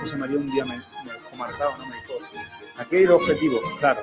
[0.00, 1.86] José María un día me, me marcado, ¿no?
[1.86, 2.14] Me dijo,
[2.76, 4.02] aquí hay dos objetivos, claro,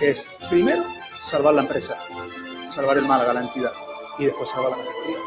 [0.00, 0.84] es primero
[1.24, 1.98] salvar la empresa,
[2.72, 3.72] salvar el Málaga, la entidad,
[4.20, 5.18] y después salvar la categoría.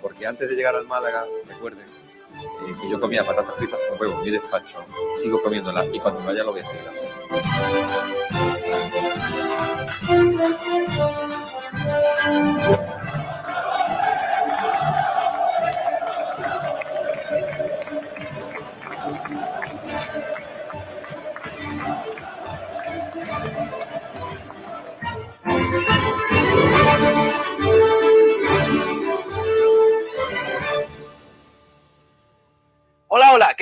[0.00, 1.95] Porque antes de llegar al Málaga, recuerden
[2.90, 4.84] yo comía patatas fritas con huevo en mi despacho,
[5.20, 6.86] sigo comiéndolas y cuando vaya lo voy a seguir.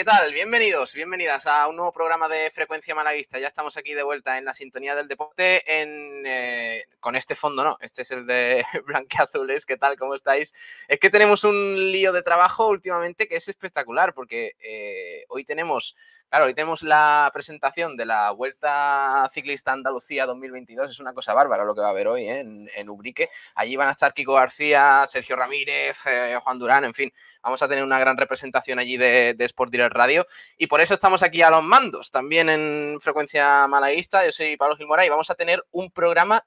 [0.05, 0.35] ¿Qué tal?
[0.35, 3.39] Bienvenidos, bienvenidas a un nuevo programa de Frecuencia Malaguista.
[3.39, 7.79] Ya estamos aquí de vuelta en la sintonía del deporte eh, con este fondo, ¿no?
[7.81, 9.65] Este es el de Blanqueazules.
[9.65, 9.97] ¿Qué tal?
[9.97, 10.53] ¿Cómo estáis?
[10.89, 15.97] Es que tenemos un lío de trabajo últimamente que es espectacular porque eh, hoy tenemos,
[16.35, 20.91] claro, hoy tenemos la presentación de la Vuelta Ciclista Andalucía 2022.
[20.91, 22.41] Es una cosa bárbara lo que va a haber hoy ¿eh?
[22.41, 23.29] en, Ubrique.
[23.55, 27.13] Allí van a estar Kiko García, Sergio Ramírez, eh, Juan Durán, en fin.
[27.41, 30.27] Vamos a tener una gran representación allí de, de Sport Direct Radio
[30.59, 34.25] y por eso estamos aquí a los mandos, también en frecuencia malaguista.
[34.25, 36.45] Yo soy Pablo Gilmora y vamos a tener un programa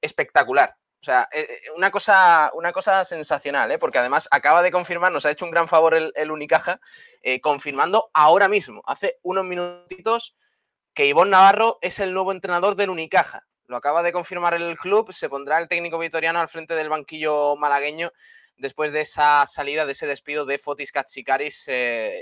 [0.00, 0.74] espectacular.
[1.02, 3.78] O sea, eh, eh, una cosa, una cosa sensacional, ¿eh?
[3.78, 6.80] porque además acaba de confirmar, nos ha hecho un gran favor el, el Unicaja,
[7.22, 10.36] eh, confirmando ahora mismo, hace unos minutitos,
[10.94, 13.48] que Ivonne Navarro es el nuevo entrenador del Unicaja.
[13.66, 17.56] Lo acaba de confirmar el club, se pondrá el técnico vitoriano al frente del banquillo
[17.56, 18.12] malagueño
[18.56, 21.68] después de esa salida, de ese despido de Fotis Katsikaris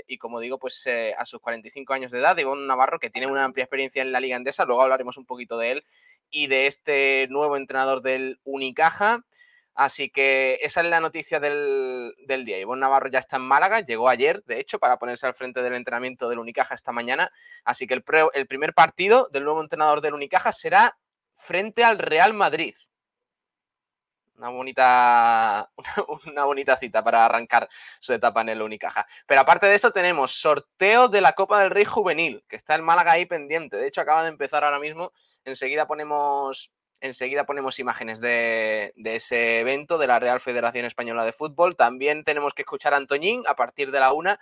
[0.07, 0.87] y como digo, pues
[1.17, 4.21] a sus 45 años de edad, Ivonne Navarro, que tiene una amplia experiencia en la
[4.21, 5.83] Liga Endesa, luego hablaremos un poquito de él
[6.31, 9.23] y de este nuevo entrenador del Unicaja.
[9.73, 12.59] Así que esa es la noticia del, del día.
[12.59, 15.75] Ivonne Navarro ya está en Málaga, llegó ayer, de hecho, para ponerse al frente del
[15.75, 17.31] entrenamiento del Unicaja esta mañana.
[17.63, 18.03] Así que el,
[18.33, 20.97] el primer partido del nuevo entrenador del Unicaja será
[21.33, 22.75] frente al Real Madrid.
[24.35, 25.71] Una bonita,
[26.27, 29.05] una bonita cita para arrancar su etapa en el Unicaja.
[29.27, 32.81] Pero aparte de eso, tenemos sorteo de la Copa del Rey Juvenil, que está el
[32.81, 33.77] Málaga ahí pendiente.
[33.77, 35.13] De hecho, acaba de empezar ahora mismo.
[35.45, 41.75] Enseguida ponemos, enseguida ponemos imágenes de, ese evento de la Real Federación Española de Fútbol.
[41.75, 44.39] También tenemos que escuchar a Antoñín a partir de la una,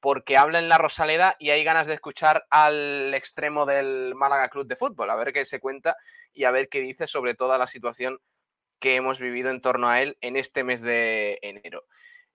[0.00, 4.66] porque habla en la Rosaleda y hay ganas de escuchar al extremo del Málaga Club
[4.66, 5.96] de Fútbol, a ver qué se cuenta
[6.32, 8.18] y a ver qué dice sobre toda la situación
[8.78, 11.84] que hemos vivido en torno a él en este mes de enero.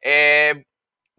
[0.02, 0.66] Eh,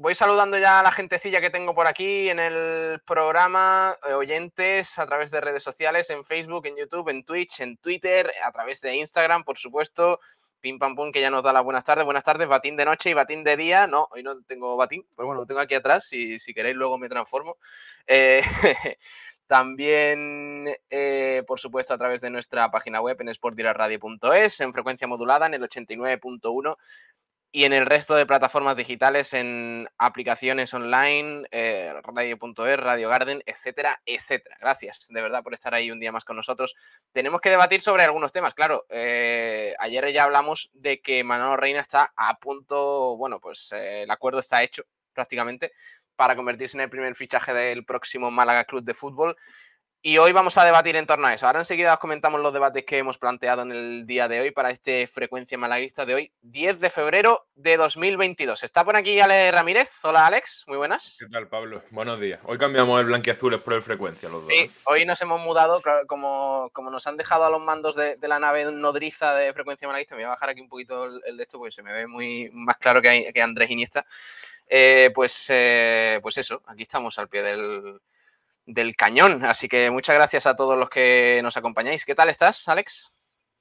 [0.01, 4.99] voy saludando ya a la gentecilla que tengo por aquí en el programa, eh, oyentes
[4.99, 8.81] a través de redes sociales, en Facebook, en YouTube, en Twitch, en Twitter, a través
[8.81, 10.19] de Instagram, por supuesto.
[10.61, 12.07] Pim pam pum, que ya nos da las buenas tardes.
[12.07, 13.87] Buenas tardes, batín de noche y batín de día.
[13.87, 16.07] No, hoy no tengo batín, pero bueno, lo tengo aquí atrás.
[16.07, 17.59] Si, si queréis, luego me transformo.
[18.07, 18.43] Eh,
[19.47, 25.47] También, eh, por supuesto, a través de nuestra página web en sportdiraradio.es, en frecuencia modulada
[25.47, 26.77] en el 89.1
[27.53, 34.01] y en el resto de plataformas digitales, en aplicaciones online, eh, radio.es, Radio Garden, etcétera,
[34.07, 34.57] etcétera.
[34.61, 36.77] Gracias de verdad por estar ahí un día más con nosotros.
[37.11, 38.85] Tenemos que debatir sobre algunos temas, claro.
[38.89, 44.11] eh, ayer ya hablamos de que Manolo Reina está a punto, bueno, pues eh, el
[44.11, 45.73] acuerdo está hecho prácticamente
[46.15, 49.37] para convertirse en el primer fichaje del próximo Málaga Club de Fútbol.
[50.03, 51.47] Y hoy vamos a debatir en torno a eso.
[51.47, 54.71] Ahora enseguida os comentamos los debates que hemos planteado en el día de hoy para
[54.71, 58.65] este Frecuencia Malaguista de hoy, 10 de febrero de 2022.
[58.65, 59.91] Está por aquí Ale Ramírez.
[60.05, 61.17] Hola Alex, muy buenas.
[61.19, 61.83] ¿Qué tal, Pablo?
[61.91, 62.41] Buenos días.
[62.45, 64.51] Hoy cambiamos el blanquiazules por el frecuencia, los dos.
[64.51, 64.71] Sí, ¿eh?
[64.85, 68.39] hoy nos hemos mudado, como, como nos han dejado a los mandos de, de la
[68.39, 71.43] nave nodriza de Frecuencia Malaguista, me voy a bajar aquí un poquito el, el de
[71.43, 74.07] esto porque se me ve muy más claro que, hay- que Andrés Iniesta.
[74.67, 78.01] Eh, pues, eh, pues eso, aquí estamos al pie del,
[78.67, 79.45] del cañón.
[79.45, 82.05] Así que muchas gracias a todos los que nos acompañáis.
[82.05, 83.11] ¿Qué tal estás, Alex?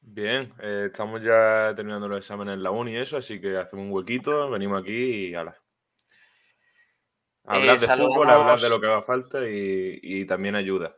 [0.02, 3.86] Bien, eh, estamos ya terminando los exámenes en la uni y eso, así que hacemos
[3.86, 5.58] un huequito, venimos aquí y ala.
[7.46, 10.96] Hablar de fútbol, hablar de lo que haga falta y, y también ayuda.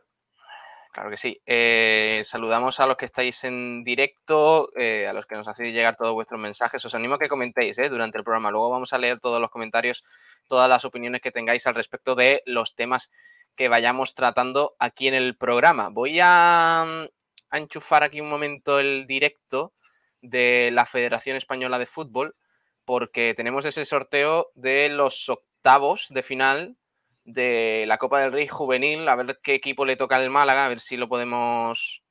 [0.92, 1.40] Claro que sí.
[1.46, 5.96] Eh, saludamos a los que estáis en directo, eh, a los que nos hacéis llegar
[5.96, 6.84] todos vuestros mensajes.
[6.84, 8.50] Os animo a que comentéis eh, durante el programa.
[8.50, 10.04] Luego vamos a leer todos los comentarios,
[10.48, 13.10] todas las opiniones que tengáis al respecto de los temas
[13.56, 15.90] que vayamos tratando aquí en el programa.
[15.90, 17.06] Voy a, mm,
[17.50, 19.74] a enchufar aquí un momento el directo
[20.20, 22.36] de la Federación Española de Fútbol,
[22.84, 26.76] porque tenemos ese sorteo de los octavos de final
[27.24, 30.68] de la Copa del Rey juvenil, a ver qué equipo le toca al Málaga, a
[30.68, 32.02] ver si lo podemos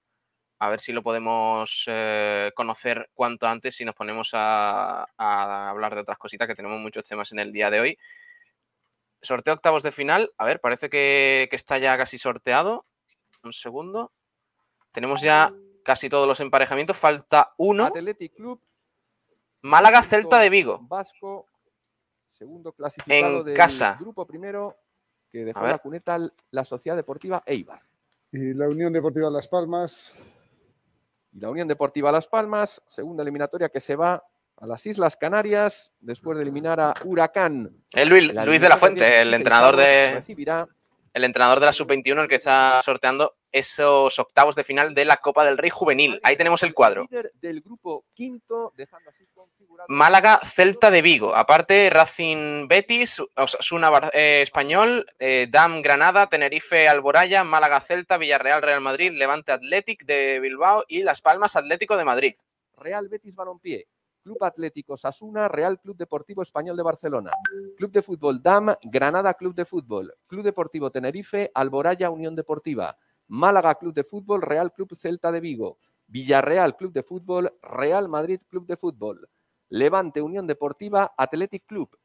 [0.59, 6.01] a ver si lo podemos eh, conocer cuanto antes si nos ponemos a, hablar de
[6.01, 7.97] otras cositas, que tenemos muchos temas en el día de hoy.
[9.21, 10.31] Sorteo octavos de final.
[10.37, 12.85] A ver, parece que, está ya casi sorteado.
[13.43, 14.11] Un segundo.
[14.91, 15.53] Tenemos ya
[15.83, 16.97] casi todos los emparejamientos.
[16.97, 17.85] Falta uno.
[17.85, 18.61] Athletic Club.
[19.61, 20.79] Málaga Celta de Vigo.
[20.81, 21.47] Vasco.
[22.29, 23.97] Segundo clasificado en del casa.
[23.99, 24.77] grupo primero
[25.29, 26.17] que dejó la cuneta
[26.49, 27.81] la Sociedad Deportiva Eibar.
[28.31, 30.13] Y la Unión Deportiva Las Palmas
[31.31, 34.23] y la Unión Deportiva Las Palmas, segunda eliminatoria que se va
[34.61, 37.71] a las Islas Canarias después de eliminar a Huracán.
[37.93, 40.67] El Luis, Luis de la Fuente, el entrenador de recibirá
[41.13, 45.17] el entrenador de la sub-21, el que está sorteando esos octavos de final de la
[45.17, 46.19] Copa del Rey Juvenil.
[46.23, 47.07] Ahí tenemos el cuadro.
[47.09, 48.73] Del grupo quinto,
[49.89, 51.35] Málaga, Celta de Vigo.
[51.35, 58.79] Aparte, Racing Betis, Osasuna eh, Español, eh, Dam Granada, Tenerife Alboraya, Málaga Celta, Villarreal Real
[58.79, 62.33] Madrid, Levante Athletic de Bilbao y Las Palmas Atlético de Madrid.
[62.77, 63.87] Real Betis Balompié.
[64.23, 67.31] Club Atlético Sasuna, Real Club Deportivo Español de Barcelona,
[67.77, 72.97] Club de Fútbol DAM, Granada Club de Fútbol, Club Deportivo Tenerife, Alboraya Unión Deportiva,
[73.27, 75.77] Málaga Club de Fútbol, Real Club Celta de Vigo,
[76.07, 79.29] Villarreal Club de Fútbol, Real Madrid Club de Fútbol,
[79.69, 81.97] Levante Unión Deportiva, Athletic Club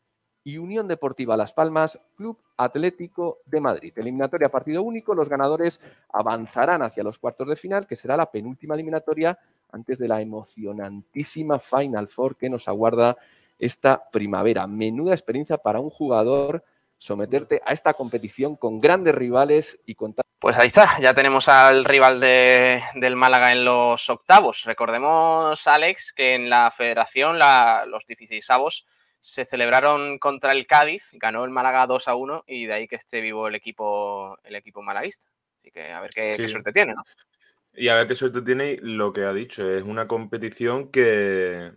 [0.44, 3.92] y Unión Deportiva Las Palmas, Club Atlético de Madrid.
[3.96, 5.80] Eliminatoria partido único, los ganadores
[6.12, 9.36] avanzarán hacia los cuartos de final, que será la penúltima eliminatoria
[9.70, 13.16] antes de la emocionantísima Final Four que nos aguarda
[13.58, 14.66] esta primavera.
[14.66, 16.64] Menuda experiencia para un jugador
[16.98, 20.14] someterte a esta competición con grandes rivales y con...
[20.38, 24.64] Pues ahí está, ya tenemos al rival del Málaga en los octavos.
[24.64, 28.86] Recordemos, Alex, que en la federación los 16 avos
[29.20, 32.96] se celebraron contra el Cádiz, ganó el Málaga 2 a 1 y de ahí que
[32.96, 35.26] esté vivo el equipo, el equipo malaguista.
[35.60, 37.02] Así que a ver qué, qué suerte tiene, ¿no?
[37.76, 39.68] Y a ver qué suerte tiene lo que ha dicho.
[39.68, 41.72] Es una competición que,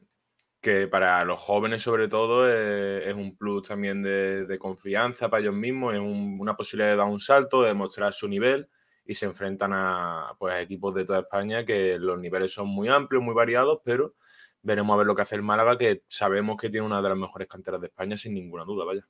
[0.61, 5.93] que para los jóvenes sobre todo es, un plus también de, confianza para ellos mismos,
[5.93, 8.69] es una posibilidad de dar un salto, de mostrar su nivel
[9.05, 13.23] y se enfrentan a, pues, equipos de toda España que los niveles son muy amplios,
[13.23, 14.15] muy variados, pero
[14.61, 17.17] veremos a ver lo que hace el Málaga, que sabemos que tiene una de las
[17.17, 19.07] mejores canteras de España sin ninguna duda, vaya.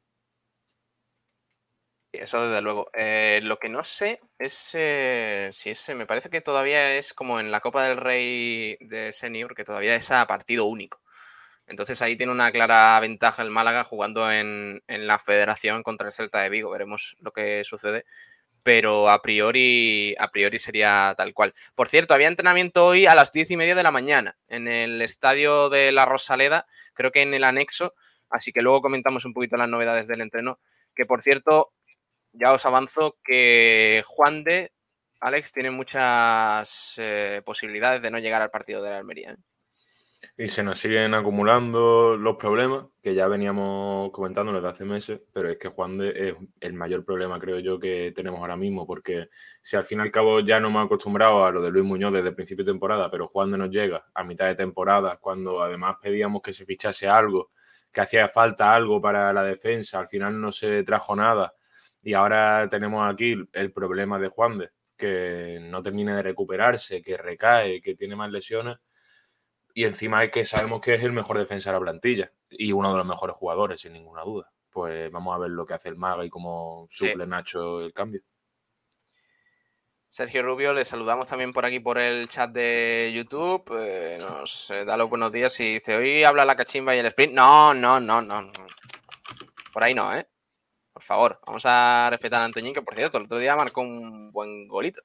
[2.11, 2.89] Eso desde luego.
[2.93, 7.39] Eh, lo que no sé es eh, si es, me parece que todavía es como
[7.39, 11.01] en la Copa del Rey de Senior, que todavía es a partido único.
[11.67, 16.41] Entonces ahí tiene una clara ventaja el Málaga jugando en, la federación contra el Celta
[16.41, 16.71] de Vigo.
[16.71, 18.05] Veremos lo que sucede.
[18.63, 21.53] Pero a priori, a priori sería tal cual.
[21.75, 25.01] Por cierto, había entrenamiento hoy a las diez y media de la mañana en el
[25.01, 27.93] estadio de la Rosaleda, creo que en el anexo.
[28.29, 30.59] Así que luego comentamos un poquito las novedades del entreno.
[30.95, 31.71] Que por cierto,
[32.33, 34.71] ya os avanzo que Juan de,
[35.19, 39.31] Alex, tiene muchas eh, posibilidades de no llegar al partido de la Almería.
[39.31, 39.37] ¿eh?
[40.37, 45.49] Y se nos siguen acumulando los problemas que ya veníamos comentando desde hace meses, pero
[45.49, 49.29] es que Juan de es el mayor problema, creo yo, que tenemos ahora mismo, porque
[49.61, 52.13] si al fin y al cabo ya no hemos acostumbrado a lo de Luis Muñoz
[52.13, 55.61] desde el principio de temporada, pero Juan de nos llega a mitad de temporada, cuando
[55.61, 57.51] además pedíamos que se fichase algo,
[57.91, 61.53] que hacía falta algo para la defensa, al final no se trajo nada
[62.03, 67.17] y ahora tenemos aquí el problema de Juan de, que no termina de recuperarse, que
[67.17, 68.77] recae, que tiene más lesiones.
[69.73, 72.91] Y encima es que sabemos que es el mejor defensa de la plantilla y uno
[72.91, 74.51] de los mejores jugadores, sin ninguna duda.
[74.69, 78.21] Pues vamos a ver lo que hace el Maga y cómo suple Nacho el cambio.
[80.09, 83.63] Sergio Rubio, le saludamos también por aquí por el chat de YouTube.
[83.79, 87.05] Eh, nos eh, da los buenos días y dice: Hoy habla la cachimba y el
[87.05, 87.33] sprint.
[87.33, 88.51] No, no, no, no.
[89.71, 90.27] Por ahí no, ¿eh?
[90.99, 94.33] Por favor, vamos a respetar a Antoñín, que por cierto, el otro día marcó un
[94.33, 95.01] buen golito.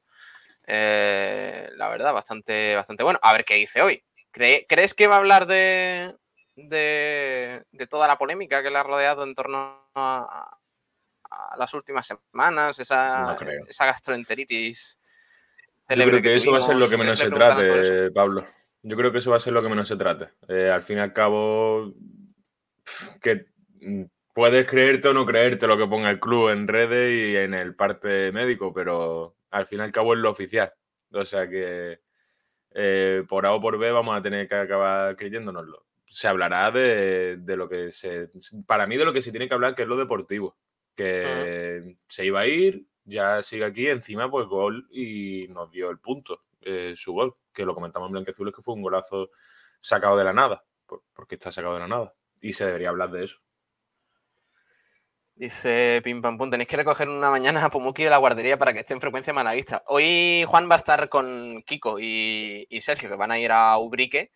[0.66, 3.20] Eh, la verdad, bastante, bastante bueno.
[3.22, 4.02] A ver qué dice hoy.
[4.32, 6.12] ¿Crees que va a hablar de,
[6.56, 10.58] de, toda la polémica que le ha rodeado en torno a,
[11.56, 12.80] las últimas semanas?
[12.80, 13.36] Esa,
[13.68, 14.98] esa gastroenteritis.
[15.90, 18.44] Yo creo que, eso va a ser lo que menos se trate, Pablo.
[18.82, 20.30] Yo creo que eso va a ser lo que menos se trate.
[20.48, 21.94] Eh, al fin y al cabo,
[23.22, 23.46] que
[24.34, 27.74] puedes creerte o no creerte lo que ponga el club en redes y en el
[27.74, 30.72] parte médico, pero al fin y al cabo es lo oficial.
[31.12, 32.00] O sea que
[32.74, 35.86] eh, por A o por B vamos a tener que acabar creyéndonoslo.
[36.06, 38.30] Se hablará de, lo que se.
[38.66, 40.56] Para mí, de lo que se tiene que hablar, que es lo deportivo.
[40.94, 45.98] Que se iba a ir, ya sigue aquí, encima, pues gol y nos dio el
[45.98, 49.30] punto, eh, su gol, que lo comentamos en Blanqueazules, que fue un golazo
[49.80, 50.64] sacado de la nada,
[51.14, 52.14] porque está sacado de la nada.
[52.40, 53.40] Y se debería hablar de eso.
[55.36, 58.72] Dice Pim Pam Pum, tenéis que recoger una mañana a Pumuki de la guardería para
[58.72, 59.82] que esté en frecuencia malaguista.
[59.88, 64.30] Hoy Juan va a estar con Kiko y, Sergio, que van a ir a Ubrique,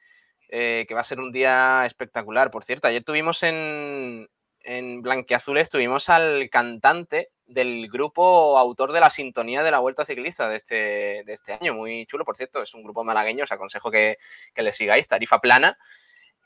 [0.48, 2.50] eh, que va a ser un día espectacular.
[2.50, 4.28] Por cierto, ayer tuvimos en,
[4.62, 10.48] en Blanqueazules, tuvimos al cantante del grupo autor de la sintonía de la Vuelta Ciclista
[10.48, 11.74] de este, de este año.
[11.74, 14.18] Muy chulo, por cierto, es un grupo malagueño, os aconsejo que,
[14.52, 15.78] que le sigáis, Tarifa Plana.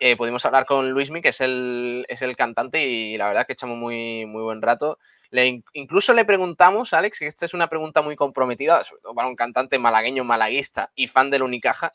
[0.05, 3.47] Eh, pudimos hablar con Luismi, que es el, es el cantante, y la verdad es
[3.47, 4.99] que echamos muy, muy buen rato.
[5.31, 9.29] Le, incluso le preguntamos, Alex, y esta es una pregunta muy comprometida, sobre todo para
[9.29, 11.93] un cantante malagueño, malaguista y fan del Unicaja,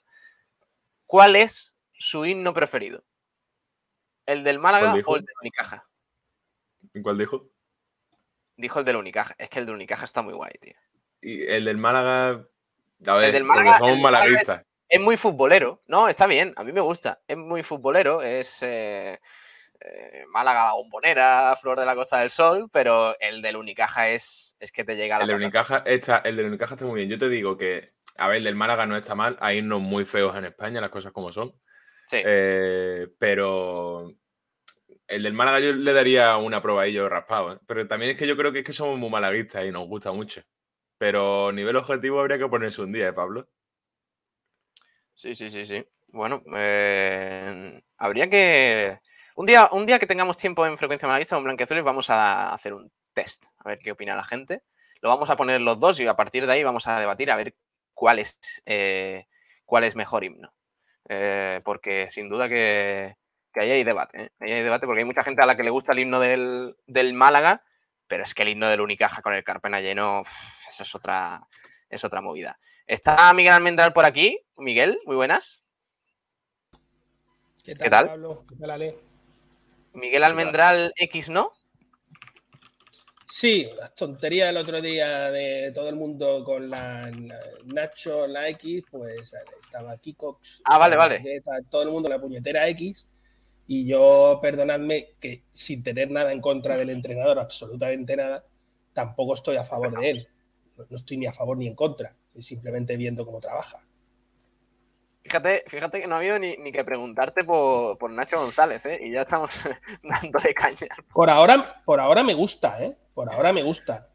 [1.05, 3.03] ¿cuál es su himno preferido?
[4.25, 5.85] ¿El del Málaga o el del Unicaja?
[7.03, 7.49] ¿Cuál dijo?
[8.55, 9.35] Dijo el del Unicaja.
[9.37, 10.75] Es que el del Unicaja está muy guay, tío.
[11.19, 12.47] Y el del Málaga.
[13.05, 14.63] A ver, el del Málaga, somos malaguistas.
[14.89, 15.81] Es muy futbolero.
[15.87, 17.21] No, está bien, a mí me gusta.
[17.27, 19.19] Es muy futbolero, es eh,
[19.79, 24.55] eh, Málaga la bombonera, Flor de la Costa del Sol, pero el del Unicaja es,
[24.59, 25.37] es que te llega a la El del.
[25.37, 27.09] Unicaja está, el del Unicaja está muy bien.
[27.09, 29.37] Yo te digo que, a ver, el del Málaga no está mal.
[29.39, 31.53] Hay unos muy feos en España, las cosas como son.
[32.05, 32.21] Sí.
[32.23, 34.13] Eh, pero
[35.07, 37.53] el del Málaga yo le daría una probadillo raspado.
[37.53, 37.59] ¿eh?
[37.67, 40.11] Pero también es que yo creo que es que somos muy malaguistas y nos gusta
[40.11, 40.41] mucho.
[40.97, 43.47] Pero a nivel objetivo habría que ponerse un día, ¿eh, Pablo?
[45.17, 45.83] Sí, sí, sí, sí.
[46.09, 48.99] Bueno, eh, habría que.
[49.35, 52.73] Un día, un día que tengamos tiempo en frecuencia malaguista con Blanqueazules, vamos a hacer
[52.75, 54.61] un test, a ver qué opina la gente.
[55.01, 57.35] Lo vamos a poner los dos y a partir de ahí vamos a debatir a
[57.35, 57.55] ver
[57.95, 59.25] cuál es, eh,
[59.65, 60.53] cuál es mejor himno.
[61.09, 63.15] Eh, porque sin duda que,
[63.51, 64.25] que ahí hay debate.
[64.25, 64.31] ¿eh?
[64.39, 66.75] Ahí hay debate porque hay mucha gente a la que le gusta el himno del,
[66.85, 67.63] del Málaga,
[68.07, 71.41] pero es que el himno del Unicaja con el Carpena lleno, uf, eso es otra,
[71.89, 72.59] es otra movida.
[72.87, 74.39] Está Miguel Almendral por aquí.
[74.57, 75.63] Miguel, muy buenas.
[77.63, 78.07] ¿Qué tal, ¿Qué tal?
[78.07, 78.45] Pablo?
[78.47, 78.97] ¿Qué tal, Ale?
[79.93, 81.51] Miguel Almendral X, ¿no?
[83.25, 88.47] Sí, las tonterías del otro día de todo el mundo con la, la- Nacho, la
[88.49, 90.61] X, pues estaba Kikox.
[90.63, 91.41] Ah, vale, vale.
[91.69, 93.05] Todo el mundo la puñetera X.
[93.67, 98.45] Y yo, perdonadme, que sin tener nada en contra del entrenador, absolutamente nada,
[98.93, 100.27] tampoco estoy a favor de él.
[100.89, 103.83] No estoy ni a favor ni en contra, simplemente viendo cómo trabaja.
[105.23, 108.99] Fíjate, fíjate que no ha habido ni, ni que preguntarte por, por Nacho González, ¿eh?
[109.03, 109.61] Y ya estamos
[110.03, 110.87] dándole caña.
[111.13, 112.95] Por ahora, por ahora me gusta, ¿eh?
[113.13, 114.09] Por ahora me gusta.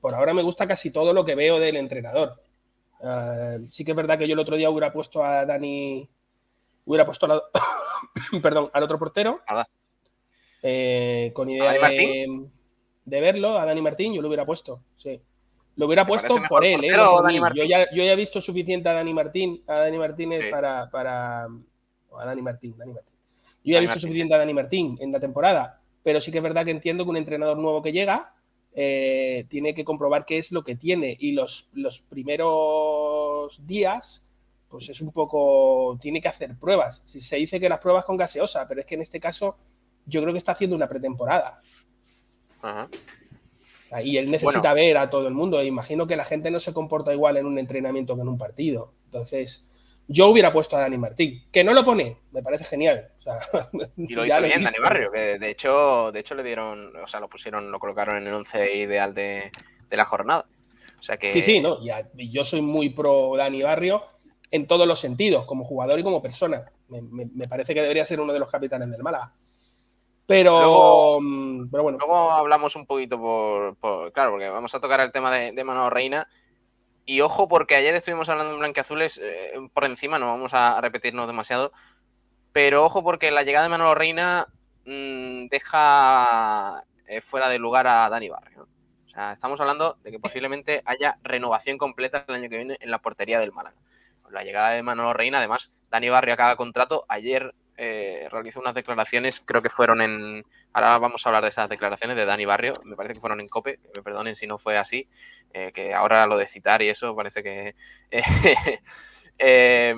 [0.00, 2.40] Por ahora me gusta casi todo lo que veo del entrenador.
[3.02, 6.08] Ah, sí que es verdad que yo el otro día hubiera puesto a Dani,
[6.84, 7.42] hubiera puesto la-
[8.42, 9.40] perdón, al otro portero,
[10.62, 12.48] eh, con idea de,
[13.04, 15.20] de verlo, a Dani Martín, yo lo hubiera puesto, sí.
[15.76, 16.90] Lo hubiera ¿Te puesto por él, ¿eh?
[17.54, 20.50] Yo ya, yo ya he visto suficiente a Dani Martín, a Dani Martínez Sí.
[20.50, 21.44] para, para.
[21.44, 23.12] A Dani Martín, Dani Martín.
[23.62, 26.38] Yo ya he visto Martín, suficiente a Dani Martín en la temporada, pero sí que
[26.38, 28.32] es verdad que entiendo que un entrenador nuevo que llega
[28.72, 34.26] eh, tiene que comprobar qué es lo que tiene y los, los primeros días,
[34.70, 35.98] pues es un poco.
[36.00, 37.02] tiene que hacer pruebas.
[37.04, 39.58] Si se dice que las pruebas con gaseosa, pero es que en este caso
[40.06, 41.60] yo creo que está haciendo una pretemporada.
[42.62, 42.88] Ajá.
[44.02, 45.60] Y él necesita ver a todo el mundo.
[45.60, 48.38] E imagino que la gente no se comporta igual en un entrenamiento que en un
[48.38, 48.92] partido.
[49.06, 49.66] Entonces,
[50.08, 51.44] yo hubiera puesto a Dani Martín.
[51.50, 53.08] Que no lo pone, me parece genial.
[53.18, 53.34] O sea,
[53.96, 54.62] Y lo hizo bien.
[54.62, 58.16] Dani Barrio, que de hecho, de hecho le dieron, o sea, lo pusieron, lo colocaron
[58.16, 59.50] en el 11 ideal de,
[59.90, 60.46] de la jornada.
[60.98, 61.30] O sea que.
[61.30, 61.78] Sí, sí, no.
[62.14, 64.02] yo soy muy pro Dani Barrio
[64.50, 66.64] en todos los sentidos, como jugador y como persona.
[66.88, 69.32] Me, me- me parece que debería ser uno de los capitanes del Málaga.
[70.26, 74.80] Pero, Luego- mm, pero bueno, Luego hablamos un poquito por, por- Claro, porque vamos a
[74.80, 76.26] tocar el tema de, de Manolo Reina.
[77.04, 81.28] Y ojo, porque ayer estuvimos hablando en Blanqueazules eh, por encima, no vamos a repetirnos
[81.28, 81.72] demasiado.
[82.52, 84.48] Pero ojo, porque la llegada de Manolo Reina
[84.84, 88.66] mm, deja eh, fuera de lugar a Dani Barrio.
[89.06, 92.90] O sea, estamos hablando de que posiblemente haya renovación completa el año que viene en
[92.90, 93.76] la portería del Málaga.
[94.30, 97.04] La llegada de Manolo Reina, además, Dani Barrio acaba contrato.
[97.08, 101.68] Ayer eh, realizó unas declaraciones, creo que fueron en, Ahora vamos a hablar de esas
[101.68, 102.74] declaraciones de Dani Barrio.
[102.84, 103.80] Me parece que fueron en COPE.
[103.94, 105.08] Me perdonen si no fue así.
[105.52, 107.74] eh, que ahora lo de citar y eso parece que.
[109.38, 109.94] eh,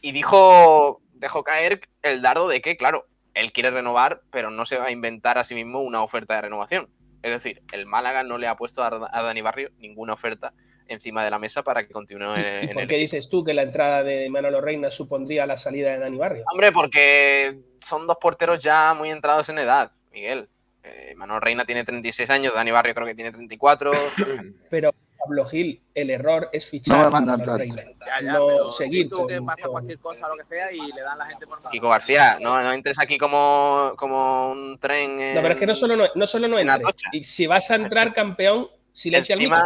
[0.00, 1.00] y dijo.
[1.14, 4.90] Dejó caer el dardo de que, claro, él quiere renovar, pero no se va a
[4.90, 6.90] inventar a sí mismo una oferta de renovación.
[7.22, 10.52] Es decir, el Málaga no le ha puesto a Dani Barrio ninguna oferta
[10.88, 13.42] encima de la mesa para que continúe en, ¿y en por el qué dices tú
[13.44, 16.44] que la entrada de Manolo Reina supondría la salida de Dani Barrio?
[16.50, 20.48] Hombre, porque son dos porteros ya muy entrados en edad, Miguel.
[20.82, 23.90] Eh, Manuel Reina tiene 36 años, Dani Barrio creo que tiene 34.
[24.70, 27.56] Pero Pablo Gil, el error es No fichar me a Manolo tanto.
[27.56, 27.82] Reina.
[28.06, 31.00] Ya, ya, no seguir tú que pasa con- cualquier cosa, lo que sea, y le
[31.00, 35.34] dan la gente por Kiko García, no, no entres aquí como, como un tren.
[35.34, 37.02] No, pero es que no solo no, no, solo no entres.
[37.12, 39.58] Y si vas a entrar campeón, silencia el micro.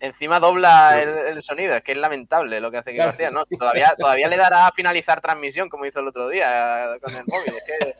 [0.00, 3.10] Encima, dobla el, el sonido, es que es lamentable lo que hace Claro.
[3.10, 3.30] García.
[3.30, 3.44] ¿no?
[3.46, 7.54] Todavía, todavía le dará a finalizar transmisión, como hizo el otro día con el móvil.
[7.56, 7.94] Es que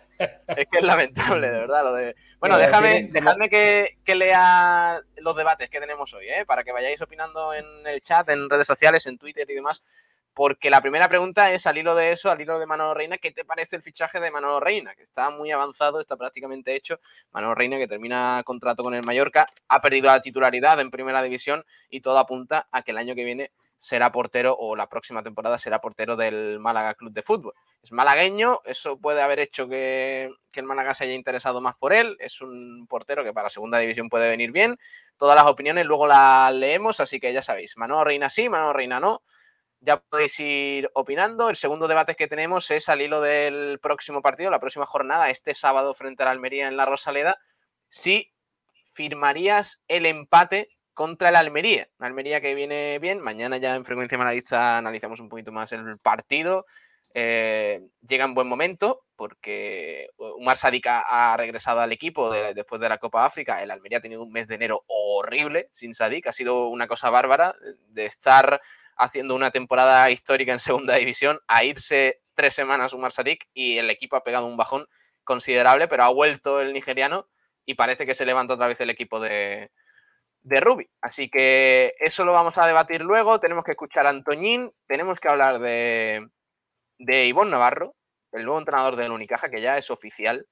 [0.61, 1.83] es, que es lamentable, de verdad.
[1.85, 2.15] Lo de...
[2.39, 6.45] Bueno, Pero déjame, dejadme que, que lea los debates que tenemos hoy, ¿eh?
[6.47, 9.83] para que vayáis opinando en el chat, en redes sociales, en Twitter y demás.
[10.37, 13.31] Porque la primera pregunta es al hilo de eso, al hilo de Manolo Reina, ¿qué
[13.31, 14.95] te parece el fichaje de Manolo Reina?
[14.95, 17.01] Que está muy avanzado, está prácticamente hecho.
[17.33, 21.65] Manolo Reina, que termina contrato con el Mallorca, ha perdido la titularidad en primera división
[21.89, 25.57] y todo apunta a que el año que viene será portero o la próxima temporada
[25.57, 27.55] será portero del Málaga Club de Fútbol.
[27.83, 31.95] Es malagueño, eso puede haber hecho que, que el Málaga se haya interesado más por
[31.95, 32.15] él.
[32.21, 34.77] Es un portero que para segunda división puede venir bien.
[35.17, 39.01] Todas las opiniones luego las leemos, así que ya sabéis, Manolo Reina sí, Manolo Reina
[39.01, 39.23] no.
[39.81, 41.51] Ya podéis ir opinando.
[41.51, 45.55] El segundo debate que tenemos es al hilo del próximo partido, la próxima jornada, este
[45.55, 47.37] sábado frente a la Almería en la Rosaleda.
[47.89, 48.33] Si
[48.93, 51.89] firmarías el empate contra el Almería.
[51.99, 53.21] Una Almería que viene bien.
[53.21, 56.65] Mañana ya en Frecuencia Malavista analizamos un poquito más el partido.
[57.13, 62.89] Eh, llega en buen momento porque Umar Sadik ha, regresado al equipo de- después de
[62.89, 63.63] la Copa África.
[63.63, 66.27] El Almería ha tenido un mes de enero horrible sin Sadik.
[66.27, 67.55] Ha sido una cosa bárbara
[67.89, 68.61] de estar
[68.97, 73.91] haciendo una temporada histórica en segunda división a irse tres semanas Umar Sadik y el
[73.91, 74.87] equipo ha pegado un bajón
[75.25, 77.29] considerable, pero ha vuelto el nigeriano
[77.65, 79.71] y parece que se levanta otra vez el equipo de,
[80.43, 80.89] de Rubi.
[81.01, 83.41] Así que eso lo vamos a debatir luego.
[83.41, 86.29] Tenemos que escuchar a Antoñín, tenemos que hablar de,
[86.99, 87.97] de Ivonne Navarro,
[88.33, 90.47] el nuevo entrenador del Unicaja, que ya es oficial.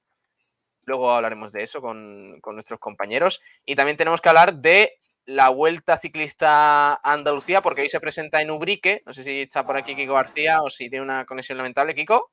[0.83, 3.41] Luego hablaremos de eso con, con nuestros compañeros.
[3.65, 8.51] Y también tenemos que hablar de la Vuelta Ciclista Andalucía, porque hoy se presenta en
[8.51, 9.01] Ubrique.
[9.05, 11.95] No sé si está por aquí Kiko García o si tiene una conexión lamentable.
[11.95, 12.31] ¿Kiko?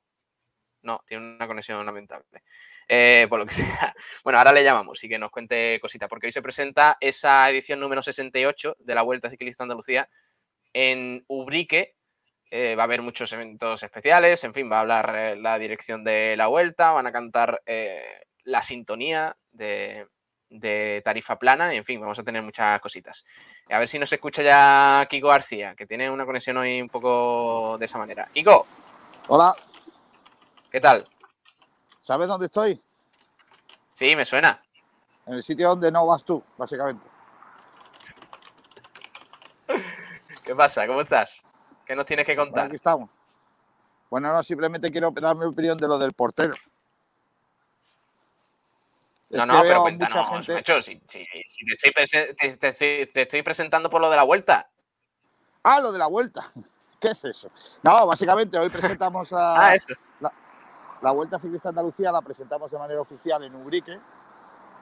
[0.83, 2.43] No, tiene una conexión lamentable.
[2.87, 3.95] Eh, por lo que sea.
[4.23, 7.79] Bueno, ahora le llamamos y que nos cuente cosita, porque hoy se presenta esa edición
[7.79, 10.07] número 68 de la Vuelta Ciclista Andalucía
[10.73, 11.95] en Ubrique.
[12.51, 16.03] Eh, va a haber muchos eventos especiales, en fin, va a hablar eh, la dirección
[16.03, 17.63] de la Vuelta, van a cantar
[18.43, 20.05] la sintonía de,
[20.53, 23.25] de Tarifa Plana, y en fin, vamos a tener muchas cositas.
[23.69, 27.77] A ver si nos escucha ya Kiko García, que tiene una conexión hoy un poco
[27.79, 28.27] de esa manera.
[28.31, 28.65] Kiko,
[29.27, 29.55] Hola,
[30.71, 31.05] ¿qué tal?
[32.01, 32.79] ¿sabes dónde estoy?
[33.93, 34.59] Sí, me suena.
[35.25, 37.07] En el sitio donde no vas tú, básicamente.
[40.43, 40.85] ¿Qué pasa?
[40.85, 41.43] ¿Cómo estás?
[41.85, 42.65] ¿Qué nos tienes que Bueno, contar?
[42.67, 43.09] aquí estamos.
[44.09, 46.53] Bueno, no, simplemente quiero dar mi opinión de lo del portero.
[49.37, 53.05] No, no, pero cuéntanos, gente- macho, si, si- si te, estoy prese- te- te estoy-
[53.11, 54.69] te estoy presentando por lo de la vuelta.
[55.63, 56.43] Ah, lo de la vuelta.
[56.99, 57.49] ¿Qué es eso?
[57.81, 59.93] No, básicamente hoy presentamos a Ah, eso.
[61.01, 63.99] la Vuelta Ciclista Andalucía, la presentamos de manera oficial en Ubrique.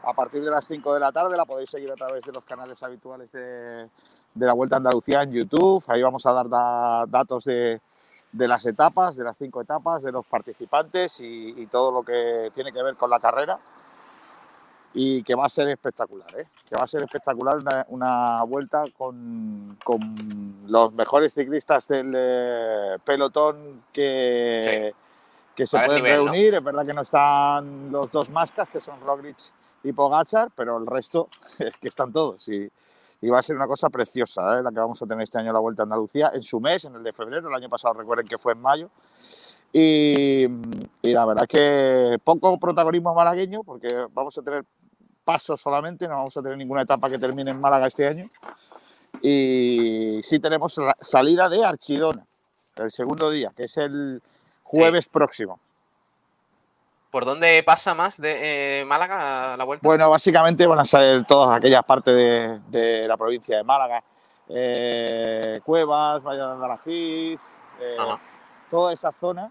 [0.03, 2.43] A partir de las 5 de la tarde la podéis seguir a través de los
[2.43, 3.87] canales habituales de,
[4.33, 5.83] de la Vuelta a Andalucía en YouTube.
[5.87, 7.79] Ahí vamos a dar da- datos de,
[8.31, 12.51] de las etapas, de las cinco etapas, de los participantes y, y todo lo que
[12.53, 13.59] tiene que ver con la carrera.
[14.93, 16.45] Y que va a ser espectacular, ¿eh?
[16.67, 19.99] que va a ser espectacular una, una vuelta con, con
[20.67, 24.93] los mejores ciclistas del eh, pelotón que,
[25.56, 26.32] que se a pueden nivel, ¿no?
[26.32, 26.56] reunir.
[26.56, 29.38] Es verdad que no están los dos mascas, que son Roglic
[29.84, 32.47] y Pogachar, pero el resto es que están todos.
[32.49, 32.69] Y,
[33.21, 34.63] y va a ser una cosa preciosa, ¿eh?
[34.63, 36.95] la que vamos a tener este año la Vuelta a Andalucía, en su mes, en
[36.95, 37.47] el de febrero.
[37.47, 38.89] El año pasado recuerden que fue en mayo.
[39.71, 40.45] Y,
[41.01, 44.65] y la verdad es que poco protagonismo malagueño, porque vamos a tener
[45.31, 48.29] pasos solamente, no vamos a tener ninguna etapa que termine en Málaga este año.
[49.21, 52.25] Y sí tenemos la salida de Archidona,
[52.75, 54.21] el segundo día, que es el
[54.63, 55.57] jueves próximo.
[57.11, 59.87] ¿Por dónde pasa más de eh, Málaga la vuelta?
[59.87, 64.03] Bueno, básicamente van a ser todas aquellas partes de, de la provincia de Málaga.
[64.49, 67.41] Eh, Cuevas, Valle de Andalajís,
[67.79, 67.97] eh,
[68.69, 69.49] toda esa zona.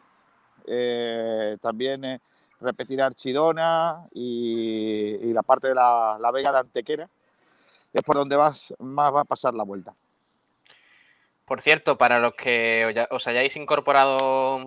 [0.66, 2.20] Eh, también
[2.60, 7.08] repetirá Archidona y, la parte de la, Vega de Antequera.
[7.92, 9.94] Es por donde vas, más va a pasar la vuelta.
[11.44, 14.64] Por cierto, para los que os hayáis incorporado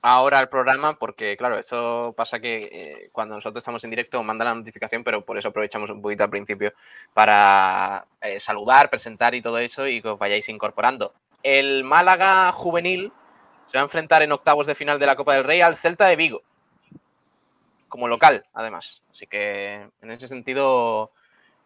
[0.00, 4.44] ahora al programa, porque claro, esto pasa que eh, cuando nosotros estamos en directo manda
[4.44, 6.72] la notificación, pero por eso aprovechamos un poquito al principio
[7.14, 11.14] para eh, saludar, presentar y todo eso y que os vayáis incorporando.
[11.42, 13.12] El Málaga juvenil
[13.66, 16.06] se va a enfrentar en octavos de final de la Copa del Rey al Celta
[16.06, 16.42] de Vigo,
[17.94, 19.04] como local, además.
[19.08, 21.12] Así que en ese sentido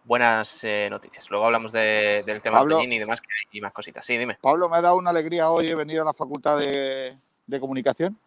[0.05, 1.31] buenas eh, noticias.
[1.31, 2.75] Luego hablamos de- del tema Pablo.
[2.77, 4.05] Antoñini y demás y más cositas.
[4.05, 4.37] Sí, dime.
[4.39, 8.19] Pablo, me ha dado una alegría hoy venir a la Facultad de, de Comunicación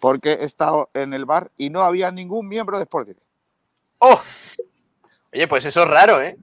[0.00, 3.10] porque he estado en el bar y no había ningún miembro de Sport
[3.98, 4.20] ¡Oh!
[5.32, 6.36] Oye, pues eso es raro, ¿eh?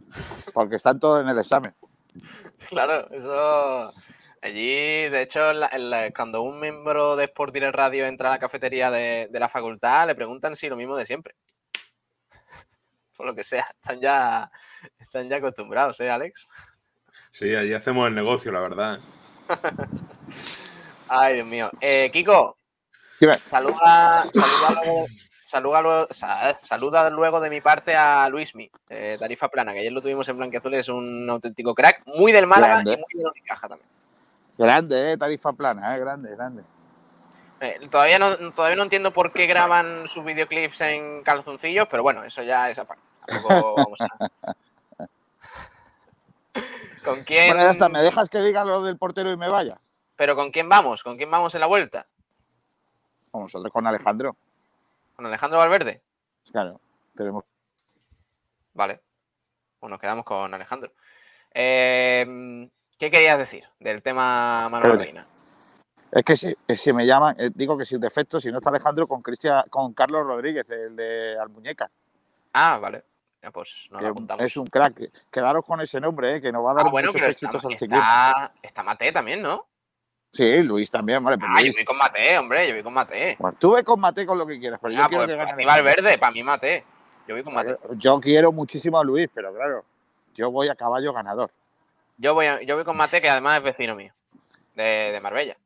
[0.54, 1.76] porque están todos en el examen.
[2.70, 3.92] Claro, eso.
[4.46, 8.40] Allí, de hecho, la- la- cuando un miembro de Sport Direct Radio entra a la
[8.40, 11.34] cafetería de, de la facultad, le preguntan si lo mismo de siempre.
[13.18, 14.52] Por lo que sea, están ya,
[15.00, 16.48] están ya acostumbrados, ¿eh, Alex?
[17.32, 19.00] Sí, allí hacemos el negocio, la verdad.
[21.10, 21.72] Ay, Dios mío.
[21.82, 22.58] Eh, Kiko,
[23.20, 23.34] Dime.
[23.40, 25.06] saluda, saluda, luego,
[25.44, 29.92] saluda, luego, sa- saluda luego de mi parte a Luismi, eh, Tarifa Plana, que ayer
[29.92, 32.94] lo tuvimos en Blanquiazul, es un auténtico crack, muy del Málaga Grande.
[32.94, 33.90] y muy de Unicaja también.
[34.58, 35.18] Grande, ¿eh?
[35.18, 36.00] Tarifa plana, ¿eh?
[36.00, 36.64] Grande, grande.
[37.60, 42.24] Eh, todavía, no, todavía no entiendo por qué graban sus videoclips en calzoncillos, pero bueno,
[42.24, 43.04] eso ya es aparte.
[43.26, 44.08] Tampoco vamos a...
[47.04, 47.48] ¿Con quién?
[47.48, 47.90] Bueno, ya está.
[47.90, 49.80] ¿Me dejas que diga lo del portero y me vaya?
[50.16, 51.04] ¿Pero con quién vamos?
[51.04, 52.08] ¿Con quién vamos en la vuelta?
[53.32, 54.36] Vamos a hablar con Alejandro.
[55.16, 56.02] ¿Con Alejandro Valverde?
[56.52, 56.80] Claro,
[57.16, 57.44] tenemos
[58.74, 59.02] Vale.
[59.80, 60.92] Pues nos quedamos con Alejandro.
[61.54, 64.98] Eh, ¿Qué querías decir del tema Manuel.
[65.00, 65.28] Reina?
[66.12, 69.06] Es que si, si me llaman, eh, digo que sin defecto, si no está Alejandro,
[69.08, 71.90] con Cristian, con Carlos Rodríguez, el de Almuñeca,
[72.54, 73.04] Ah, vale.
[73.44, 74.42] Ya, pues que lo apuntamos.
[74.46, 75.12] es un crack.
[75.30, 77.66] Quedaros con ese nombre, eh, que nos va a dar Ah, bueno, muchos está, éxitos
[77.66, 77.98] al ciclismo.
[77.98, 79.68] está, está Mate también, ¿no?
[80.32, 81.38] Sí, Luis también, vale.
[81.42, 83.36] Ah, yo voy con Mate, hombre, yo voy con Mate.
[83.38, 85.64] Bueno, tú ve con Mate con lo que quieras, pero yo Ah, quiero pues gane
[85.66, 85.66] para.
[85.82, 86.86] Valverde, para mí Mate.
[87.28, 87.78] Yo voy con Mate.
[87.98, 89.84] Yo quiero muchísimo a Luis, pero claro,
[90.34, 91.52] yo voy a caballo ganador.
[92.18, 94.14] Yo voy, a- yo voy con Mate, que además es vecino mío,
[94.74, 95.58] de, de Marbella.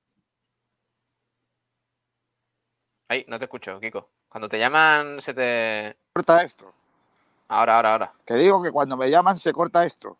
[3.08, 4.10] Ay, no te escucho, Kiko.
[4.30, 5.98] Cuando te llaman, se te.
[6.14, 6.72] Corta esto.
[7.48, 8.14] Ahora, ahora, ahora.
[8.26, 10.18] Que digo que cuando me llaman se corta esto.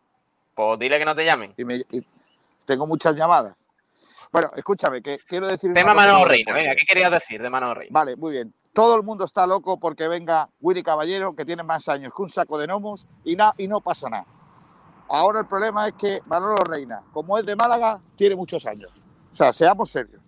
[0.54, 1.54] Pues dile que no te llamen.
[1.56, 2.04] Y, me- y
[2.64, 3.54] tengo muchas llamadas.
[4.32, 5.72] Bueno, escúchame, que quiero decir.
[5.72, 6.52] Tema Manolo Reina.
[6.52, 6.74] Venga.
[6.74, 7.92] ¿qué querías decir de Manolo Reina?
[7.92, 8.52] Vale, muy bien.
[8.72, 12.28] Todo el mundo está loco porque venga Willy Caballero, que tiene más años que un
[12.28, 14.26] saco de gnomos, y, na- y no pasa nada.
[15.12, 19.04] Ahora el problema es que Manolo Reina, como es de Málaga, tiene muchos años.
[19.32, 20.22] O sea, seamos serios.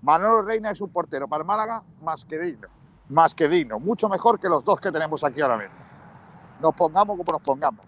[0.00, 2.68] Manolo Reina es un portero para Málaga más que digno.
[3.10, 3.78] Más que digno.
[3.78, 5.74] Mucho mejor que los dos que tenemos aquí ahora mismo.
[6.62, 7.84] Nos pongamos como nos pongamos.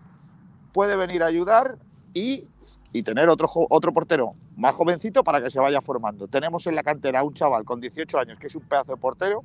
[0.75, 1.79] Puede venir a ayudar
[2.13, 2.47] y,
[2.93, 6.29] y tener otro, otro portero más jovencito para que se vaya formando.
[6.29, 9.43] Tenemos en la cantera un chaval con 18 años que es un pedazo de portero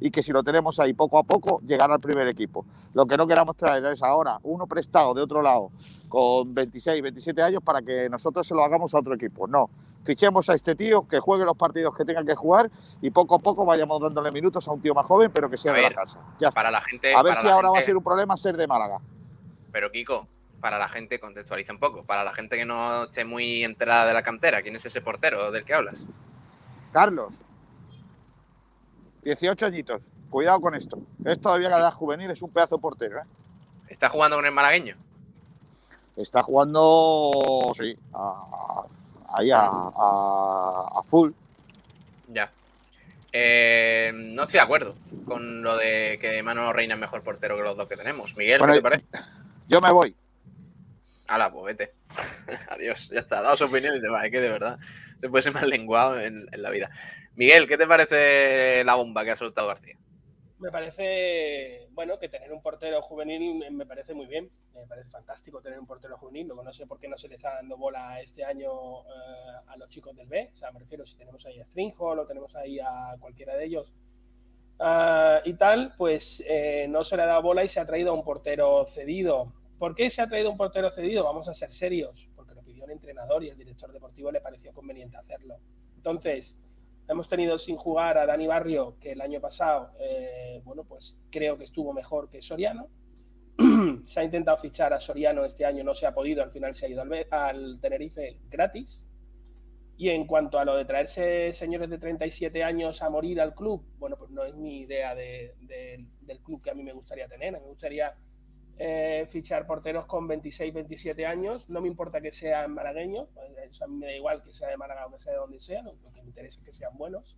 [0.00, 2.64] y que si lo tenemos ahí poco a poco llegará al primer equipo.
[2.94, 5.70] Lo que no queramos traer es ahora uno prestado de otro lado
[6.08, 9.46] con 26, 27 años para que nosotros se lo hagamos a otro equipo.
[9.46, 9.70] No,
[10.04, 13.38] fichemos a este tío que juegue los partidos que tenga que jugar y poco a
[13.38, 16.02] poco vayamos dándole minutos a un tío más joven pero que sea de ver, la
[16.02, 16.20] casa.
[16.38, 16.60] Ya está.
[16.60, 17.14] Para la gente.
[17.14, 18.98] A ver si ahora va a ser un problema ser de Málaga.
[19.72, 20.26] Pero Kiko,
[20.60, 22.04] para la gente, contextualiza un poco.
[22.04, 25.50] Para la gente que no esté muy enterada de la cantera, ¿quién es ese portero
[25.50, 26.06] del que hablas?
[26.92, 27.44] Carlos,
[29.26, 30.02] 18 añitos.
[30.30, 30.98] Cuidado con esto.
[31.24, 33.18] Es todavía la edad juvenil, es un pedazo portero.
[33.18, 33.24] ¿eh?
[33.88, 34.96] ¿Está jugando con el malagueño?
[36.16, 38.84] Está jugando, sí, a-
[39.36, 41.32] ahí a, a- a full.
[42.28, 42.50] Ya.
[43.32, 44.94] Eh, no estoy de acuerdo
[45.26, 48.36] con lo de que Manolo Reina es mejor portero que los dos que tenemos.
[48.36, 49.04] Miguel, Bueno, ¿qué te parece?
[49.68, 50.14] Yo me voy.
[51.28, 51.94] Hala, pues vete.
[52.70, 53.42] Adiós, ya está.
[53.42, 54.24] Dado su opinión y se va.
[54.24, 54.78] Es que de verdad
[55.20, 56.88] se puede ser más lenguado en, en la vida.
[57.36, 59.98] Miguel, ¿qué te parece la bomba que ha soltado García?
[60.58, 64.50] Me parece, bueno, que tener un portero juvenil me parece muy bien.
[64.74, 66.48] Me parece fantástico tener un portero juvenil.
[66.48, 69.90] No sé por qué no se le está dando bola este año eh, a los
[69.90, 70.48] chicos del B.
[70.50, 73.66] O sea, me refiero si tenemos ahí a Stringhall o tenemos ahí a cualquiera de
[73.66, 73.92] ellos.
[74.80, 78.12] ah, y tal, pues eh, no se le ha dado bola y se ha traído
[78.12, 79.52] a un portero cedido.
[79.78, 81.22] ¿Por qué se ha traído un portero cedido?
[81.22, 82.30] Vamos a ser serios.
[82.34, 85.58] Porque lo pidió el entrenador y el director deportivo le pareció conveniente hacerlo.
[85.96, 86.54] Entonces,
[87.08, 91.56] Hemos tenido sin jugar a Dani Barrio, que el año pasado, eh, bueno, pues creo
[91.56, 92.88] que estuvo mejor que Soriano.
[94.04, 96.86] se ha intentado fichar a Soriano este año, no se ha podido, al final se
[96.86, 99.06] ha ido al, al Tenerife gratis.
[99.98, 103.82] Y en cuanto a lo de traerse señores de 37 años a morir al club,
[103.98, 107.28] bueno, pues no es mi idea de- de- del club que a mí me gustaría
[107.28, 107.54] tener.
[107.54, 108.12] A mí me gustaría
[108.78, 111.68] eh, fichar porteros con 26, 27 años.
[111.68, 113.28] No me importa que sean malagueños,
[113.68, 115.60] eso a mí me da igual que sea de Málaga o que sea de donde
[115.60, 117.36] sea, lo, lo que me interesa es que sean buenos.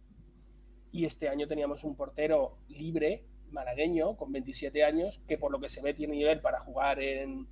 [0.90, 5.68] Y este año teníamos un portero libre, malagueño, con 27 años, que por lo que
[5.68, 7.46] se ve tiene nivel para jugar en,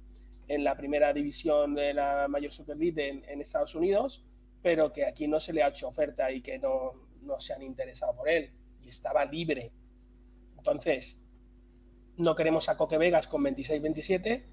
[0.49, 4.25] en la primera división de la Major Super League en, en Estados Unidos,
[4.63, 7.63] pero que aquí no se le ha hecho oferta y que no, no se han
[7.63, 8.51] interesado por él.
[8.83, 9.73] Y estaba libre.
[10.57, 11.26] Entonces,
[12.19, 14.45] no queremos a Coque Vegas con 26-27,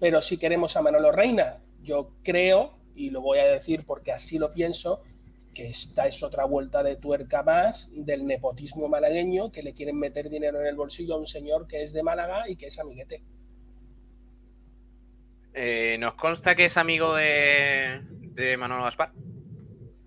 [0.00, 1.58] pero sí queremos a Manolo Reina.
[1.82, 5.02] Yo creo, y lo voy a decir porque así lo pienso,
[5.54, 10.28] que esta es otra vuelta de tuerca más del nepotismo malagueño que le quieren meter
[10.30, 13.22] dinero en el bolsillo a un señor que es de Málaga y que es amiguete.
[15.54, 18.00] Eh, ¿Nos consta que es amigo de,
[18.34, 19.12] de Manolo Gaspar?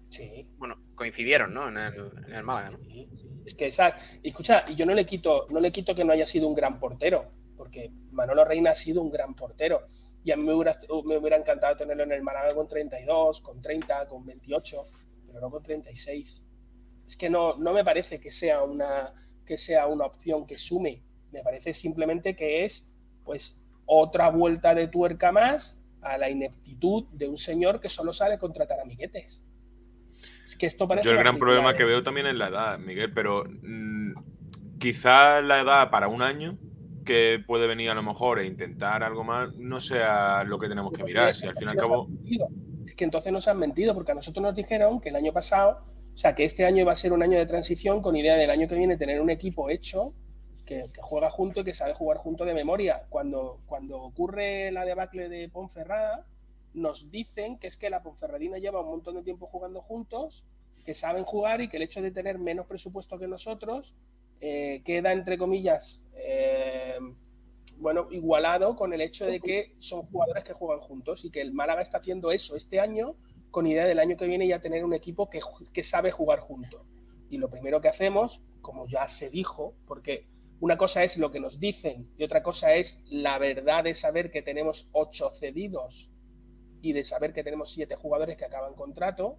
[0.10, 0.48] Sí.
[0.58, 1.68] Bueno, coincidieron, ¿no?
[1.68, 1.94] En el,
[2.28, 2.78] en el Málaga, ¿no?
[2.86, 3.10] Sí.
[3.46, 6.28] Es que esa, escucha, y yo no le quito, no le quito que no haya
[6.28, 7.26] sido un gran portero,
[7.58, 9.82] porque Manolo Reina ha sido un gran portero.
[10.24, 14.08] Y a mí me hubiera, hubiera encantado tenerlo en el Málaga con 32, con 30,
[14.08, 14.78] con 28,
[15.28, 16.46] pero no con 36.
[17.08, 19.14] Es que no, no me parece que sea una
[19.46, 21.04] que sea una opción que sume.
[21.32, 27.28] Me parece simplemente que es pues otra vuelta de tuerca más a la ineptitud de
[27.28, 29.44] un señor que solo sabe contratar amiguetes.
[30.62, 33.12] Es que esto parece Yo el gran problema que veo también es la edad, Miguel,
[33.14, 34.14] pero mm,
[34.80, 36.60] quizás la edad para un año
[37.04, 40.94] que puede venir a lo mejor e intentar algo más no sea lo que tenemos
[40.94, 41.34] que mirar.
[41.34, 42.08] Si al fin y al cabo.
[42.86, 45.82] Es que entonces nos han mentido, porque a nosotros nos dijeron que el año pasado,
[46.14, 48.52] o sea, que este año iba a ser un año de transición con idea del
[48.52, 50.14] año que viene tener un equipo hecho
[50.68, 53.08] que, que juega junto y que sabe jugar junto de memoria.
[53.10, 56.28] Cuando, cuando ocurre la debacle de Ponferrada,
[56.74, 60.44] nos dicen que es que la Ponferradina lleva un montón de tiempo jugando juntos,
[60.84, 63.96] que saben jugar y que el hecho de tener menos presupuesto que nosotros
[64.40, 66.98] eh, queda, entre comillas, eh,
[67.78, 71.54] bueno, igualado con el hecho de que son jugadores que juegan juntos y que el
[71.54, 73.16] Málaga está haciendo eso este año
[73.52, 75.40] con idea del año que viene ya tener un equipo que,
[75.74, 76.86] que sabe jugar junto.
[77.30, 80.26] Y lo primero que hacemos, como ya se dijo, porque
[80.60, 84.32] una cosa es lo que nos dicen y otra cosa es la verdad de saber
[84.32, 86.12] que tenemos ocho cedidos
[86.82, 89.38] y de saber que tenemos siete jugadores que acaban contrato,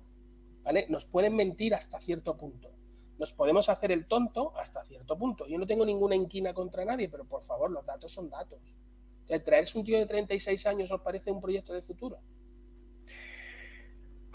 [0.62, 0.86] ¿vale?
[0.88, 2.68] Nos pueden mentir hasta cierto punto.
[3.18, 5.46] Nos podemos hacer el tonto hasta cierto punto.
[5.46, 8.60] Yo no tengo ninguna inquina contra nadie, pero por favor, los datos son datos.
[9.28, 12.18] ¿El traerse un tío de 36 años os parece un proyecto de futuro?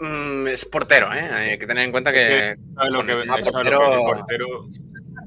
[0.00, 1.20] Mm, es portero, ¿eh?
[1.20, 2.56] Hay que tener en cuenta que.
[2.74, 4.68] ¿sabes lo que, lo portero.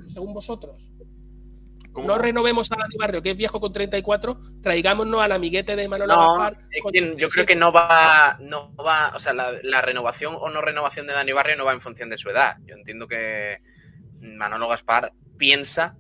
[0.07, 0.89] Según vosotros.
[1.91, 2.07] ¿Cómo?
[2.07, 6.13] No renovemos a Dani Barrio, que es viejo con 34, traigámonos al amiguete de Manolo
[6.13, 7.33] No, Gaspar es con que yo 37.
[7.33, 11.13] creo que no va, no va, o sea, la, la renovación o no renovación de
[11.13, 12.57] Dani Barrio no va en función de su edad.
[12.65, 13.59] Yo entiendo que
[14.21, 15.95] Manolo Gaspar piensa,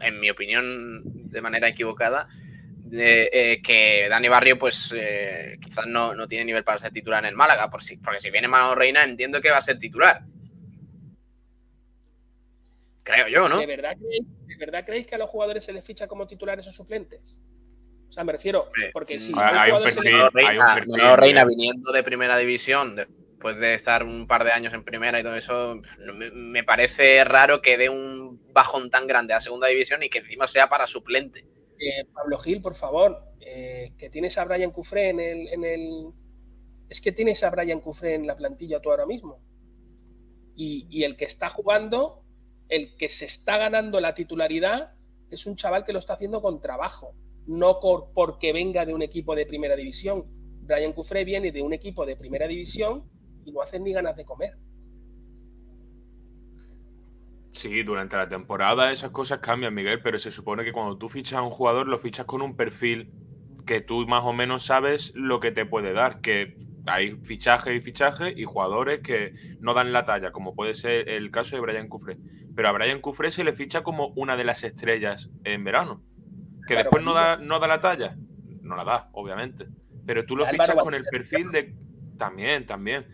[0.00, 2.28] en mi opinión, de manera equivocada,
[2.76, 7.24] de, eh, que Dani Barrio, pues eh, quizás no, no tiene nivel para ser titular
[7.24, 9.78] en el Málaga, por si, porque si viene Manolo Reina, entiendo que va a ser
[9.78, 10.22] titular.
[13.02, 13.58] Creo yo, ¿no?
[13.58, 14.26] ¿De verdad, creéis,
[14.58, 17.40] ¿De verdad creéis que a los jugadores se les ficha como titulares o suplentes?
[18.08, 20.12] O sea, me refiero, porque si hay un perfil.
[20.12, 24.52] Manolo hay un Reina, perfil, viniendo de primera división, después de estar un par de
[24.52, 25.80] años en primera y todo eso,
[26.32, 30.46] me parece raro que dé un bajón tan grande a segunda división y que encima
[30.46, 31.44] sea para suplente.
[31.78, 36.06] Eh, Pablo Gil, por favor, eh, que tienes a Brian Cufré en el, en el.
[36.88, 39.42] Es que tienes a Brian Cufré en la plantilla tú ahora mismo.
[40.54, 42.24] Y, y el que está jugando,
[42.68, 44.92] el que se está ganando la titularidad,
[45.30, 47.14] es un chaval que lo está haciendo con trabajo,
[47.46, 50.24] no por, porque venga de un equipo de primera división.
[50.62, 53.08] Brian Cufré viene de un equipo de primera división
[53.44, 54.58] y no hacen ni ganas de comer.
[57.52, 61.38] Sí, durante la temporada esas cosas cambian, Miguel, pero se supone que cuando tú fichas
[61.38, 63.10] a un jugador, lo fichas con un perfil
[63.64, 67.80] que tú más o menos sabes lo que te puede dar, que hay fichajes y
[67.80, 71.88] fichajes y jugadores que no dan la talla, como puede ser el caso de Brian
[71.88, 72.18] Cufré.
[72.54, 76.02] Pero a Brian Cufré se le ficha como una de las estrellas en verano.
[76.66, 78.16] Que Álvaro después no da, no da la talla.
[78.62, 79.66] No la da, obviamente.
[80.06, 81.74] Pero tú lo Álvaro fichas con el perfil de...
[82.16, 83.06] También, también.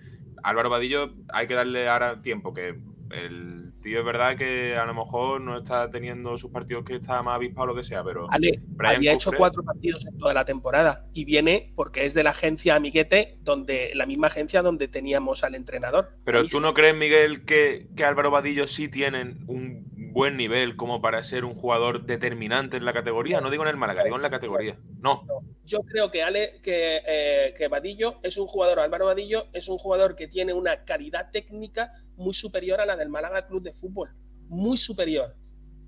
[0.42, 2.78] Álvaro Vadillo hay que darle ahora tiempo, que
[3.10, 7.22] el tío es verdad que a lo mejor no está teniendo sus partidos que está
[7.22, 10.32] más avispado o lo que sea, pero Ale, Brian había hecho cuatro partidos en toda
[10.32, 14.88] la temporada y viene porque es de la agencia Amiguete, donde la misma agencia donde
[14.88, 16.12] teníamos al entrenador.
[16.24, 16.60] Pero tú sí.
[16.60, 21.44] no crees, Miguel, que, que Álvaro Vadillo sí tienen un buen nivel como para ser
[21.44, 23.40] un jugador determinante en la categoría.
[23.40, 24.76] No digo en el Málaga, digo en la categoría.
[25.00, 25.24] No.
[25.64, 29.78] Yo creo que Ale, que, eh, que Vadillo es un jugador, Álvaro Vadillo es un
[29.78, 34.10] jugador que tiene una calidad técnica muy superior a la del Málaga Club de Fútbol,
[34.48, 35.34] muy superior,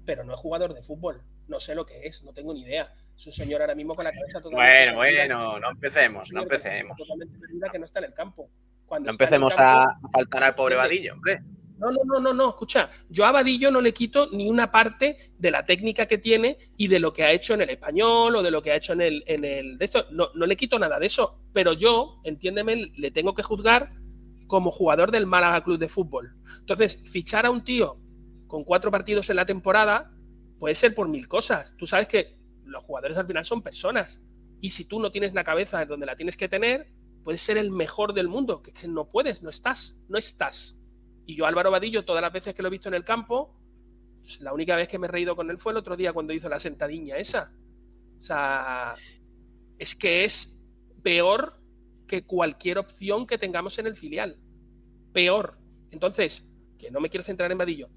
[0.07, 1.23] pero no es jugador de fútbol.
[1.47, 2.91] No sé lo que es, no tengo ni idea.
[3.17, 6.43] Es un señor ahora mismo con la cabeza totalmente Bueno, perdida, bueno, no empecemos, no
[6.43, 6.97] empecemos.
[6.97, 8.49] Totalmente perdida que no está en el campo.
[8.87, 11.41] Cuando No empecemos campo- a faltar al pobre Vadillo, hombre.
[11.77, 15.33] No, no, no, no, no, escucha, yo a Vadillo no le quito ni una parte
[15.37, 18.43] de la técnica que tiene y de lo que ha hecho en el español o
[18.43, 20.79] de lo que ha hecho en el, en el de esto, no, no le quito
[20.79, 23.91] nada de eso, pero yo, entiéndeme, le tengo que juzgar
[24.47, 26.37] como jugador del Málaga Club de Fútbol.
[26.61, 27.99] Entonces, fichar a un tío
[28.47, 30.13] con cuatro partidos en la temporada,
[30.61, 31.75] puede ser por mil cosas.
[31.77, 34.21] Tú sabes que los jugadores al final son personas.
[34.61, 36.87] Y si tú no tienes la cabeza donde la tienes que tener,
[37.25, 38.63] puedes ser el mejor del mundo.
[38.63, 40.79] Que, que no puedes, no estás, no estás.
[41.27, 43.55] Y yo, Álvaro Vadillo, todas las veces que lo he visto en el campo,
[44.41, 46.49] la única vez que me he reído con él fue el otro día cuando hizo
[46.49, 47.53] la sentadiña esa.
[48.19, 48.95] O sea,
[49.79, 50.61] es que es
[51.03, 51.55] peor
[52.07, 54.39] que cualquier opción que tengamos en el filial.
[55.13, 55.59] Peor.
[55.91, 57.89] Entonces, que no me quiero centrar en Vadillo,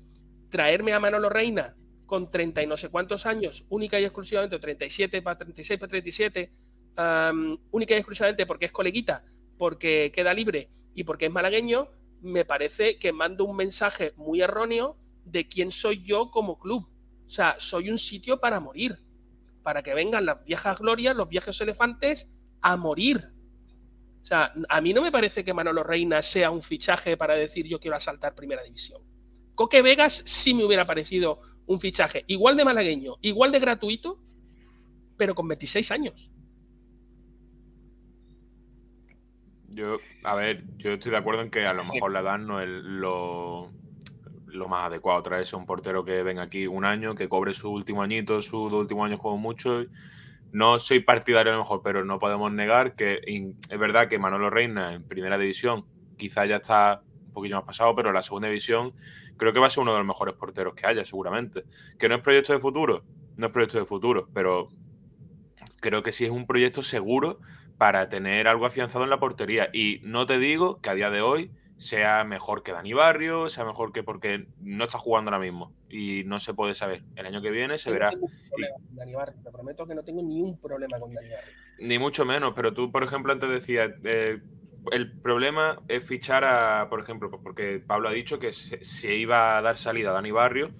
[0.50, 5.22] traerme a Manolo Reina con 30 y no sé cuántos años, única y exclusivamente, 37
[5.22, 6.52] para 36 para 37,
[6.98, 9.24] um, única y exclusivamente porque es coleguita,
[9.58, 11.90] porque queda libre y porque es malagueño,
[12.22, 16.88] me parece que mando un mensaje muy erróneo de quién soy yo como club.
[17.26, 18.98] O sea, soy un sitio para morir,
[19.64, 22.30] para que vengan las viejas glorias, los viejos elefantes
[22.62, 23.30] a morir.
[24.22, 27.66] O sea, a mí no me parece que Manolo Reina sea un fichaje para decir
[27.66, 29.02] yo quiero asaltar primera división.
[29.56, 34.20] Coque Vegas sí me hubiera parecido un fichaje igual de malagueño, igual de gratuito,
[35.18, 36.30] pero con 26 años.
[39.78, 42.60] Yo, a ver, yo estoy de acuerdo en que a lo mejor la edad no
[42.60, 43.70] es lo,
[44.48, 45.22] lo más adecuado.
[45.22, 48.82] Traerse un portero que venga aquí un año, que cobre su último añito, sus dos
[48.82, 49.86] últimos años como mucho.
[50.52, 53.22] No soy partidario a lo mejor, pero no podemos negar que
[53.70, 55.86] es verdad que Manolo Reina en primera división
[56.18, 58.96] quizá ya está un poquillo más pasado, pero en la segunda división
[59.38, 61.66] creo que va a ser uno de los mejores porteros que haya, seguramente.
[62.00, 63.04] Que no es proyecto de futuro,
[63.36, 64.70] no es proyecto de futuro, pero
[65.82, 67.40] creo que sí es un proyecto seguro
[67.78, 69.70] para tener algo afianzado en la portería.
[69.74, 73.64] Y no te digo que a día de hoy sea mejor que Dani Barrio, sea
[73.64, 77.04] mejor que porque no está jugando ahora mismo y no se puede saber.
[77.16, 78.10] El año que viene se no verá.
[78.10, 81.54] tengo con Dani Barrio, te prometo que no tengo ni un problema con Dani Barrio.
[81.80, 84.42] Ni mucho menos, pero tú, por ejemplo, antes decías, eh,
[84.92, 89.58] el problema es fichar a, por ejemplo, porque Pablo ha dicho que se, se iba
[89.58, 90.72] a dar salida a Dani Barrio,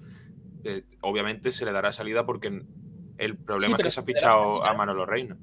[0.64, 2.62] eh, obviamente se le dará salida porque
[3.18, 5.36] el problema Sí, es que se ha fichado a Manolo Reina.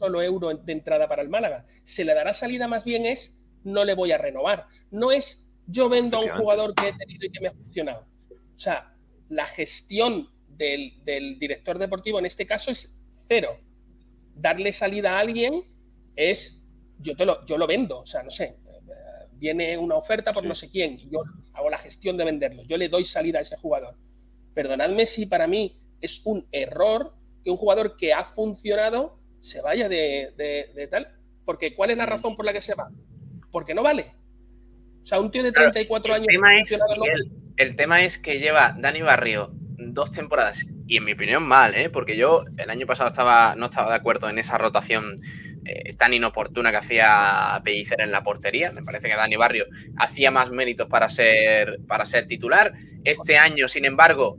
[0.00, 1.66] Solo euro de entrada para el Málaga.
[1.84, 4.64] Se le dará salida más bien es no le voy a renovar.
[4.90, 8.06] No es yo vendo a un jugador que he tenido y que me ha funcionado.
[8.30, 8.94] O sea,
[9.28, 13.58] la gestión del, del director deportivo en este caso es cero.
[14.34, 15.64] Darle salida a alguien
[16.16, 16.66] es
[16.98, 18.00] yo, te lo, yo lo vendo.
[18.00, 18.56] O sea, no sé.
[19.34, 20.48] Viene una oferta por Sí.
[20.48, 22.62] no sé quién y yo hago la gestión de venderlo.
[22.62, 23.96] Yo le doy salida a ese jugador.
[24.54, 27.12] Perdonadme si para mí es un error
[27.44, 31.08] que un jugador que ha funcionado se vaya de, de- de tal.
[31.44, 32.90] Porque ¿cuál es la razón por la que se va?
[33.50, 34.14] Porque no vale.
[35.02, 38.18] O sea, un tío de Claro, 34 el años tema es, Miguel, el tema es
[38.18, 39.50] que lleva Dani Barrio
[39.82, 41.88] dos temporadas y en mi opinión mal, ¿eh?
[41.88, 45.16] porque yo el año pasado estaba, no estaba de acuerdo en esa rotación
[45.64, 48.72] eh, tan inoportuna que hacía Pellicer en la portería.
[48.72, 49.64] Me parece que Dani Barrio
[49.96, 52.74] hacía más méritos para ser, para ser titular.
[53.04, 54.36] Este año, sin embargo,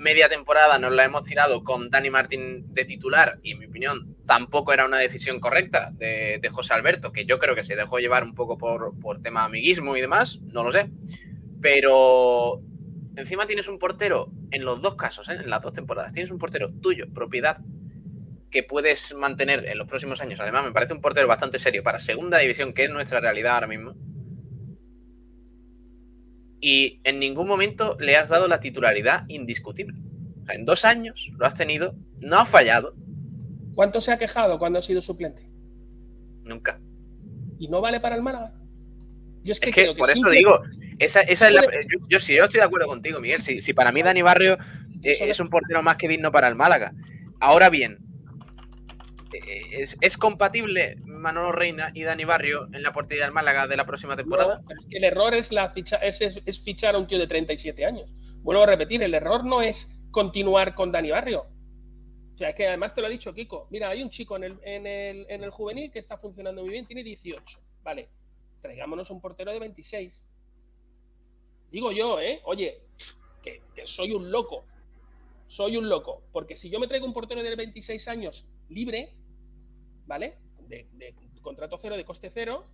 [0.00, 4.16] media temporada nos la hemos tirado con Dani Martín de titular y en mi opinión
[4.26, 8.24] tampoco era una decisión correcta de, José Alberto, que yo creo que se dejó llevar
[8.24, 10.90] un poco por, por tema amiguismo y demás, no lo sé.
[11.60, 12.62] Pero
[13.16, 15.34] encima tienes un portero, en los dos casos, ¿eh?
[15.34, 17.58] en las dos temporadas, tienes un portero tuyo, propiedad,
[18.50, 20.40] que puedes mantener en los próximos años.
[20.40, 23.66] Además, me parece un portero bastante serio para segunda división, que es nuestra realidad ahora
[23.66, 23.94] mismo.
[26.60, 29.98] Y en ningún momento le has dado la titularidad indiscutible.
[30.42, 32.94] O sea, en dos años lo has tenido, no ha fallado,
[33.74, 35.48] ¿Cuánto se ha quejado cuando ha sido suplente?
[36.44, 36.80] nunca.
[37.58, 38.52] ¿Y no vale para el Málaga?
[39.42, 40.60] Yo es que, Es que creo que por eso digo,
[40.98, 43.40] esa, esa es la, yo, yo sí, yo estoy de acuerdo contigo, Miguel.
[43.40, 44.58] Si, si para mí Dani Barrio
[45.02, 46.92] eh, es un portero más que digno para el Málaga.
[47.38, 47.98] Ahora bien,
[49.32, 53.76] eh, ¿es, es compatible Manolo Reina y Dani Barrio en la portería del Málaga de
[53.76, 54.58] la próxima temporada?
[54.58, 57.06] No, pero es que el error es, la ficha, es, es- es fichar a un
[57.06, 58.12] tío de 37 años.
[58.42, 61.46] Vuelvo a repetir, el error no es continuar con Dani Barrio.
[62.34, 63.68] O sea, es que además te lo ha dicho Kiko.
[63.70, 66.70] Mira, hay un chico en el, en el, en el juvenil que está funcionando muy
[66.70, 67.58] bien, tiene 18.
[67.82, 68.08] Vale,
[68.62, 70.28] traigámonos un portero de 26.
[71.70, 72.40] Digo yo, ¿eh?
[72.44, 72.80] Oye,
[73.42, 74.64] que, que soy un loco.
[75.48, 76.22] Soy un loco.
[76.32, 79.12] Porque si yo me traigo un portero de 26 años libre,
[80.06, 80.38] ¿vale?
[80.70, 82.66] De, de contrato cero, de coste cero,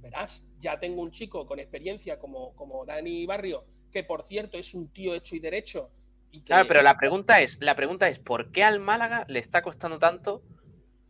[0.00, 4.74] verás, ya tengo un chico con experiencia como, como Dani Barrio, que por cierto es
[4.74, 5.90] un tío hecho y derecho.
[6.30, 9.38] Y que, Claro, pero la pregunta es, la pregunta es, ¿por qué al Málaga le
[9.38, 10.42] está costando tanto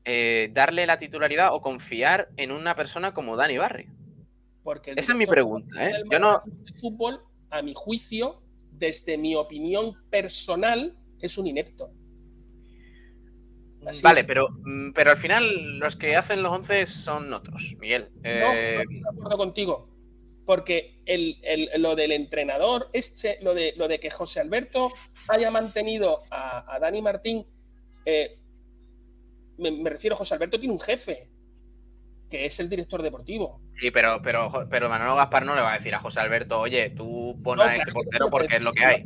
[0.04, 3.90] eh, darle la titularidad o confiar en una persona como Dani Barrio?
[4.68, 6.02] porque el Esa es mi pregunta, ¿eh?
[6.10, 11.90] Yo no, de fútbol, a mi juicio, desde mi opinión personal, es un inepto.
[13.88, 14.26] Así Vale, es.
[14.26, 18.10] pero, mm, pero al final los que hacen los 11 son otros, Miguel.
[18.22, 19.88] No, Eh, no estoy de acuerdo contigo.
[20.46, 24.90] porque el, el, lo del entrenador, este, lo, de, lo de que José Alberto
[25.28, 27.46] haya mantenido a, a Dani Martín,
[28.04, 28.38] eh,
[29.58, 31.28] me, me, refiero, José Alberto tiene un jefe,
[32.30, 33.60] que es el director deportivo.
[33.72, 36.90] Sí, pero, pero, pero Manolo Gaspar no le va a decir a José Alberto, oye,
[36.90, 39.04] tú pon no, a claro este portero porque es lo que hay.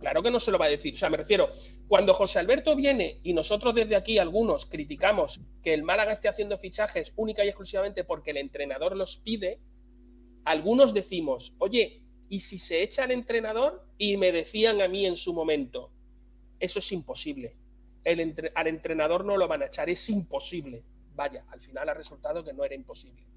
[0.00, 0.94] Claro que no se lo va a decir.
[0.94, 1.50] O sea, me refiero,
[1.86, 6.56] cuando José Alberto viene y nosotros desde aquí algunos criticamos que el Málaga esté haciendo
[6.56, 9.60] fichajes única y exclusivamente porque el entrenador los pide,
[10.44, 13.84] algunos decimos, oye, ¿y si se echa al entrenador?
[13.98, 15.90] Y me decían a mí en su momento,
[16.58, 17.52] eso es imposible.
[18.02, 20.82] El al entrenador no lo van a echar, es imposible.
[21.14, 23.29] Vaya, al final ha resultado que no era imposible.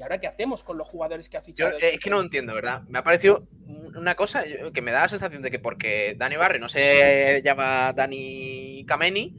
[0.00, 1.72] ¿Y ahora qué hacemos con los jugadores que ha fichado?
[1.72, 2.84] Yo, eh, es que no entiendo, ¿verdad?
[2.88, 4.42] Me ha parecido una cosa
[4.72, 9.36] que me da la sensación de que porque Dani Barrio no se llama Dani Kameni,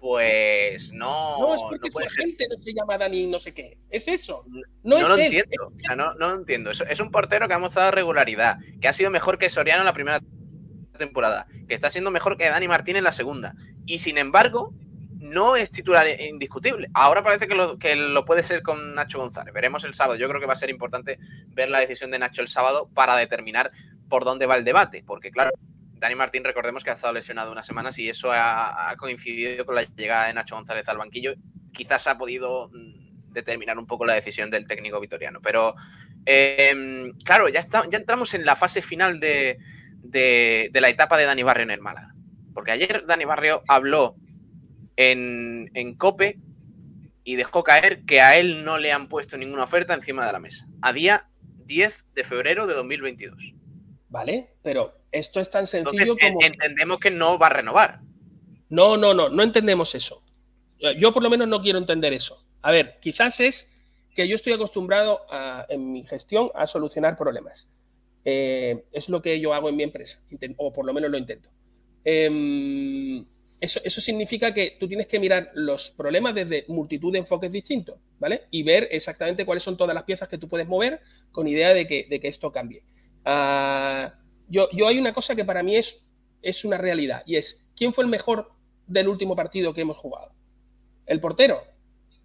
[0.00, 1.38] pues no.
[1.38, 3.78] No, es porque no puede gente no se llama Dani no sé qué.
[3.90, 4.44] Es eso.
[4.82, 5.20] No, no es lo él.
[5.20, 5.68] entiendo.
[5.68, 6.72] O sea, no, no lo entiendo.
[6.72, 9.86] Es, es, un portero que ha mostrado regularidad, que ha sido mejor que Soriano en
[9.86, 10.20] la primera
[10.98, 13.54] temporada, que está siendo mejor que Dani Martín en la segunda.
[13.86, 14.74] Y sin embargo,
[15.22, 16.88] no es titular indiscutible.
[16.94, 19.54] Ahora parece que lo, que lo, puede ser con Nacho González.
[19.54, 20.18] Veremos el sábado.
[20.18, 21.18] Yo creo que va a ser importante
[21.48, 23.70] ver la decisión de Nacho el sábado para determinar
[24.08, 25.04] por dónde va el debate.
[25.06, 25.52] Porque, claro,
[25.94, 29.84] Dani Martín, recordemos que ha estado lesionado unas semanas y eso ha, coincidido con la
[29.84, 31.34] llegada de Nacho González al banquillo.
[31.72, 35.40] Quizás ha podido mm, determinar un poco la decisión del técnico vitoriano.
[35.40, 35.76] Pero,
[36.26, 39.58] eh, claro, ya, ya entramos en la fase final de,
[40.02, 42.12] de, de la etapa de Dani Barrio en el Málaga.
[42.52, 44.16] Porque ayer Dani Barrio habló
[44.96, 46.38] en, en, COPE
[47.24, 50.38] y dejó caer que a él no le han puesto ninguna oferta encima de la
[50.38, 50.66] mesa.
[50.80, 51.26] A día
[51.66, 53.54] 10 de febrero de 2022.
[54.08, 56.42] Vale, pero esto es tan sencillo Entonces, como...
[56.42, 58.00] entendemos que no va a renovar.
[58.68, 60.22] No, no, no, no entendemos eso.
[60.98, 62.44] Yo por lo menos no quiero entender eso.
[62.60, 63.70] A ver, quizás es
[64.14, 67.68] que yo estoy acostumbrado a, en mi gestión a solucionar problemas.
[68.24, 70.20] Eh, es lo que yo hago en mi empresa,
[70.56, 71.48] o por lo menos lo intento.
[72.04, 73.24] Eh,
[73.62, 77.96] eso, eso, significa que tú tienes que mirar los problemas desde multitud de enfoques distintos,
[78.18, 78.42] ¿vale?
[78.50, 81.00] Y ver exactamente cuáles son todas las piezas que tú puedes mover
[81.30, 82.82] con idea de que, de que esto cambie.
[83.24, 84.10] Uh,
[84.48, 85.96] yo, yo, hay una cosa que para mí es,
[86.42, 88.50] es una realidad y es, ¿quién fue el mejor
[88.88, 90.32] del último partido que hemos jugado?
[91.06, 91.62] El portero.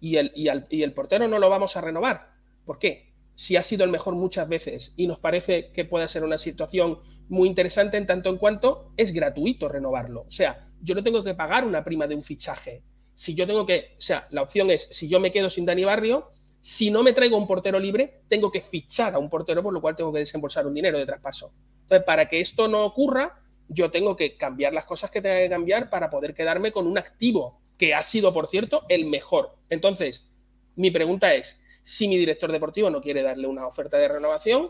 [0.00, 2.32] Y el, y, y el portero no lo vamos a renovar.
[2.64, 3.07] ¿Por qué?
[3.38, 6.98] Si ha sido el mejor muchas veces y nos parece que puede ser una situación
[7.28, 10.22] muy interesante en tanto en cuanto es gratuito renovarlo.
[10.22, 12.82] O sea, yo no tengo que pagar una prima de un fichaje.
[13.14, 15.84] Si yo tengo que, o sea, la opción es, si yo me quedo sin Dani
[15.84, 19.72] Barrio, si no me traigo un portero libre, tengo que fichar a un portero, por
[19.72, 21.52] lo cual tengo que desembolsar un dinero de traspaso.
[21.82, 25.48] Entonces, para que esto no ocurra, yo tengo que cambiar las cosas que tenga que
[25.48, 29.54] cambiar para poder quedarme con un activo, que ha sido, por cierto, el mejor.
[29.70, 30.28] Entonces,
[30.74, 34.68] mi pregunta es, si mi director deportivo no quiere darle una oferta de renovación,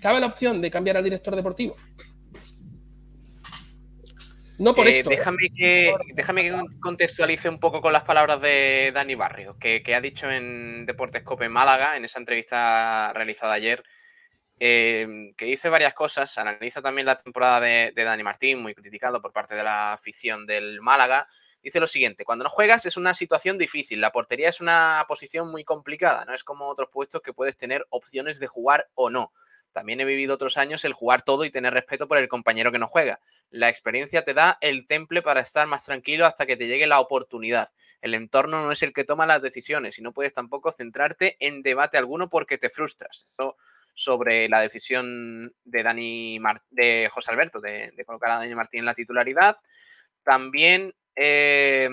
[0.00, 1.76] ¿cabe la opción de cambiar al director deportivo?
[4.58, 5.10] No por eh, esto.
[5.10, 9.94] Déjame que, déjame que contextualice un poco con las palabras de Dani Barrio, que, que
[9.94, 13.82] ha dicho en Deportes Cope Málaga, en esa entrevista realizada ayer,
[14.58, 16.38] eh, que dice varias cosas.
[16.38, 20.46] Analiza también la temporada de, de, Dani Martín, muy criticado por parte de la afición
[20.46, 21.28] del Málaga.
[21.62, 25.50] Dice lo siguiente, cuando no juegas es una situación difícil, la portería es una posición
[25.50, 29.32] muy complicada, no es como otros puestos que puedes tener opciones de jugar o no.
[29.72, 32.78] También he vivido otros años el jugar todo y tener respeto por el compañero que
[32.78, 33.20] no juega.
[33.50, 37.00] La experiencia te da el temple para estar más tranquilo hasta que te llegue la
[37.00, 37.72] oportunidad.
[38.00, 41.62] El entorno no es el que toma las decisiones y no puedes tampoco centrarte en
[41.62, 43.26] debate alguno porque te frustras.
[43.38, 43.56] Eso
[43.94, 46.38] sobre la decisión de Dani
[46.70, 49.56] de José Alberto de, de, colocar a Dani Martín en la titularidad.
[50.24, 51.88] También eh,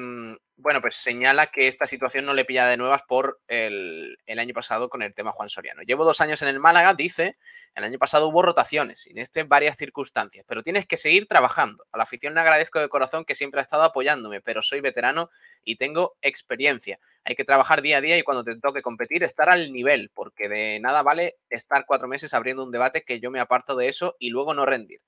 [0.62, 4.54] bueno, pues señala que esta situación no le pilla de nuevas por el, el, año
[4.54, 5.84] pasado con el tema Juan Soriano.
[5.84, 7.38] Llevo dos años en el Málaga, dice,
[7.76, 11.86] el año pasado hubo rotaciones y en este varias circunstancias, pero tienes que seguir trabajando.
[11.94, 15.30] A la afición le agradezco de corazón que siempre ha estado apoyándome, pero soy veterano
[15.64, 17.00] y tengo experiencia.
[17.24, 20.50] Hay que trabajar día a día y cuando te toque competir, estar al nivel, porque
[20.50, 24.18] de nada vale estar cuatro meses abriendo un debate que yo me aparto de eso
[24.20, 25.02] y luego no rendir.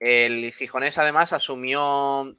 [0.00, 2.34] El Gijonés además asumió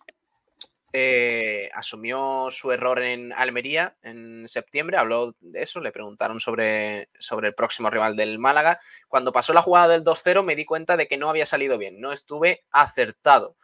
[0.91, 7.49] eh, asumió su error en Almería en septiembre, habló de eso, le preguntaron sobre, sobre
[7.49, 8.79] el próximo rival del Málaga.
[9.07, 11.99] Cuando pasó la jugada del 2-0 me di cuenta de que no había salido bien,
[11.99, 13.55] no estuve acertado,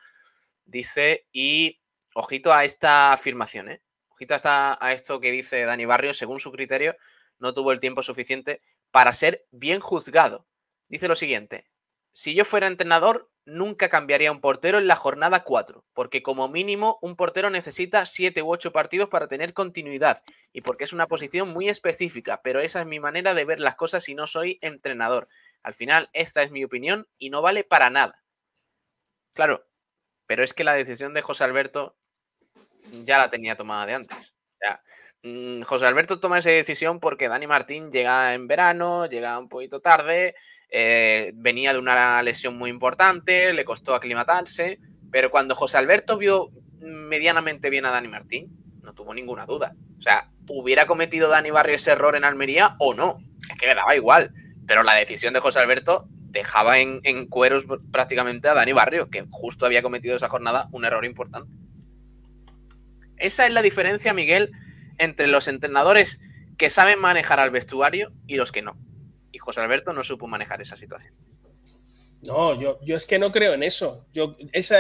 [0.65, 1.80] dice, y
[2.13, 3.82] ojito a esta afirmación, ¿eh?
[4.09, 6.95] ojito a, esta, a esto que dice Dani Barrio, según su criterio,
[7.39, 8.61] no tuvo el tiempo suficiente
[8.91, 10.47] para ser bien juzgado.
[10.88, 11.65] Dice lo siguiente,
[12.11, 16.98] si yo fuera entrenador, nunca cambiaría un portero en la jornada 4, porque como mínimo
[17.02, 21.50] un portero necesita 7 u 8 partidos para tener continuidad y porque es una posición
[21.50, 25.28] muy específica, pero esa es mi manera de ver las cosas y no soy entrenador.
[25.62, 28.24] Al final, esta es mi opinión y no vale para nada.
[29.34, 29.68] Claro,
[30.26, 31.98] pero es que la decisión de José Alberto
[33.04, 34.34] ya la tenía tomada de antes.
[35.63, 40.36] José Alberto toma esa decisión porque Dani Martín llega en verano, llega un poquito tarde,
[40.69, 44.80] eh, venía de una lesión muy importante, le costó aclimatarse,
[45.11, 48.49] pero cuando José Alberto vio medianamente bien a Dani Martín,
[48.84, 49.76] no tuvo ninguna duda.
[49.97, 53.17] O sea, ¿hubiera cometido Dani Barrio ese error en Almería o no?
[53.49, 54.32] Es que me daba igual.
[54.67, 59.65] Pero la decisión de José Alberto dejaba en cueros prácticamente a Dani Barrio, que justo
[59.65, 61.51] había cometido esa jornada un error importante.
[63.17, 64.51] Esa es la diferencia, Miguel,
[64.98, 66.20] entre los entrenadores
[66.58, 68.78] que saben manejar al vestuario y los que no
[69.36, 71.14] y José Alberto no supo manejar esa situación.
[72.26, 74.06] No, yo, yo es que no creo en eso.
[74.14, 74.78] Yo, esa,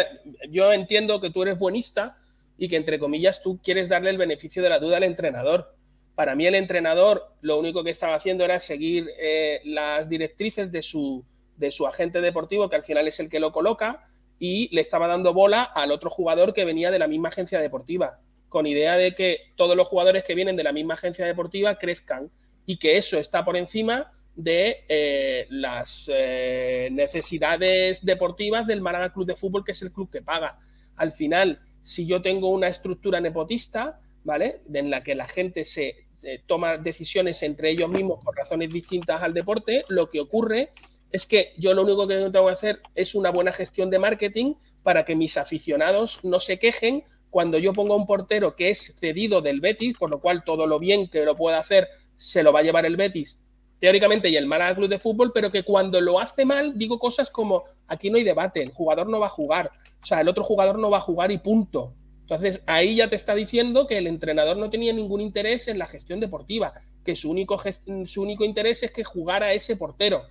[0.49, 2.15] yo entiendo que tú eres buenista
[2.57, 5.75] y que, entre comillas, tú quieres darle el beneficio de la duda al entrenador.
[6.15, 10.81] Para mí, el entrenador lo único que estaba haciendo era seguir eh, las directrices de
[10.81, 11.25] su,
[11.57, 14.05] de su agente deportivo, que al final es el que lo coloca,
[14.39, 18.19] y le estaba dando bola al otro jugador que venía de la misma agencia deportiva,
[18.55, 22.31] con idea de que todos los jugadores que vienen de la misma agencia deportiva crezcan
[22.65, 29.25] y que eso está por encima de eh, las eh, necesidades deportivas del Málaga Club
[29.25, 30.57] de Fútbol, que es el club que paga.
[30.95, 34.61] Al final, si yo tengo una estructura nepotista, ¿vale?
[34.73, 36.05] En la que la gente se,
[36.47, 40.69] toma decisiones entre ellos mismos por razones distintas al deporte, lo que ocurre
[41.11, 44.53] es que yo lo único que tengo que hacer es una buena gestión de marketing
[44.81, 47.03] para que mis aficionados no se quejen
[47.35, 50.79] cuando yo pongo un portero que es cedido del Betis, por lo cual todo lo
[50.79, 53.41] bien que lo pueda hacer se lo va a llevar el Betis
[53.77, 57.29] teóricamente y el Málaga Club de Fútbol, pero que cuando lo hace mal digo cosas
[57.29, 59.69] como aquí no hay debate, el jugador no va a jugar,
[60.01, 61.93] o sea, el otro jugador no va a jugar y punto.
[62.21, 65.87] Entonces ahí ya te está diciendo que el entrenador no tenía ningún interés en la
[65.87, 66.71] gestión deportiva,
[67.03, 67.61] que su único,
[68.05, 70.21] su único interés es que jugara ese portero.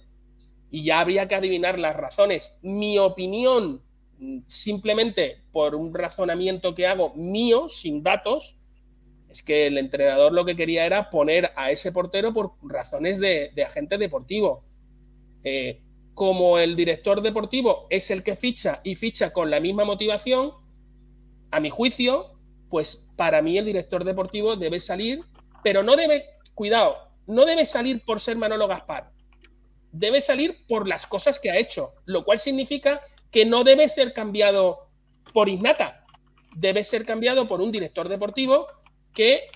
[0.71, 2.59] Y ya habría que adivinar las razones.
[2.63, 3.83] Mi opinión,
[4.47, 8.57] simplemente por un razonamiento que hago mío, sin datos,
[9.31, 13.53] es que el entrenador lo que quería era poner a ese portero por razones de,
[13.67, 14.65] agente deportivo.
[15.43, 15.81] Eh,
[16.15, 20.53] como el director deportivo es el que ficha y ficha con la misma motivación,
[21.51, 22.35] a mi juicio,
[22.71, 25.21] pues para mí el director deportivo debe salir,
[25.63, 26.97] pero no debe, cuidado,
[27.27, 29.11] no debe salir por ser Manolo Gaspar,
[29.93, 33.01] debe salir por las cosas que ha hecho, lo cual significa
[33.35, 34.87] que no debe ser cambiado
[35.33, 36.05] por innata,
[36.55, 38.69] debe ser cambiado por un director deportivo
[39.13, 39.49] que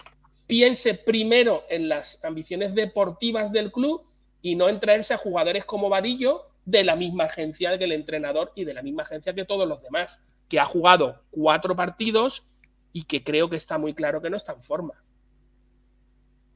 [0.49, 4.03] piense primero en las ambiciones deportivas del club
[4.43, 8.51] y no en traerse a jugadores como Vadillo de la misma agencia que el entrenador
[8.57, 12.49] y de la misma agencia que todos los demás, que ha jugado cuatro partidos
[12.93, 14.95] y que creo que está muy claro que no está en forma.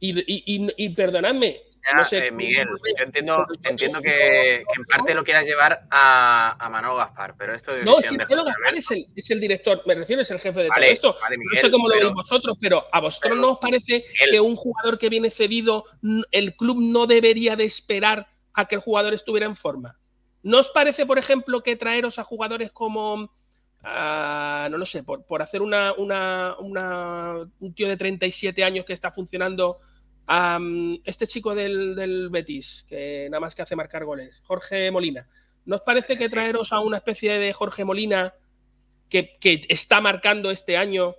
[0.04, 1.62] Y, perdonadme.
[1.94, 2.66] no sé, eh, Miguel,
[2.98, 7.72] yo entiendo, entiendo que, en parte lo quieras llevar a, a Manolo Gaspar, pero esto
[7.72, 10.84] de No, Gaspar es el, es el, director, me refiero, es el jefe de todo
[10.84, 11.16] esto.
[11.54, 14.98] no sé cómo lo veis vosotros, pero ¿a vosotros no os parece que un jugador
[14.98, 15.84] que viene cedido,
[16.32, 19.96] el club no debería de esperar a que el jugador estuviera en forma?
[20.42, 23.30] ¿No os parece, por ejemplo, que traeros a jugadores como
[23.82, 28.92] Ah, no lo sé, por, por hacer una, una, un tío de 37 años que
[28.92, 29.78] está funcionando,
[31.04, 35.28] este chico del, del, Betis, que nada más que hace marcar goles, Jorge Molina.
[35.64, 38.34] ¿No os parece que traeros a una especie de Jorge Molina
[39.08, 41.16] que, que está marcando este año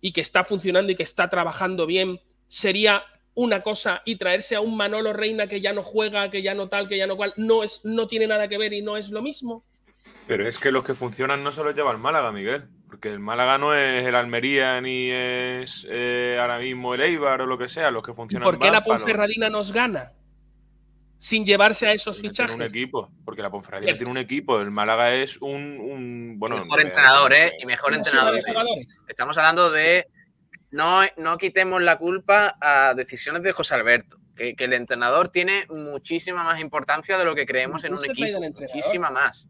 [0.00, 3.02] y que está funcionando y que está trabajando bien, sería
[3.34, 6.68] una cosa y traerse a un Manolo Reina que ya no juega, que ya no
[6.68, 9.10] tal, que ya no cual, no, es, no tiene nada que ver y no es
[9.10, 9.64] lo mismo?
[10.26, 12.64] Pero es que los que funcionan no se los lleva el Málaga, Miguel.
[12.88, 17.46] Porque el Málaga no es el Almería ni es eh, ahora mismo el Eibar o
[17.46, 17.90] lo que sea.
[17.90, 18.44] Los que funcionan.
[18.44, 20.12] ¿Por qué la Ponferradina nos gana?
[21.18, 22.56] Sin llevarse a esos fichajes.
[22.56, 24.60] Tiene un equipo, porque la Ponferradina tiene un equipo.
[24.60, 26.34] El Málaga es un.
[26.38, 27.52] bueno, mejor entrenador, ¿eh?
[27.60, 28.38] Y mejor entrenador.
[29.08, 30.06] Estamos hablando de.
[30.70, 34.16] No, no quitemos la culpa a decisiones de José Alberto.
[34.34, 38.40] Que, que el entrenador tiene muchísima más importancia de lo que creemos en un equipo.
[38.40, 39.48] Muchísima más.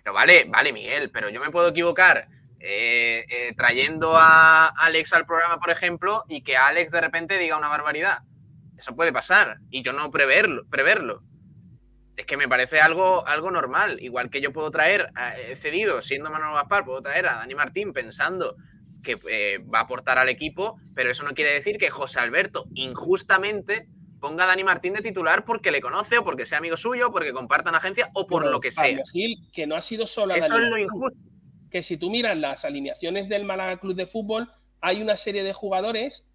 [0.00, 2.26] Pero vale, vale, Miguel, pero yo me puedo equivocar
[2.60, 7.58] eh, eh, trayendo a Alex al programa, por ejemplo, y que Alex de repente diga
[7.58, 8.20] una barbaridad.
[8.76, 10.64] Eso puede pasar y yo no preverlo.
[10.70, 11.22] preverlo.
[12.16, 13.98] Es que me parece algo, algo normal.
[14.00, 15.10] Igual que yo puedo traer,
[15.48, 18.56] eh, cedido, siendo Manuel Gaspar, puedo traer a Dani Martín pensando
[19.02, 19.16] que
[19.74, 23.88] va a aportar al equipo, pero eso no quiere decir que José Alberto injustamente
[24.22, 27.32] ponga a Dani Martín de titular porque le conoce o porque sea amigo suyo, porque
[27.34, 29.02] compartan agencia o por Pero, lo que sea.
[29.12, 30.84] Gil, que no ha sido solo a Eso Dani es lo Martín.
[30.86, 31.24] injusto.
[31.70, 34.48] que si tú miras las alineaciones del Málaga Club de Fútbol,
[34.80, 36.32] hay una serie de jugadores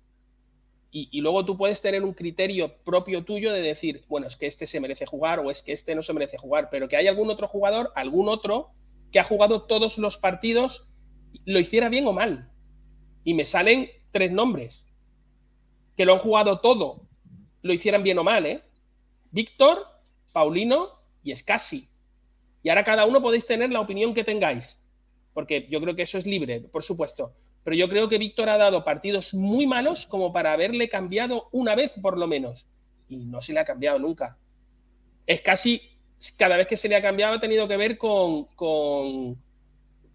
[0.92, 4.48] y, y luego tú puedes tener un criterio propio tuyo de decir, bueno, es que
[4.48, 7.08] este se merece jugar o es que este no se merece jugar, pero que hay
[7.08, 8.70] algún otro jugador, algún otro,
[9.12, 10.88] que ha jugado todos los partidos,
[11.46, 12.52] lo hiciera bien o mal.
[13.24, 14.88] Y me salen tres nombres,
[15.96, 17.07] que lo han jugado todo,
[17.62, 18.62] lo hicieran bien o mal, ¿eh?
[19.32, 19.86] Víctor,
[20.34, 20.90] Paulino
[21.24, 21.88] y Scassi.
[22.64, 24.80] Y ahora cada uno podéis tener la opinión que tengáis
[25.38, 27.36] porque yo creo que eso es libre, por supuesto.
[27.64, 31.76] Pero yo creo que Víctor ha dado partidos muy malos como para haberle cambiado una
[31.76, 32.66] vez por lo menos.
[33.08, 34.40] Y no se le ha cambiado nunca.
[35.28, 35.80] Es casi,
[36.40, 39.38] cada vez que se le ha cambiado ha tenido que ver con, con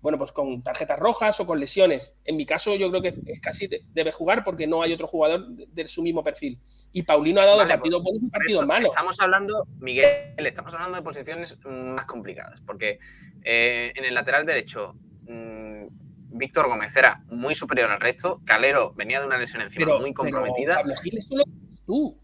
[0.03, 2.13] bueno, pues con tarjetas rojas o con lesiones.
[2.25, 5.47] En mi caso yo creo que es casi debe jugar porque no hay otro jugador
[5.47, 6.59] de, de su mismo perfil.
[6.93, 8.91] Y Paulino ha dado Vale, partidos buenos y partidos malos.
[8.91, 12.99] Estamos hablando, Miguel, estamos hablando de posiciones más complicadas, porque
[13.45, 14.95] eh, en el lateral derecho,
[15.29, 15.87] mmm,
[16.35, 20.11] Víctor Gómez era muy superior al resto, Calero venía de una lesión encima Pero- muy
[20.11, 20.75] pero, comprometida.
[20.77, 22.19] Pablo Gil, lo dices tú.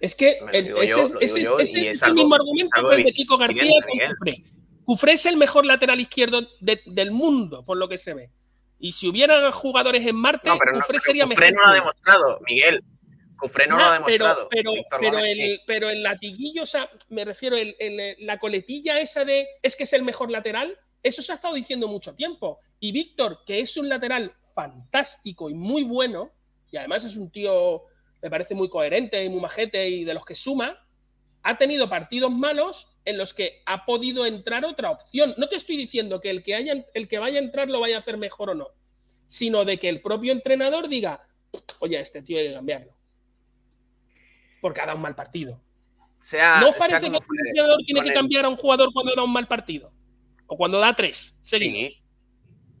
[0.00, 3.12] Es que el- ese, yo, es- ese yo, ese el mismo argumento que el de
[3.12, 4.44] Kiko García Miguel.
[4.84, 5.12] Cufré.
[5.12, 8.30] Cufré es el mejor lateral izquierdo de- del mundo, por lo que se ve.
[8.78, 11.54] Y si hubiera jugadores en Marte, No, pero, no, Cufré pero sería Cufré mejor.
[11.54, 12.84] no lo ha demostrado, Miguel.
[13.38, 14.48] Cufré no lo ha demostrado.
[14.50, 15.60] Pero, pero, pero Gómez el, sí.
[15.66, 19.84] pero el latiguillo, o sea, me refiero, el, el- la coletilla esa de es que
[19.84, 22.58] es el mejor lateral, eso se ha estado diciendo mucho tiempo.
[22.80, 26.30] Y Víctor, que es un lateral fantástico y muy bueno,
[26.70, 27.82] y además es un tío,
[28.22, 30.78] me parece muy coherente y muy majete y de los que suma,
[31.42, 35.34] ha tenido partidos malos en los que ha podido entrar otra opción.
[35.36, 37.96] No te estoy diciendo que el que, haya, el que vaya a entrar lo vaya
[37.96, 38.68] a hacer mejor o no,
[39.26, 41.22] sino de que el propio entrenador diga,
[41.80, 42.92] oye, este tío hay que cambiarlo.
[44.60, 45.60] Porque ha dado un mal partido.
[46.16, 48.90] Sea, ¿No os sea parece que fuere, entrenador tiene que el- cambiar a un jugador
[48.92, 49.92] cuando da un mal partido?
[50.46, 51.92] O cuando da tres seguidos.
[51.92, 52.02] Sí,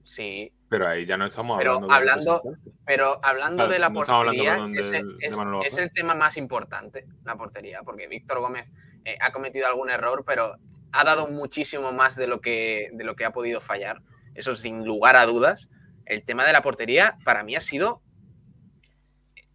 [0.02, 0.52] sí.
[0.68, 2.74] Pero ahí ya no estamos Pero hablando de hablando- representantes.
[2.86, 5.26] Pero hablando Claro, de la no estamos hablando, portería, perdón, ese del- de
[5.66, 8.72] es, es el tema más importante, la portería, porque Víctor Gómez
[9.04, 10.56] eh, ha cometido algún error, pero
[10.92, 14.00] ha dado muchísimo más de lo, que, de lo que ha podido fallar.
[14.34, 15.68] Eso sin lugar a dudas.
[16.06, 18.02] El tema de la portería para mí ha sido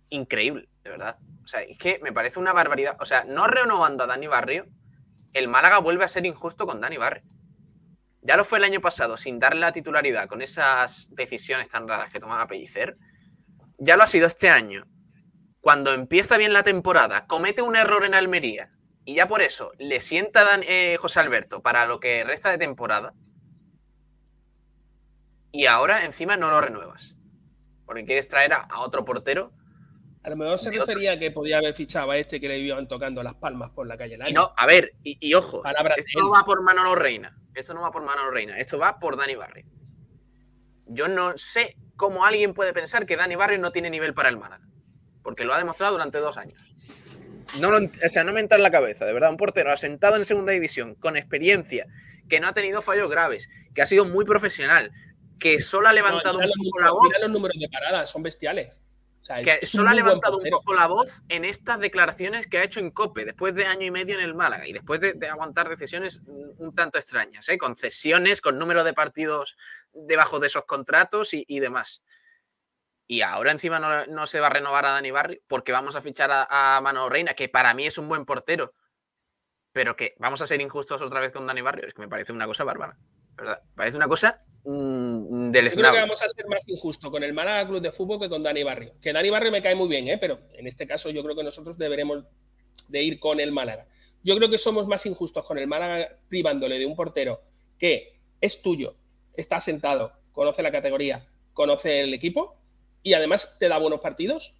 [0.09, 1.17] increíble, de verdad.
[1.43, 2.97] O sea, es que me parece una barbaridad.
[2.99, 4.67] O sea, no renovando a Dani Barrio,
[5.33, 7.23] el Málaga vuelve a ser injusto con Dani Barrio.
[8.21, 12.11] Ya lo fue el año pasado, sin darle la titularidad, con esas decisiones tan raras
[12.11, 12.97] que tomaba Pellicer.
[13.77, 14.85] Ya lo ha sido este año.
[15.61, 18.71] Cuando empieza bien la temporada, comete un error en Almería
[19.11, 22.57] y ya por eso le sienta Dan- eh, José Alberto para lo que resta de
[22.57, 23.13] temporada.
[25.51, 27.17] Y ahora encima no lo renuevas.
[27.85, 29.51] Porque quieres traer a, a otro portero.
[30.21, 32.87] A lo mejor se otros- refería que podía haber fichado a este que le iban
[32.87, 35.63] tocando las palmas por la calle Y no, a ver, y, y ojo,
[35.97, 37.35] esto no va por Manolo Reina.
[37.55, 38.57] Esto no va por Manolo Reina.
[38.57, 39.65] Esto va por Dani Barrio.
[40.85, 44.37] Yo no sé cómo alguien puede pensar que Dani Barrio no tiene nivel para el
[44.37, 44.67] Málaga.
[45.23, 46.75] Porque lo ha demostrado durante dos años.
[47.59, 49.29] No lo, o sea, no me entra en la cabeza, de verdad.
[49.31, 51.87] Un portero asentado en segunda división, con experiencia,
[52.27, 54.91] que no ha tenido fallos graves, que ha sido muy profesional,
[55.39, 58.79] que solo ha levantado un poco números- la voz, los números de parada, son bestiales.
[59.21, 62.57] O sea, es- que solo ha levantado un poco la voz en estas declaraciones que
[62.59, 65.13] ha hecho en COPE, después de año y medio en el Málaga, y después de,
[65.13, 67.57] de aguantar decisiones un tanto extrañas, ¿eh?
[67.57, 69.57] con cesiones, con número de partidos
[69.93, 72.03] debajo de esos contratos y, y demás.
[73.11, 76.01] Y ahora encima no, no se va a renovar a Dani Barrio porque vamos a
[76.01, 78.75] fichar a, a Manolo Reina, que para mí es un buen portero,
[79.73, 81.87] pero que vamos a ser injustos otra vez con Dani Barrio.
[81.87, 82.99] Es que me parece una cosa bárbara.
[83.35, 83.61] ¿verdad?
[83.75, 87.67] Parece una cosa mm, Yo creo que vamos a ser más injusto con el Málaga
[87.67, 88.93] Club de Fútbol que con Dani Barrio.
[89.01, 90.17] Que Dani Barrio me cae muy bien, ¿eh?
[90.19, 92.25] pero en este caso yo creo que nosotros deberemos
[92.89, 93.87] de ir con el Málaga.
[94.23, 97.41] Yo creo que somos más injustos con el Málaga privándole de un portero
[97.77, 98.95] que es tuyo,
[99.33, 102.58] está sentado, conoce la categoría, conoce el equipo
[103.03, 104.55] y además te da buenos partidos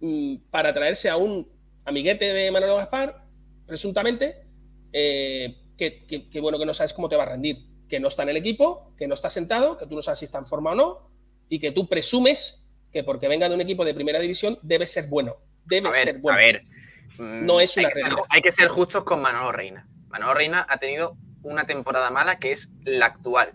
[0.00, 1.48] mm, para traerse a un
[1.84, 3.24] amiguete de Manolo Gaspar,
[3.66, 4.42] presuntamente,
[4.92, 7.58] eh, que, que- que bueno que no sabes cómo te va a rendir,
[7.88, 10.24] que no está en el equipo, que no está sentado, que tú no sabes si
[10.26, 11.06] está en forma o no,
[11.48, 12.58] y que tú presumes
[12.92, 15.36] que porque venga de un equipo de primera división debe ser bueno.
[15.64, 16.38] Debe A ver, ser bueno.
[16.38, 16.62] a ver.
[17.18, 19.88] mm, No es hay, una que ser, hay que ser justos con Manolo Reina.
[20.08, 23.52] Manolo Reina ha tenido una temporada mala que es la actual.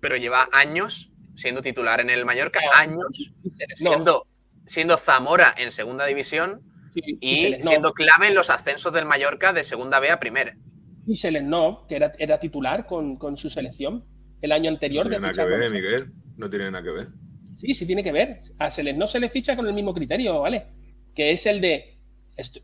[0.00, 1.09] Pero lleva años
[1.40, 2.78] siendo titular en el Mallorca, No.
[2.78, 4.26] años No, siendo,
[4.66, 6.60] siendo Zamora en segunda división
[6.94, 10.54] sí, y no, siendo clave en los ascensos del Mallorca de segunda B a primera.
[11.06, 14.04] y se les no, que era, era titular con, con su selección
[14.42, 15.04] el año No anterior.
[15.08, 16.12] tiene de nada que ver, Miguel.
[16.36, 17.08] No tiene nada que ver.
[17.56, 18.40] Sí, sí tiene que ver.
[18.58, 20.66] A Seles no se le ficha con el mismo criterio, ¿vale?
[21.14, 21.98] Que es el de,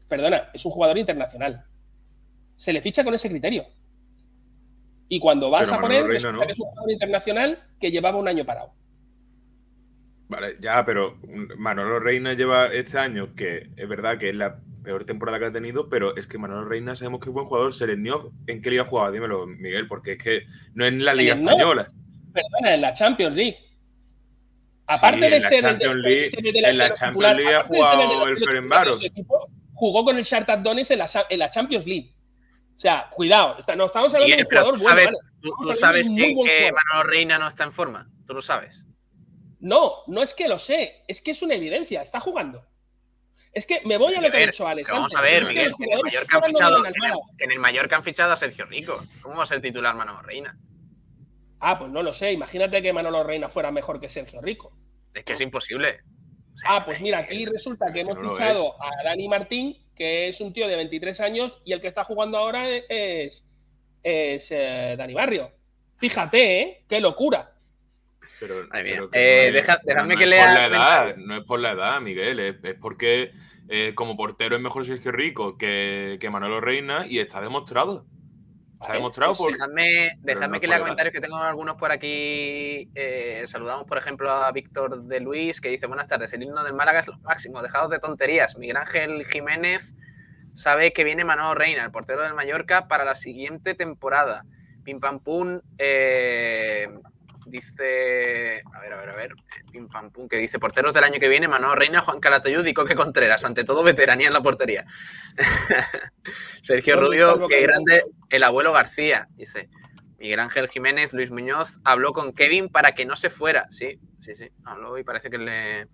[0.09, 1.65] perdona, es un jugador internacional.
[2.57, 3.67] Se le ficha con ese criterio.
[5.09, 6.47] Y cuando vas Pero a por Manolo él, Reina resulta no.
[6.47, 8.73] que es un jugador internacional que llevaba un año parado.
[10.29, 11.19] Vale, ya, pero
[11.57, 15.53] Manolo Reina lleva este año, que es verdad que es la peor temporada que ha
[15.53, 17.73] tenido, pero es que Manolo Reina sabemos que es buen jugador.
[17.73, 20.43] Se le dio en qué liga jugaba, dímelo, Miguel, porque es que
[20.75, 21.51] no es en la Liga no.
[21.51, 21.93] Española.
[22.33, 23.57] Perdona, en la Champions League.
[24.89, 26.31] Aparte Sí, de en la ser Champions League-
[26.69, 31.07] en la Champions League ha jugado el equipo, jugó con el Shakhtar Donetsk en la,
[31.31, 32.11] en la Champions League.
[32.77, 35.53] O sea, cuidado, está- no estamos hablando Miguel, de un jugador tú bueno, sabes, ¿vale?
[35.63, 36.73] tú, sabes que, que.
[36.73, 38.09] Manolo Reina no está en forma.
[38.27, 38.85] Tú lo sabes.
[39.61, 42.63] No, no es que lo sé, es que es una evidencia, está jugando.
[43.53, 44.91] Es que me voy a lo que ha dicho Alex.
[44.91, 46.93] Vamos a ver, es que Miguel, que en el jugadores Mallorca han fichado, en el
[46.93, 47.89] que en el, Málaga.
[47.89, 49.03] que han fichado a Sergio Rico.
[49.23, 50.59] ¿Cómo va a ser titular Manolo Reina?
[51.61, 52.33] Ah, pues no lo sé.
[52.33, 54.77] Imagínate que Manolo Reina fuera mejor que Sergio Rico.
[55.15, 56.01] Es que es imposible.
[56.53, 59.29] O sea, Ah, pues mira, aquí es- resulta que que hemos no fichado a Dani
[59.29, 63.49] Martín, que es un tío de 23 años, y el que está jugando ahora es,
[64.03, 65.51] es eh, Dani Barrio.
[65.97, 66.85] Fíjate, ¿eh?
[66.89, 67.53] Qué locura.
[68.41, 68.79] Pero, que
[69.15, 71.61] Eh, no es- deja- pero dejadme no que lea por la edad, no es por
[71.61, 73.33] la edad, Miguel, es, es porque
[73.69, 78.05] eh, como portero es mejor Sergio Rico que, que Manolo Reina y está demostrado.
[78.79, 79.53] Vale, demostrado pues por.
[79.53, 82.91] Dejadme, Pero dejadme no que lea comentarios que tengo algunos por aquí.
[82.95, 86.75] Eh, saludamos, por ejemplo, a Víctor de Luis, que dice: Buenas tardes, el himno del
[86.75, 88.59] Málaga es lo máximo, dejados de tonterías.
[88.59, 89.95] Miguel Ángel Jiménez
[90.53, 94.45] sabe que viene Manolo Reina, el portero del Mallorca, para la siguiente temporada.
[94.85, 96.87] Pim Pam Pum eh,
[97.47, 98.61] dice.
[98.75, 99.33] A ver, a ver, a ver.
[99.33, 102.67] eh, Pim Pam Pum, que dice: Porteros del año que viene, Manolo Reina, Juan Calatayud
[102.67, 103.45] y Coque Contreras.
[103.45, 104.85] Ante todo, veteranía en la portería.
[106.63, 109.69] Sergio ¿Dónde está Rubio, qué grande el abuelo García, dice.
[110.19, 113.67] Miguel Ángel Jiménez, Luis Muñoz habló con Kevin para que no se fuera.
[113.71, 114.51] Sí, sí, sí.
[114.65, 115.89] Habló y parece que le,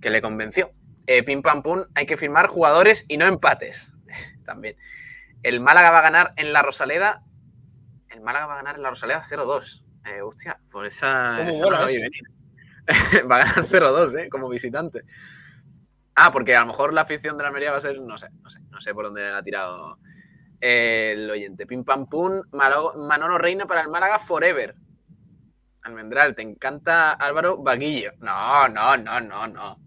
[0.00, 0.72] que le convenció.
[1.06, 3.92] Eh, pim pam pum, hay que firmar jugadores y no empates.
[4.44, 4.76] También.
[5.42, 7.22] El Málaga va a ganar en la Rosaleda.
[8.10, 9.83] El Málaga va a ganar en la Rosaleda 0-2.
[10.06, 11.36] Eh, hostia, por esa.
[11.38, 12.10] ¿Cómo esa no la venir.
[13.30, 14.28] va a ganar 0-2, ¿eh?
[14.28, 15.02] Como visitante.
[16.14, 18.28] Ah, porque a lo mejor la afición de la Almería va a ser, no sé,
[18.42, 19.98] no sé, no sé por dónde le ha tirado
[20.60, 21.66] el oyente.
[21.66, 24.74] Pim pam pum, Manolo Reina para el Málaga Forever.
[25.82, 28.12] Almendral, te encanta Álvaro Vaguillo.
[28.20, 29.78] No, no, no, no, no.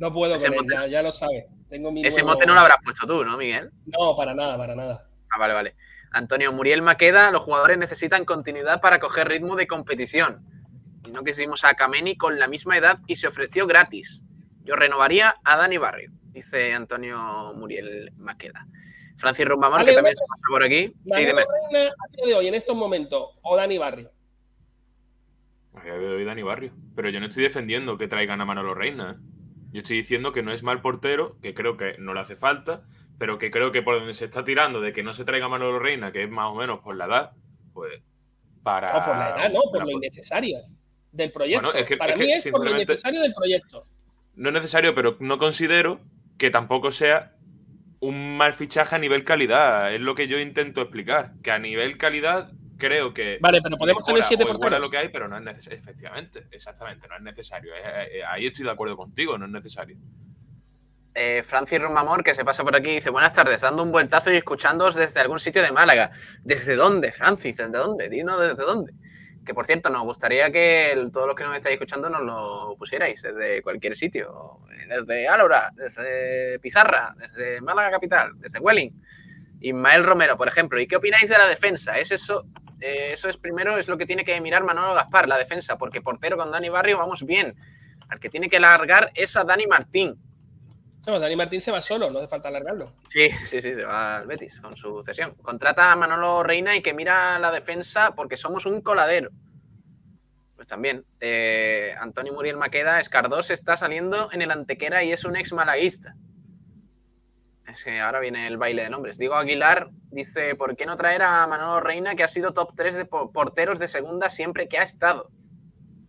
[0.00, 1.46] No puedo Ese con él, mote- ya, ya lo sabe.
[1.68, 3.70] Tengo mi Ese nuevo- mote no lo habrás puesto tú, ¿no, Miguel?
[3.86, 5.08] No, para nada, para nada.
[5.30, 5.76] Ah, vale, vale.
[6.14, 10.46] Antonio Muriel Maqueda, los jugadores necesitan continuidad para coger ritmo de competición.
[11.04, 14.22] Y no quisimos a Kameni con la misma edad y se ofreció gratis.
[14.62, 18.66] Yo renovaría a Dani Barrio, dice Antonio Muriel Maqueda.
[19.16, 20.94] Francis Rumbamón, Vale, que también se pasa por aquí.
[21.04, 21.44] Sí, dime.
[21.72, 24.10] Reina, a día de hoy, en estos momentos, o Dani Barrio.
[25.74, 26.72] A día de hoy Dani Barrio.
[26.94, 29.18] Pero yo no estoy defendiendo que traigan a Manolo Reina.
[29.18, 29.33] ¿eh?
[29.74, 32.82] Yo estoy diciendo que no es mal portero, que creo que no le hace falta,
[33.18, 35.80] pero que creo que por donde se está tirando de que no se traiga Manolo
[35.80, 37.32] Reina, que es más o menos por la edad,
[37.72, 38.00] pues
[38.62, 38.86] para.
[38.86, 40.58] No, por la edad, no, por lo innecesario
[41.10, 41.60] del proyecto.
[41.60, 43.84] Bueno, es que- para es mí que, es por lo innecesario del proyecto.
[44.36, 46.00] No es necesario, pero no considero
[46.38, 47.32] que tampoco sea
[47.98, 49.92] un mal fichaje a nivel calidad.
[49.92, 51.32] Es lo que yo intento explicar.
[51.42, 52.52] Que a nivel calidad
[52.86, 53.38] creo que.
[53.40, 54.80] Vale, pero podemos mejora tener siete porteros.
[54.80, 55.78] lo que hay, pero no es necesario.
[55.78, 57.72] Efectivamente, exactamente, no es necesario.
[57.76, 59.96] Eh, ahí estoy de acuerdo contigo, no es necesario.
[61.16, 64.36] Eh, Francis Rumamor, que se pasa por aquí, dice: Buenas tardes, dando un vueltazo y
[64.36, 66.10] escuchándoos desde algún sitio de Málaga.
[66.42, 67.56] ¿Desde dónde, Francis?
[67.56, 68.08] ¿Desde dónde?
[68.08, 68.92] Dinos desde dónde.
[69.46, 72.74] Que por cierto, nos gustaría que el- todos los que nos estáis escuchando nos lo
[72.78, 74.58] pusierais desde cualquier sitio.
[74.88, 78.90] Desde Álora, desde Pizarra, desde Málaga Capital, desde Welling.
[79.68, 80.80] Ismael Romero, por ejemplo.
[80.80, 81.98] ¿Y qué opináis de la defensa?
[81.98, 82.46] ¿Es eso?
[82.80, 86.00] Eh, eso es primero, es lo que tiene que mirar Manolo Gaspar, la defensa, porque
[86.00, 87.56] portero con Dani Barrio vamos bien.
[88.08, 90.16] Al que tiene que largar es a Dani Martín.
[91.06, 92.92] No, Dani Martín se va solo, no hace falta alargarlo.
[93.08, 95.34] Sí, sí, sí, se va al Betis con su cesión.
[95.34, 99.30] Contrata a Manolo Reina y que mira la defensa porque somos un coladero.
[100.56, 101.04] Pues también.
[101.20, 106.14] eh, Antonio Muriel Maqueda, Escardós está saliendo en el Antequera y es un ex malaguista.
[108.02, 109.18] Ahora viene el baile de nombres.
[109.18, 112.94] Diego Aguilar dice: ¿Por qué no traer a Manolo Reina, que ha sido top 3
[112.94, 115.30] de po- porteros de segunda siempre que ha estado?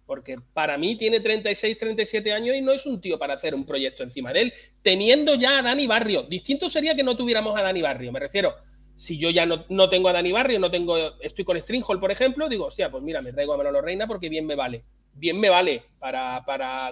[0.05, 3.65] Porque para mí tiene 36, 37 años y no es un tío para hacer un
[3.65, 4.53] proyecto encima de él,
[4.83, 6.23] teniendo ya a Dani Barrio.
[6.23, 8.53] Distinto sería que no tuviéramos a Dani Barrio, me refiero.
[8.95, 12.11] Si yo ya no, no tengo a Dani Barrio, no tengo, estoy con Stringhall, por
[12.11, 14.83] ejemplo, digo, hostia, pues mira, me traigo a Manolo Reina porque bien me vale.
[15.13, 16.91] Bien me vale para, para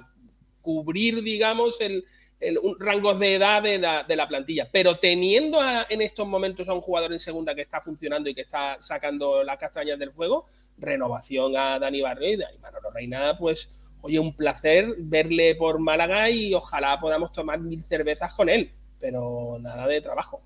[0.62, 2.04] cubrir, digamos, el,
[2.44, 4.68] el- un rangos de edad de la, de la plantilla.
[4.72, 8.36] Pero teniendo a- en estos momentos a un jugador en segunda que está funcionando y
[8.36, 13.38] que está sacando las castañas del fuego, renovación a Dani Barrio y Dani Manolo Reina,
[13.38, 13.70] pues
[14.02, 19.58] oye, un placer verle por Málaga y ojalá podamos tomar mil cervezas con él, pero
[19.60, 20.42] nada de trabajo.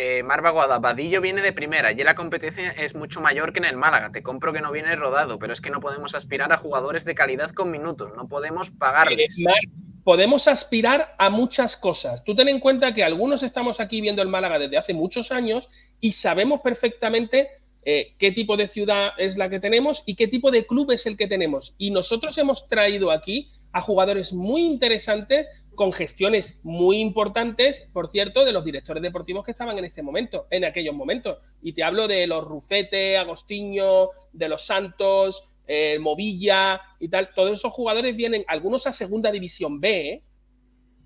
[0.00, 3.64] Eh, Marva Guada, Vadillo viene de primera y la competencia es mucho mayor que en
[3.64, 4.12] el Málaga.
[4.12, 7.16] Te compro que no viene rodado, pero es que no podemos aspirar a jugadores de
[7.16, 9.40] calidad con minutos, no podemos pagarles.
[9.40, 9.68] Eh,
[10.04, 12.22] podemos aspirar a muchas cosas.
[12.22, 15.68] Tú ten en cuenta que algunos estamos aquí viendo el Málaga desde hace muchos años
[16.00, 17.48] y sabemos perfectamente
[17.84, 21.06] eh, qué tipo de ciudad es la que tenemos y qué tipo de club es
[21.06, 21.74] el que tenemos.
[21.76, 28.44] Y nosotros hemos traído aquí a jugadores muy interesantes con gestiones muy importantes, por cierto,
[28.44, 31.38] de los directores deportivos que estaban en este momento, en aquellos momentos.
[31.62, 37.32] Y te hablo de los Rufete, Agostinho, de los Santos, eh, Movilla y tal.
[37.32, 40.22] Todos esos jugadores vienen, algunos a segunda división B, ¿eh?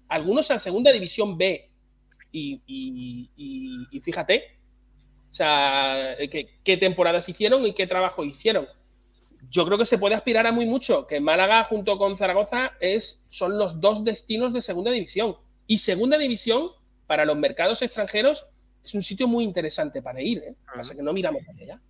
[0.09, 1.69] algunos a segunda división B.
[2.35, 3.31] Y,
[4.03, 4.59] fíjate,
[5.31, 8.67] o sea, ¿qué, qué temporadas hicieron y qué trabajo hicieron
[9.51, 13.25] yo creo que se puede aspirar a muy mucho, que Málaga junto con Zaragoza es,
[13.29, 15.37] son los dos destinos de segunda división.
[15.67, 16.71] Y segunda división,
[17.07, 18.47] para los mercados extranjeros,
[18.85, 20.39] es un sitio muy interesante para ir.
[20.39, 20.55] ¿eh?
[20.75, 21.81] Pasa que no miramos hacia allá.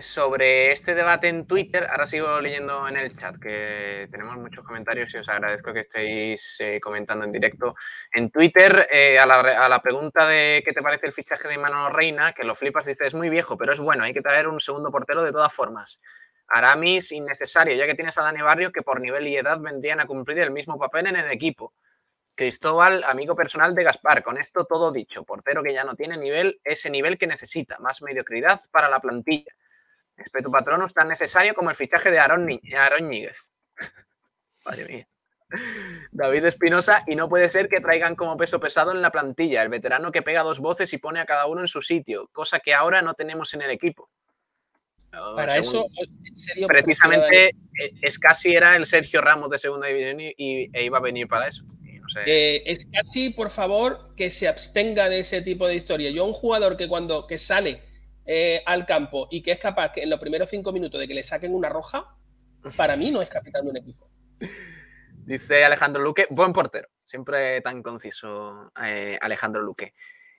[0.00, 5.14] Sobre este debate en Twitter, ahora sigo leyendo en el chat, que tenemos muchos comentarios
[5.14, 7.76] y os agradezco que estéis eh, comentando en directo.
[8.12, 11.58] En Twitter, eh, a, la, a, la, pregunta de qué te parece el fichaje de
[11.58, 14.48] Manolo Reina, que lo flipas, dice, es muy viejo, pero es bueno, hay que traer
[14.48, 16.00] un segundo portero de todas formas.
[16.54, 20.06] Aramis innecesario, ya que tienes a Dani Barrio que por nivel y edad vendrían a
[20.06, 21.74] cumplir el mismo papel en el equipo.
[22.36, 26.60] Cristóbal, amigo personal de Gaspar, con esto todo dicho, portero que ya no tiene nivel,
[26.62, 29.52] ese nivel que necesita, más mediocridad para la plantilla.
[30.16, 33.50] Espetu Patronus tan necesario como el fichaje de Aaron, Aaron Níguez.
[34.64, 35.08] Madre mía.
[36.12, 39.70] David Espinosa, y no puede ser que traigan como peso pesado en la plantilla, el
[39.70, 42.74] veterano que pega dos voces y pone a cada uno en su sitio, cosa que
[42.74, 44.08] ahora no tenemos en el equipo.
[45.34, 45.86] Para según, eso,
[46.26, 47.50] en serio, precisamente
[48.02, 51.28] es casi era el Sergio Ramos de segunda división y, y e iba a venir
[51.28, 51.64] para eso.
[51.64, 52.20] No sé.
[52.26, 56.10] eh, es casi, por favor, que se abstenga de ese tipo de historia.
[56.10, 57.82] Yo, un jugador que cuando que sale
[58.26, 61.14] eh, al campo y que es capaz que en los primeros cinco minutos de que
[61.14, 62.16] le saquen una roja,
[62.76, 64.10] para mí no es capitán de un equipo.
[65.26, 66.88] Dice Alejandro Luque, buen portero.
[67.06, 69.94] Siempre tan conciso eh, Alejandro Luque.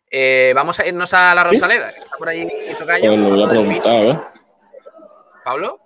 [0.10, 3.10] Eh, vamos a irnos a la Rosaleda, que está por ahí y Tocayo.
[3.10, 4.20] Pues lo voy a preguntar, ¿eh?
[5.46, 5.80] ¿Pablo?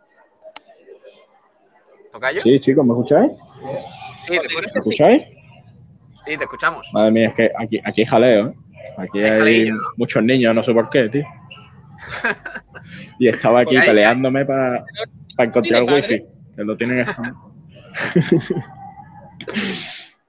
[2.12, 2.40] ¿Tocayo?
[2.40, 3.32] Sí, chicos, ¿me escucháis?
[4.20, 4.74] Sí, te escucho.
[4.74, 5.24] ¿Me escucháis?
[6.24, 6.90] Sí, te escuchamos.
[6.94, 8.54] Madre mía, es que aquí, aquí hay jaleo, ¿eh?
[8.98, 9.82] Aquí hay, jaleillo, ¿no?
[9.98, 11.26] muchos niños, no sé por qué, tío.
[13.20, 14.86] y estaba aquí Pues ahí- peleándome para
[15.38, 17.36] encontrar el ¿Tiene wifi, que lo tienen esta-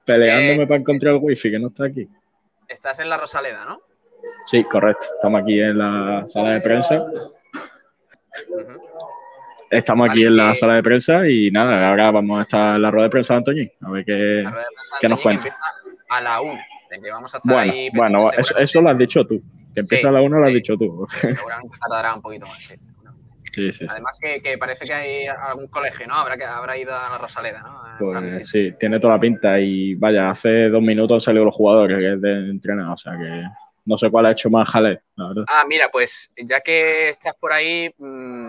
[0.05, 2.05] Peleándome Eh, para encontrar el wifi, que no está aquí.
[2.67, 3.79] Estás en la Rosaleda, ¿no?
[4.45, 5.05] Sí, correcto.
[5.15, 6.95] Estamos aquí en la sala de prensa.
[8.49, 8.81] Ujú.
[9.71, 12.91] Estamos aquí en la sala de prensa y nada, ahora vamos a estar en la
[12.91, 13.71] rueda de prensa de Antoñín.
[13.81, 14.43] A ver qué,
[14.99, 15.47] ¿qué nos cuenta.
[16.09, 16.59] a la una.
[16.89, 19.41] De que vamos a estar Bueno, ahí bueno, eso, eso lo has dicho tú.
[19.73, 20.55] Que empieza Sí, a la una lo has sí.
[20.55, 21.07] dicho tú.
[21.21, 22.75] Seguramente tardará un poquito más, sí.
[23.53, 23.85] Sí.
[23.89, 26.15] Además que, que parece que hay algún colegio, ¿no?
[26.15, 27.81] Habrá, que, habrá ido a la Rosaleda, ¿no?
[27.99, 31.97] Pues sí, tiene toda la pinta y vaya, hace dos minutos han salido los jugadores
[31.97, 33.43] que es de entrenar, o sea que
[33.83, 35.43] no sé cuál ha hecho más jale, la verdad.
[35.49, 38.40] Ah, mira, pues ya que estás por ahí, mmm,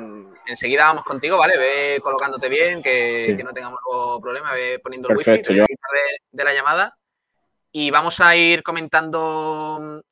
[0.47, 1.57] enseguida vamos contigo, ¿vale?
[1.59, 3.37] Ve colocándote bien, que, Sí.
[3.37, 3.79] que no tengamos
[4.21, 6.99] problema, ve poniendo el Perfecto, wifi, yo- de, de la llamada.
[7.71, 10.03] Y vamos a ir comentando,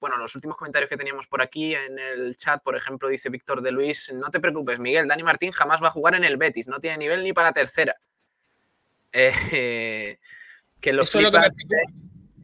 [0.00, 3.60] bueno, los últimos comentarios que teníamos por aquí en el chat, por ejemplo, dice Víctor
[3.60, 6.68] de Luis, no te preocupes, Miguel, Dani Martín jamás va a jugar en el Betis,
[6.68, 7.94] no tiene nivel ni para tercera.
[9.12, 9.32] Eh,
[10.80, 11.82] que los Eso es lo que me flipas,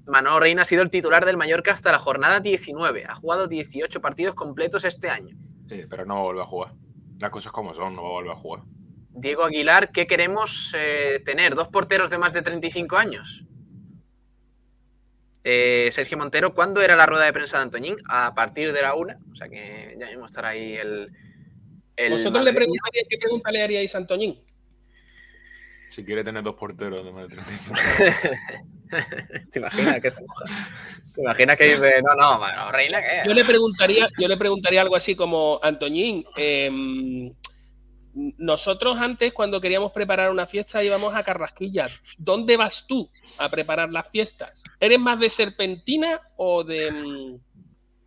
[0.06, 3.04] Manolo Reina ha sido el titular del Mallorca hasta la jornada 19.
[3.08, 5.36] Ha jugado 18 partidos completos este año.
[5.68, 6.72] Sí, pero no vuelve a jugar.
[7.22, 8.64] Las cosas como son, no va a volver a jugar.
[9.10, 11.54] Diego Aguilar, ¿qué queremos eh, tener?
[11.54, 13.44] ¿Dos porteros de más de 35 años?
[15.44, 17.94] Eh, Sergio Montero, ¿cuándo era la rueda de prensa de Antoñín?
[18.08, 19.20] A partir de la una.
[19.30, 21.12] O sea que ya mismo estará ahí el.
[21.94, 24.40] el ¿Vosotros le preguntaríais qué pregunta le haríais a Antoñín?
[25.90, 28.68] Si quiere tener dos porteros de más de 35.
[29.52, 30.44] ¿Te imaginas que se moja?
[31.14, 33.22] ¿Te imaginas que dice, no, no, Reina, ¿qué?
[33.26, 37.32] Yo le preguntaría, yo le preguntaría algo así como, Antoñín, em,
[38.14, 41.86] nosotros antes cuando queríamos preparar una fiesta íbamos a Carrasquilla.
[42.18, 44.62] ¿Dónde vas tú a preparar las fiestas?
[44.78, 46.90] ¿Eres más de serpentina o de...
[46.90, 47.52] mm,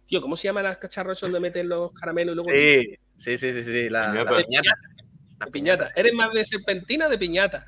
[0.07, 2.51] Tío, ¿cómo se llaman las cacharros donde meten los caramelos y luego...
[2.51, 4.75] Sí, sí, sí, sí, sí, la, Piñata.
[5.39, 5.83] la piñata.
[5.85, 5.91] La.
[5.95, 7.65] ¿Eres más de serpentina o de piñata?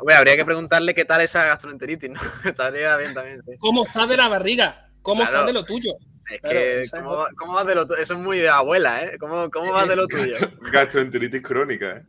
[0.00, 2.20] Hombre, habría que preguntarle qué tal esa gastroenteritis, ¿no?
[2.44, 3.52] Estaría bien también, sí.
[3.58, 4.88] ¿Cómo estás de la barriga?
[5.02, 5.30] ¿Cómo Claro.
[5.32, 5.92] estás de lo tuyo?
[6.30, 8.00] Es Claro, que, es ¿cómo, va- cómo vas de lo tuyo?
[8.00, 9.18] Eso es muy de abuela, ¿eh?
[9.18, 10.34] ¿Cómo, cómo vas de lo tuyo?
[10.72, 12.02] Gastroenteritis crónica, ¿eh?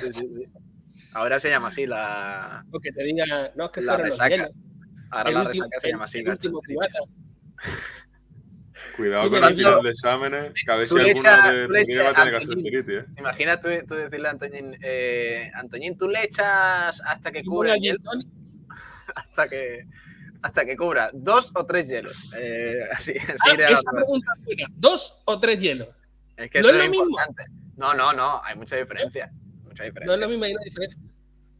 [0.00, 0.52] Sí, sí, sí.
[1.12, 4.48] Ahora se llama así la, O que te diga, no, es que la fueron resaca.
[5.10, 6.22] Ahora El la último- resaca se llama así.
[6.22, 6.94] gastroenteritis.
[8.96, 12.10] Cuidado con el final de exámenes, que a ver si alguno de le familia va
[12.10, 12.62] a tener Antoñín.
[12.64, 13.04] gastroenteritis, ¿eh?
[13.14, 17.74] ¿Te imaginas tú, tú decirle a Antoñín, eh, Antoñín, tú le echas hasta que cubra
[17.74, 17.98] el hielo,
[19.16, 19.86] hasta que,
[20.42, 22.30] hasta que cubra dos o tres hielos.
[22.36, 24.32] Eh, así, así Ah, esa pregunta.
[24.76, 25.88] ¿Dos o tres hielos?
[26.36, 27.04] Es que ¿no eso es lo mismo?
[27.06, 27.42] importante.
[27.76, 29.32] No, no, no, hay mucha diferencia.
[29.64, 30.16] Mucha No es diferencia.
[30.24, 30.98] lo mismo, hay una diferencia.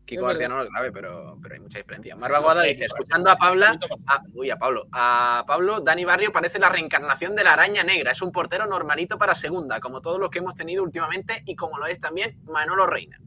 [0.05, 2.15] Kiko García no lo sabe, pero, pero hay mucha diferencia.
[2.15, 6.59] Marva Guada dice, escuchando a Pabla, a- uy, a Pablo, a Pablo, Dani Barrio parece
[6.59, 8.11] la reencarnación de la araña negra.
[8.11, 11.79] Es un portero normalito para segunda, como todos los que hemos tenido últimamente y como
[11.79, 13.19] lo es también Manolo Reina.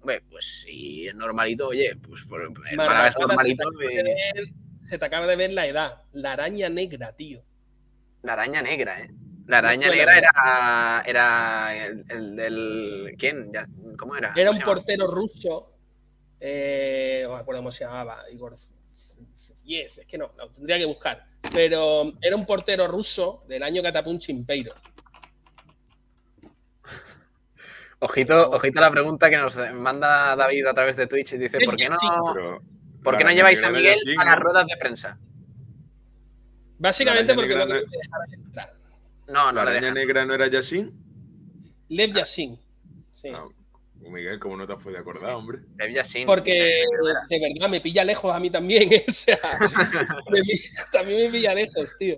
[0.00, 3.64] Hombre, pues si es normalito, oye, pues por- el Marva Málaga es Guada, normalito.
[3.70, 4.48] Se te, acaba de ver,
[4.80, 6.02] se te acaba de ver la edad.
[6.12, 7.42] La araña negra, tío.
[8.22, 9.10] La araña negra, ¿eh?
[9.46, 13.16] La araña negra era, era el, el del...
[13.18, 13.50] ¿Quién?
[13.98, 14.32] ¿Cómo era?
[14.36, 15.72] Era ¿Cómo un portero ruso.
[16.40, 18.24] Eh, no me acuerdo cómo se llamaba.
[18.32, 18.54] Igor
[19.64, 21.26] Yes, es que no, lo tendría que buscar.
[21.52, 24.74] Pero era un portero ruso del año Catapún Chimpeiro.
[28.00, 31.34] Ojito, ojito a la pregunta que nos manda David a través de Twitch.
[31.34, 31.98] Dice, ¿por qué no,
[32.34, 32.62] Pero
[33.04, 35.18] ¿por qué la no lleváis a Miguel a las ruedas de prensa?
[36.78, 38.72] Básicamente La porque no entrar.
[39.28, 39.94] No, ¿La no araña dejan.
[39.94, 40.92] negra no era Yassin?
[41.90, 42.58] Lev Yassin.
[43.12, 43.28] Sí.
[43.34, 43.44] Ah,
[44.00, 45.58] Miguel, ¿cómo no te has podido acordar, hombre?
[45.76, 46.52] Dev Yassin, Porque
[47.28, 48.92] de verdad me pilla lejos a mí también.
[48.92, 49.04] ¿eh?
[49.08, 49.38] O sea,
[50.30, 52.16] me pilla- también me pilla lejos, tío.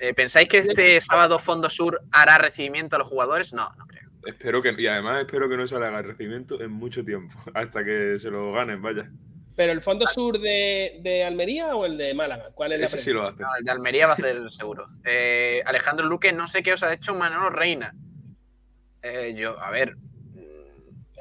[0.00, 3.52] Eh, ¿Pensáis que este sábado Fondo Sur hará recibimiento a los jugadores?
[3.52, 4.10] No, no creo.
[4.26, 7.38] Espero que, y además espero que no se le haga el recibimiento en mucho tiempo,
[7.54, 9.08] hasta que se lo ganen, vaya.
[9.54, 12.50] ¿Pero el fondo sur de, de Almería o el de Málaga?
[12.54, 13.42] ¿Cuál es la Ese sí lo hace.
[13.42, 14.86] No, el de Almería va a hacer seguro.
[15.04, 17.94] Eh, Alejandro Luque, no sé qué os ha hecho Manolo Reina.
[19.02, 19.96] Eh, yo, a ver,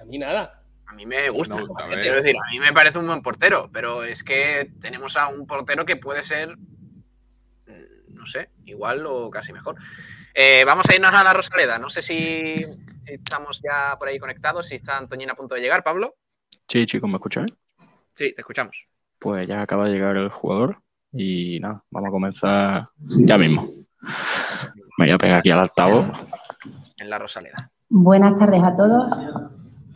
[0.01, 0.63] A mí nada.
[0.87, 1.61] a mí me gusta.
[1.61, 2.01] No, a ver.
[2.01, 5.47] Quiero decir, a mí me parece un buen portero, pero es que tenemos a un
[5.47, 9.75] portero que puede ser, mm, no sé, igual o casi mejor.
[10.33, 11.77] Eh, vamos a irnos a la Rosaleda.
[11.77, 12.63] No sé si,
[12.99, 16.15] si estamos ya por ahí conectados, si está Antoñina a punto de llegar, Pablo.
[16.67, 17.51] Sí, chicos, ¿me escucháis?
[18.13, 18.87] Sí, te escuchamos.
[19.19, 20.81] Pues ya acaba de llegar el jugador
[21.13, 23.69] y nada, vamos a comenzar ya mismo.
[24.97, 26.07] Me voy a pegar aquí al altavoz.
[26.97, 27.71] En la Rosaleda.
[27.89, 29.13] Buenas tardes a todos.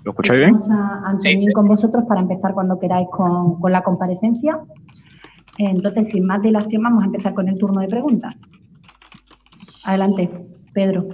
[0.06, 0.51] ¿Lo escucháis bien?
[0.51, 4.60] Vamos a Antoñín con vosotros para empezar cuando queráis con, con la comparecencia.
[5.58, 8.36] Entonces, sin más dilación, vamos a empezar con el turno de preguntas.
[9.84, 10.30] Adelante,
[10.74, 11.08] Pedro.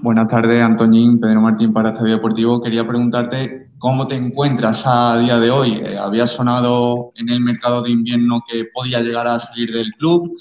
[0.00, 2.62] Buenas tardes, Antoñín, Pedro Martín para Estadio Deportivo.
[2.62, 5.82] Quería preguntarte cómo te encuentras a día de hoy.
[5.84, 10.34] Eh, había sonado en el mercado de invierno que podía llegar a salir del club.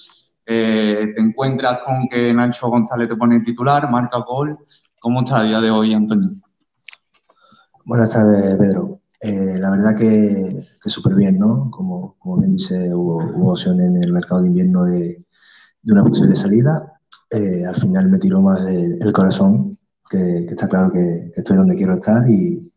[0.45, 4.57] Eh, ¿Te encuentras con que Nacho González te pone titular, marca gol?
[5.01, 6.43] ¿Cómo está a día de hoy, Antoñín?
[7.85, 8.99] Buenas tardes, Pedro.
[9.21, 11.71] Eh, la verdad que, súper bien, ¿no?
[11.71, 15.25] Como, bien dice, hubo, hubo opción en el mercado de invierno de,
[15.85, 16.99] una posible salida.
[17.31, 19.79] Eh, al final me tiró más el, corazón,
[20.09, 22.69] que, está claro que, estoy donde quiero estar y,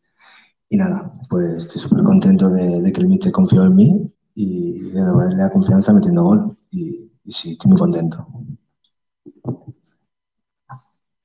[0.70, 5.38] nada, pues estoy súper contento de, que el míster confió en mí y de devolverle
[5.38, 6.56] la confianza metiendo gol.
[6.70, 8.28] Y sí, estoy muy contento.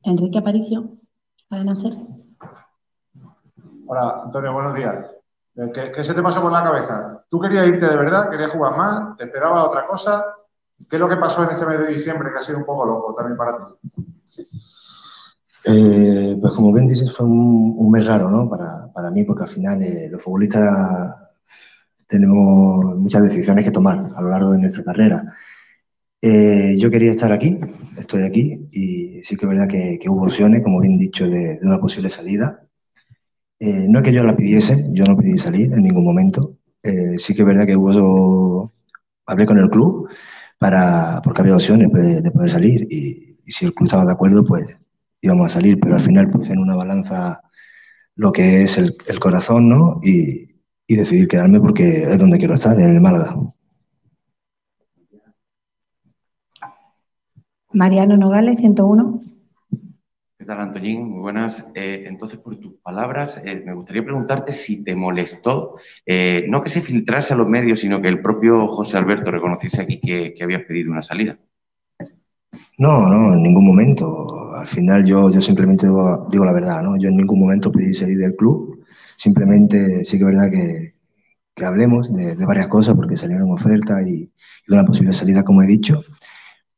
[0.08, 0.90] Enrique Aparicio,
[1.50, 1.94] cadena ser.
[3.88, 5.06] Hola, Antonio, buenos días.
[5.58, 7.26] Eh, ¿Qué, qué se te pasó por la cabeza?
[7.30, 8.30] ¿Tú querías irte de verdad?
[8.30, 9.18] ¿Querías jugar más?
[9.18, 10.26] ¿Te esperaba otra cosa?
[10.90, 12.86] ¿Qué es lo que pasó en ese mes de diciembre que ha sido un poco
[12.86, 14.48] loco también para ti?
[15.66, 18.50] Eh, pues como bien dices, fue un, un mes raro, ¿no?
[18.50, 21.18] Para, para mí, porque al final eh, los futbolistas
[22.08, 25.36] tenemos muchas decisiones que tomar a lo largo de nuestra carrera.
[26.22, 27.60] Eh, yo quería estar aquí,
[27.98, 31.80] estoy aquí, y sí que es verdad que, hubo opciones, como bien dicho, de, una
[31.80, 32.64] posible salida.
[33.60, 36.58] Eh, no es que yo la pidiese, yo no pedí salir en ningún momento.
[36.84, 38.72] Eh, sí que es verdad que hubo,
[39.26, 40.10] hablé con el club
[40.60, 44.44] para, porque había opciones de, de poder salir y, si el club estaba de acuerdo,
[44.44, 44.66] pues
[45.22, 47.42] íbamos a salir, pero al final puse en una balanza
[48.16, 50.00] lo que es el, el corazón, ¿no?
[50.04, 50.48] Y,
[50.88, 53.36] y decidir quedarme porque es donde quiero estar, en el Málaga.
[57.74, 59.22] Mariano Nogales, 101.
[60.38, 61.10] ¿Qué tal, Antoñín?
[61.10, 61.66] Muy buenas.
[61.76, 66.70] Eh, entonces, por tus palabras, eh, me gustaría preguntarte si te molestó, eh, no que
[66.70, 70.44] se filtrase a los medios, sino que el propio José Alberto reconociese aquí que, que
[70.44, 71.38] habías pedido una salida.
[72.78, 74.54] No, no, en ningún momento.
[74.56, 76.98] Al final yo, yo simplemente digo, digo la verdad, ¿no?
[76.98, 78.86] Yo en ningún momento pedí salir del club.
[79.16, 80.94] Simplemente sí que es verdad que,
[81.56, 84.32] que hablemos de, de varias cosas porque salieron ofertas y,
[84.68, 86.02] y una posible salida, como he dicho,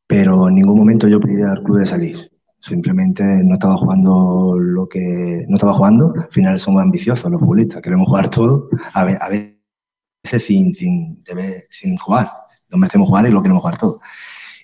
[0.09, 2.31] pero en ningún momento yo pedí al club de salir.
[2.61, 6.15] Simplemente no estaba jugando lo que no estaba jugando.
[6.17, 11.23] Al final somos ambiciosos los futbolistas, queremos jugar todo, a, ve- a veces sin, sin,
[11.69, 12.31] sin jugar.
[12.69, 14.01] No merecemos jugar y lo queremos jugar todo.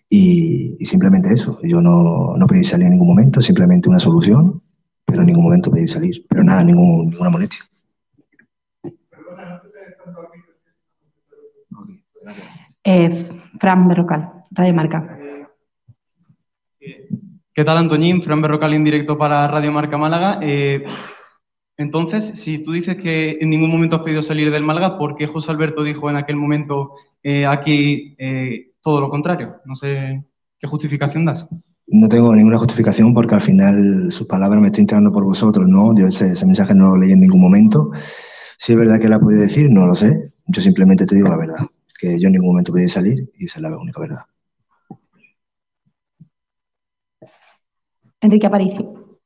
[0.09, 1.59] Y, simplemente eso.
[1.61, 4.63] Yo no, no pedí salir en ningún momento, simplemente una solución,
[5.05, 6.25] pero en ningún momento pedí salir.
[6.27, 7.61] Pero nada, ningún, ninguna molestia.
[12.83, 13.29] Eh,
[13.59, 15.19] Fran Berrocal, Radio Marca.
[17.55, 18.21] ¿Qué tal, Antoñín?
[18.21, 20.39] Fran Berrocal en directo para Radio Marca Málaga.
[20.41, 20.83] Eh,
[21.77, 25.25] entonces, si tú dices que en ningún momento has pedido salir del Málaga, ¿por qué
[25.25, 29.55] José Alberto dijo en aquel momento eh, aquí eh, todo lo contrario?
[29.63, 30.21] No sé
[30.59, 31.47] qué justificación das.
[31.87, 35.97] No tengo ninguna justificación porque al final sus palabras me estoy enterando por vosotros, ¿no?
[35.97, 37.91] Yo ese, mensaje no lo leí en ningún momento.
[38.57, 40.33] Si es verdad que la puede decir, no lo sé.
[40.47, 41.59] Yo simplemente te digo la verdad,
[41.97, 44.25] que yo en ningún momento pedí salir y esa es la única verdad.
[48.25, 49.19] Enrique Aparicio.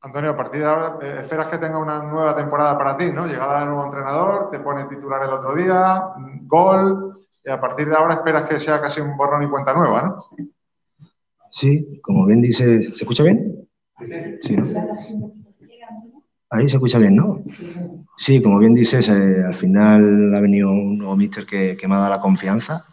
[0.00, 3.26] Antonio, a partir de ahora eh, esperas que tenga una nueva temporada para ti, ¿no?
[3.26, 7.88] Llegada de nuevo entrenador, te pone titular el otro día, mm, gol, y a partir
[7.88, 10.46] de ahora esperas que sea casi un borrón y cuenta nueva, ¿no?
[11.50, 13.68] Sí, como bien dice, ¿se escucha bien?
[14.40, 14.66] Sí, ¿no?
[16.50, 17.42] Ahí se escucha bien, ¿no?
[18.16, 21.94] Sí, como bien dices, eh, al final ha venido un nuevo míster que, que me
[21.94, 22.86] ha dado la confianza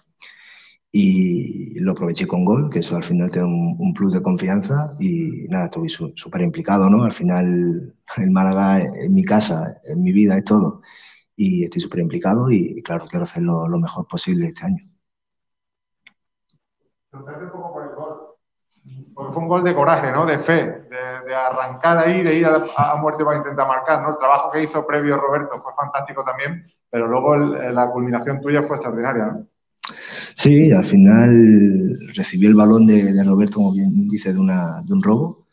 [0.92, 4.94] y lo aproveché con gol, que eso al final te da un, plus de confianza
[5.00, 7.04] y nada, su- súper implicado, ¿no?
[7.04, 10.82] Al final el Málaga es mi casa, es mi vida, es todo
[11.40, 14.84] y estoy súper implicado y, claro, quiero hacer lo, mejor posible este año.
[17.14, 18.36] Un poco por el gol.
[19.16, 20.26] Porque fue un gol de coraje, ¿no?
[20.26, 24.10] De fe, de, de arrancar ahí, de ir a, muerte para intentar marcar, ¿no?
[24.10, 28.76] El trabajo que hizo previo Roberto fue fantástico también, pero luego la culminación tuya fue
[28.76, 29.48] extraordinaria, ¿no?
[30.40, 35.04] Sí, al final recibí el balón de, Roberto, como bien dice, de, una, de un
[35.04, 35.48] robo.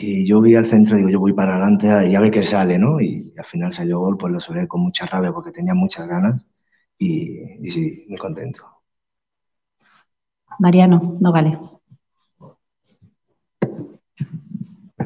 [0.00, 2.78] Y yo vi al centro, digo, yo voy para adelante y a ver qué sale,
[2.78, 3.00] ¿no?
[3.00, 6.44] Y al final salió gol, pues lo celebré con mucha rabia porque tenía muchas ganas
[6.98, 8.64] y, sí, muy contento.
[10.58, 11.69] Mariano Nogales.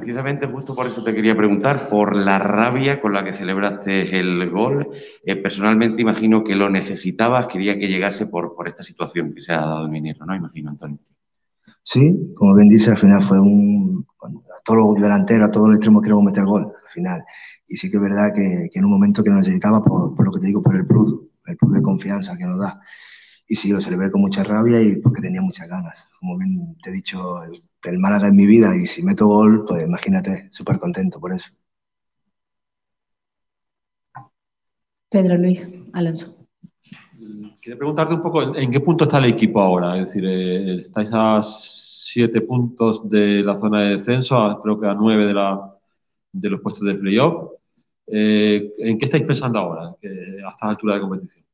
[0.05, 4.51] Precisamente justo por eso te quería preguntar, por la rabia con la que celebraste el
[4.51, 4.87] gol.
[5.25, 9.55] Eh, personalmente imagino que lo necesitabas, quería que llegase por, por esta situación que se
[9.55, 10.37] ha dado en Minero, ¿no?
[10.37, 10.99] Imagino, Antonio.
[11.83, 14.07] Sí, como bien dice, al final fue un...
[14.23, 17.25] A todos los delanteros, a todos los extremos queremos meter gol, al final.
[17.67, 20.27] Y sí que es verdad que, que en un momento que lo necesitaba, por, por
[20.27, 22.79] lo que te digo, por el plus, el plus de confianza que nos da.
[23.49, 25.97] Y sí, lo celebré con mucha rabia y porque tenía muchas ganas.
[26.21, 27.41] Como bien te he dicho,
[27.85, 31.51] el Málaga es mi vida y si meto gol, pues imagínate, súper contento por eso.
[35.11, 36.35] Pedro Luis Alonso.
[37.61, 39.99] Quería preguntarte un poco en qué punto está el equipo ahora.
[39.99, 44.87] Es decir, eh, estáis a siete puntos de la zona de descenso, a- creo que
[44.87, 45.74] a nueve de, la,
[46.32, 47.53] de los puestos de playoff.
[48.07, 51.45] Eh, ¿En qué estáis pensando ahora, a esta altura de competición?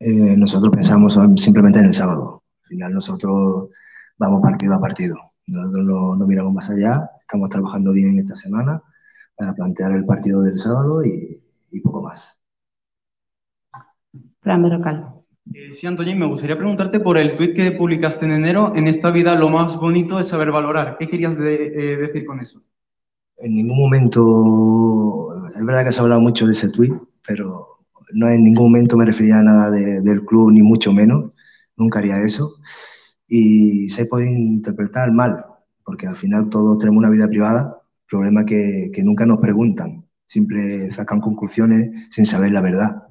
[0.00, 2.44] Eh, nosotros pensamos simplemente en el sábado.
[2.64, 3.68] Al final nosotros
[4.18, 5.29] vamos partido a partido.
[5.46, 7.10] Nosotros no, no miramos más allá.
[7.20, 8.82] Estamos trabajando bien esta semana
[9.36, 12.38] para plantear el partido del sábado y, y poco más.
[14.40, 15.06] Fran Berrocal.
[15.52, 18.72] Eh, sí, Antoñín, me gustaría preguntarte por el tuit que publicaste en enero.
[18.76, 20.96] En esta vida lo más bonito es saber valorar.
[20.98, 22.62] ¿Qué querías de- eh, decir con eso?
[23.38, 26.92] En ningún momento, es verdad que se ha hablado mucho de ese tuit,
[27.26, 27.78] pero
[28.12, 31.32] no en ningún momento me refería a nada de- del club, ni mucho menos.
[31.76, 32.56] Nunca haría eso.
[33.32, 35.44] Y se puede interpretar mal,
[35.84, 40.90] porque al final todos tenemos una vida privada, problema que, que nunca nos preguntan, siempre
[40.90, 43.04] sacan conclusiones sin saber la verdad.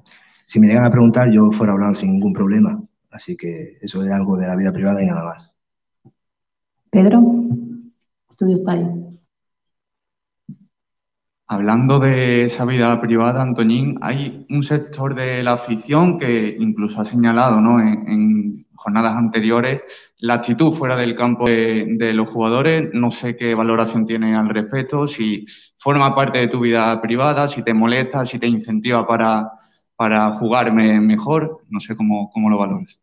[0.44, 2.82] Si me llegan a preguntar, yo fuera a hablar sin ningún problema.
[3.10, 5.52] Así que eso es algo de la vida privada y nada más.
[6.90, 7.22] Pedro.
[8.28, 9.10] Estudio Estadio.
[11.46, 17.04] Hablando de esa vida privada, Antoñín, hay un sector de la afición que incluso ha
[17.04, 17.80] señalado ¿no?
[17.80, 19.82] en, en jornadas anteriores
[20.18, 22.90] la actitud fuera del campo de, los jugadores.
[22.92, 25.44] No sé qué valoración tiene al respecto, si
[25.78, 29.50] forma parte de tu vida privada, si te molesta, si te incentiva para,
[29.96, 31.60] para jugar me- mejor.
[31.68, 32.98] No sé cómo, cómo lo valoras.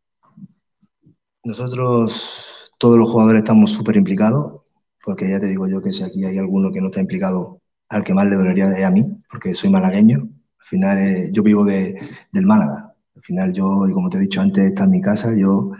[1.43, 4.61] Nosotros, todos los jugadores, estamos súper implicados,
[5.03, 8.03] porque ya te digo yo que si aquí hay alguno que no está implicado, al
[8.03, 10.27] que más le dolería es a mí, porque soy malagueño.
[10.59, 11.99] Al final, eh, yo vivo de,
[12.31, 12.86] del Málaga.
[13.27, 15.71] Al final, yo, y como te he dicho antes, está en mi casa, yo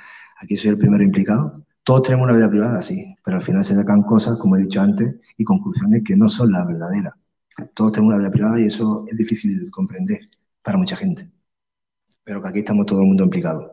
[0.41, 1.63] aquí soy el primero implicado.
[1.83, 4.81] Todos tenemos una vida privada, sí, pero al final se sacan cosas, como he dicho
[4.81, 7.13] antes, y conclusiones que no son las verdaderas.
[7.73, 10.19] Todos tenemos una vida privada y eso es difícil de comprender
[10.61, 11.31] para mucha gente.
[12.25, 13.71] Pero que aquí estamos todo el mundo implicado.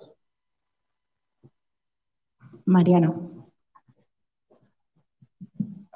[2.67, 3.34] Mariano.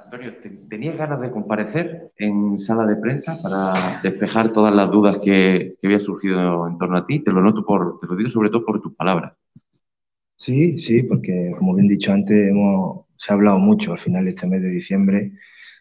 [0.09, 5.19] Antonio, ¿te- ¿tenías ganas de comparecer en sala de prensa para despejar todas las dudas
[5.23, 7.21] que, que había surgido en torno a ti?
[7.23, 9.35] Te lo noto por, te lo digo sobre todo por tus palabras.
[10.37, 14.31] Sí, sí, porque como bien dicho antes, hemos, se ha hablado mucho al final de
[14.31, 15.33] este mes de diciembre,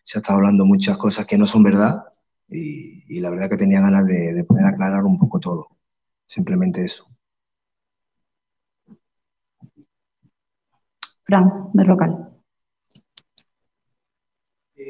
[0.04, 2.04] se ha estado hablando muchas cosas que no son verdad
[2.49, 5.68] y, y la verdad que tenía ganas de, de poder aclarar un poco todo.
[6.26, 7.06] Simplemente eso.
[11.26, 12.12] Fran, Berrocal.
[12.12, 12.27] Eh,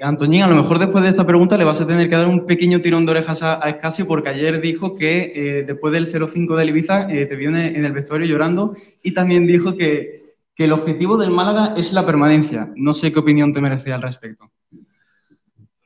[0.01, 2.45] Antoñín, a lo mejor después de esta pregunta le vas a tener que dar un
[2.45, 6.55] pequeño tirón de orejas a, a Escasio porque ayer dijo que eh, después del 0-5
[6.57, 10.73] del Ibiza eh, te vio en el, vestuario llorando y también dijo que, que el
[10.73, 12.71] objetivo del Málaga es la permanencia.
[12.75, 14.51] No sé qué opinión te merece al respecto.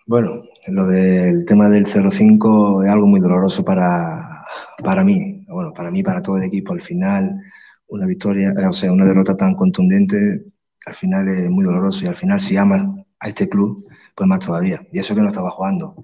[0.07, 4.45] Bueno, lo del tema del 0-5 es algo muy doloroso para,
[4.83, 6.73] para mí, bueno, para mí, para todo el equipo.
[6.73, 7.39] Al final,
[7.87, 10.43] una victoria, eh, o sea, una derrota tan contundente,
[10.87, 12.83] al final es muy doloroso y al final si amas
[13.19, 14.81] a este club, pues más todavía.
[14.91, 15.95] Y eso que no estaba jugando.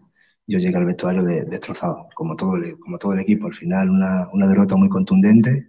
[0.47, 3.47] Yo llegué al vestuario de- destrozado, como todo, el, como todo el equipo.
[3.47, 5.67] Al final, una, una derrota muy contundente.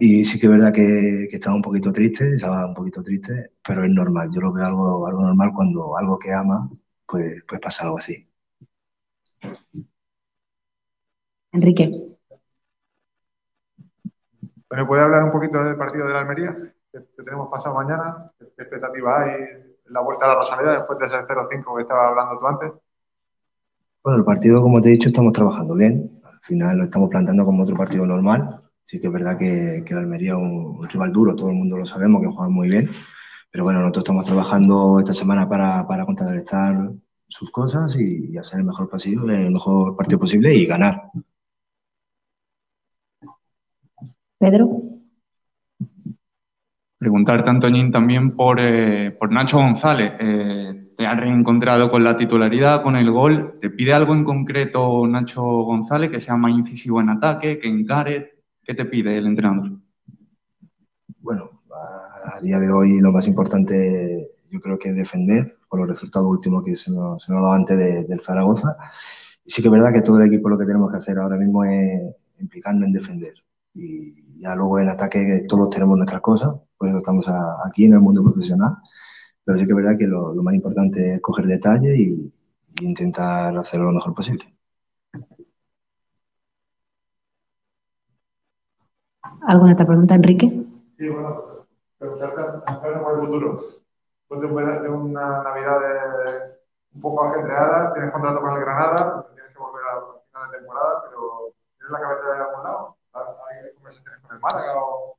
[0.00, 3.52] Y sí que es verdad que, que estaba un poquito triste, estaba un poquito triste,
[3.66, 4.28] pero es normal.
[4.34, 6.68] Yo lo veo algo, algo normal cuando algo que ama,
[7.06, 8.26] pues, pues pasa algo así.
[11.52, 11.84] Enrique.
[14.70, 16.56] ¿Me puede hablar un poquito del partido de la Almería?
[16.92, 18.32] Que, que tenemos pasado mañana.
[18.38, 22.38] ¿Qué expectativa hay la vuelta a la Rosaleda después de ese 0-5 que estaba hablando
[22.38, 22.72] tú antes?
[24.02, 26.20] Bueno, el partido, como te he dicho, estamos trabajando bien.
[26.24, 28.60] Al final lo estamos planteando como otro partido normal.
[28.84, 31.56] Sí que es verdad que, que el Almería es un, un rival duro, todo el
[31.56, 32.88] mundo lo sabemos, que juega muy bien.
[33.50, 36.92] Pero bueno, nosotros estamos trabajando esta semana para, para contrarrestar
[37.28, 41.10] sus cosas y, y hacer el mejor posible, el mejor partido posible y ganar.
[44.38, 44.89] Pedro.
[47.00, 50.12] Preguntarte, Antoñín, también por, eh, por Nacho González.
[50.20, 53.56] Eh, te has reencontrado con la titularidad, con el gol.
[53.58, 58.42] ¿Te pide algo en concreto Nacho González, que sea más incisivo en ataque, que encare?
[58.62, 59.70] ¿Qué te pide el entrenador?
[61.20, 65.88] Bueno, a, día de hoy lo más importante yo creo que es defender con los
[65.88, 68.76] resultados últimos que se nos, se ha dado antes de- del Zaragoza.
[69.46, 71.64] Sí que es verdad que todo el equipo lo que tenemos que hacer ahora mismo
[71.64, 73.32] es implicarnos en defender.
[73.72, 77.92] Y ya luego en ataque todos tenemos nuestras cosas, por eso estamos a- aquí en
[77.92, 78.76] el mundo profesional.
[79.44, 82.32] Pero sí que es verdad que lo, lo más importante es coger detalle y,
[82.80, 84.46] y intentar hacerlo lo mejor posible.
[89.46, 90.46] ¿Alguna otra pregunta, Enrique?
[90.96, 91.66] Sí, bueno,
[91.98, 92.42] preguntarte
[93.02, 93.60] por el futuro.
[94.20, 96.60] Después de una, de una Navidad de-
[96.94, 100.00] un poco ajetreada, tienes contrato con el Granada, tienes que volver a
[100.32, 102.96] final de temporada, pero ¿tienes la cabeza de algún lado?
[103.12, 105.16] ¿Hay conversaciones con el Málaga o,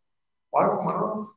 [0.50, 1.36] o algo como no?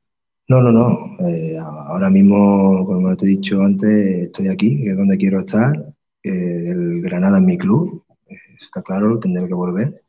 [0.48, 1.16] No, no, no.
[1.26, 5.74] Eh, ahora mismo, como te he dicho antes, estoy aquí, que es donde quiero estar.
[6.22, 10.02] Eh, el Granada es mi club, eh, está claro, tendré que volver.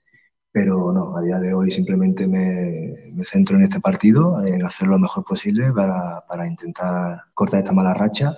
[0.51, 4.87] Pero no, a día de hoy simplemente me, me centro en este partido, en hacer
[4.87, 8.35] lo mejor posible para, para intentar cortar esta mala racha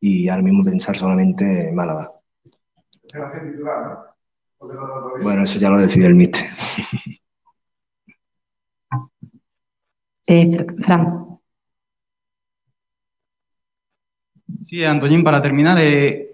[0.00, 2.12] y ahora mismo pensar solamente en Málaga.
[5.22, 6.44] Bueno, eso ya lo decide el míster.
[10.28, 11.27] Eh, Fr- Fran.
[14.68, 16.28] Sí, Antoñín, para terminar, eh,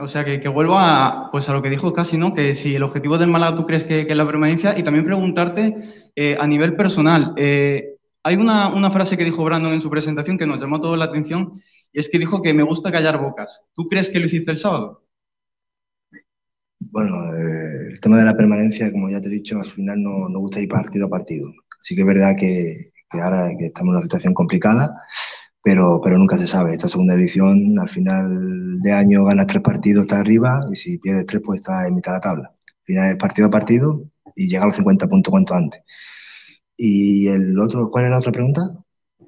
[0.00, 2.32] o sea, que, que vuelvo a, pues a lo que dijo casi, ¿no?
[2.32, 6.10] Que si el objetivo del Málaga tú crees que, es la permanencia y también preguntarte
[6.16, 7.34] eh, a nivel personal.
[7.36, 11.04] eh, hay una, frase que dijo Brandon en su presentación que nos llamó toda la
[11.04, 11.52] atención
[11.92, 13.60] y es que dijo que me gusta callar bocas.
[13.74, 15.04] ¿Tú crees que lo hiciste el sábado?
[16.78, 20.40] Bueno, el tema de la permanencia, como ya te he dicho, al final no nos
[20.40, 21.52] gusta ir partido a partido.
[21.82, 24.96] Sí que es verdad que, que ahora que estamos en una situación complicada,
[25.62, 26.72] pero, pero nunca se sabe.
[26.72, 31.26] Esta segunda edición, al final de año ganas tres partidos, estás arriba, y si pierdes
[31.26, 32.48] tres, pues estás en mitad de la tabla.
[32.48, 34.02] Al final es partido a partido
[34.34, 35.82] y llega a los 50 puntos cuanto antes.
[36.76, 38.60] Y el otro, ¿cuál es la otra pregunta?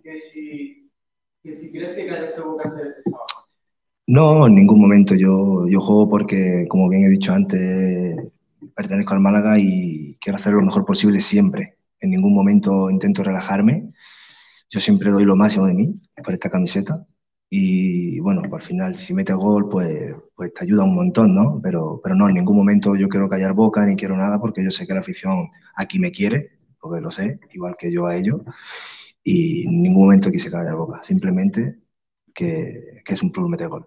[0.03, 0.91] Que si,
[1.43, 2.59] que si crees que sábado.
[4.07, 5.15] No, en ningún momento.
[5.15, 8.17] Yo, yo juego porque, como bien he dicho antes,
[8.75, 11.77] pertenezco al Málaga y quiero hacer lo mejor posible siempre.
[12.01, 13.93] En ningún momento intento relajarme.
[14.75, 17.07] Yo siempre doy lo máximo de mí por esta camiseta.
[17.49, 21.61] Y bueno, al final, si metes gol, pues, pues te ayuda un montón, ¿no?
[21.63, 24.73] Pero, pero no, en ningún momento yo quiero callar boca ni quiero nada porque yo
[24.73, 28.41] sé que la afición aquí me quiere, porque lo sé, igual que yo a ellos.
[29.23, 31.03] Y en ningún momento quise callar boca.
[31.05, 31.79] Simplemente
[32.35, 33.87] que, es un plus meter gol.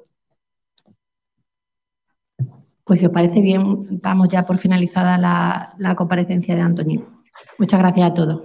[2.85, 7.03] Pues si os parece bien, damos ya por finalizada la, la comparecencia de Antoñín.
[7.59, 8.41] Muchas gracias a todos.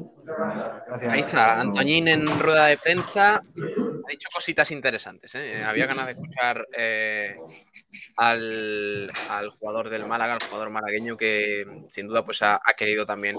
[1.00, 3.36] Ahí está, Antoñín en rueda de prensa.
[3.36, 5.34] ha dicho cositas interesantes.
[5.34, 5.62] ¿eh?
[5.62, 7.34] Había ganas de escuchar eh,
[8.16, 13.06] al, al jugador del Málaga, al jugador malagueño, que sin duda pues ha, ha querido
[13.06, 13.36] también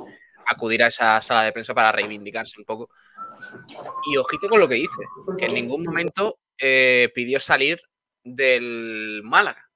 [0.47, 2.89] acudir a esa sala de prensa para reivindicarse un poco.
[4.11, 5.03] Y ojito con lo que dice,
[5.37, 7.79] que en ningún momento eh, pidió salir
[8.23, 9.69] del Málaga.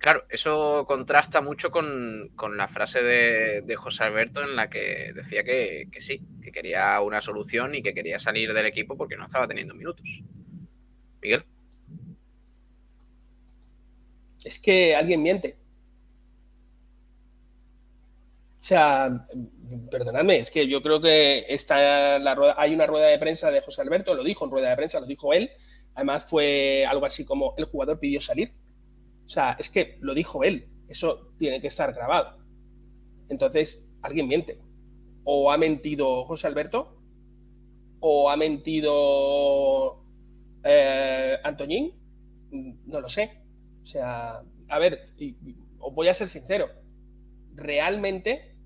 [0.00, 5.12] Claro, eso contrasta mucho con, con la frase de, de José Alberto en la que
[5.14, 9.16] decía que, que sí, que quería una solución y que quería salir del equipo porque
[9.16, 10.22] no estaba teniendo minutos.
[11.22, 11.44] Miguel.
[14.44, 15.56] Es que alguien miente.
[18.60, 19.26] O sea,
[19.90, 23.62] perdonadme, es que yo creo que está la rueda, hay una rueda de prensa de
[23.62, 25.50] José Alberto, lo dijo en rueda de prensa, lo dijo él.
[25.94, 28.52] Además fue algo así como el jugador pidió salir.
[29.30, 30.66] O sea, es que lo dijo él.
[30.88, 32.36] Eso tiene que estar grabado.
[33.28, 34.58] Entonces, alguien miente.
[35.24, 36.96] O ha mentido José Alberto,
[38.00, 40.02] o ha mentido
[40.64, 41.92] eh, Antoñín,
[42.86, 43.30] no lo sé.
[43.82, 45.56] O sea, a ver, y- y-
[45.92, 46.66] voy a ser sincero.
[47.54, 48.56] Realmente,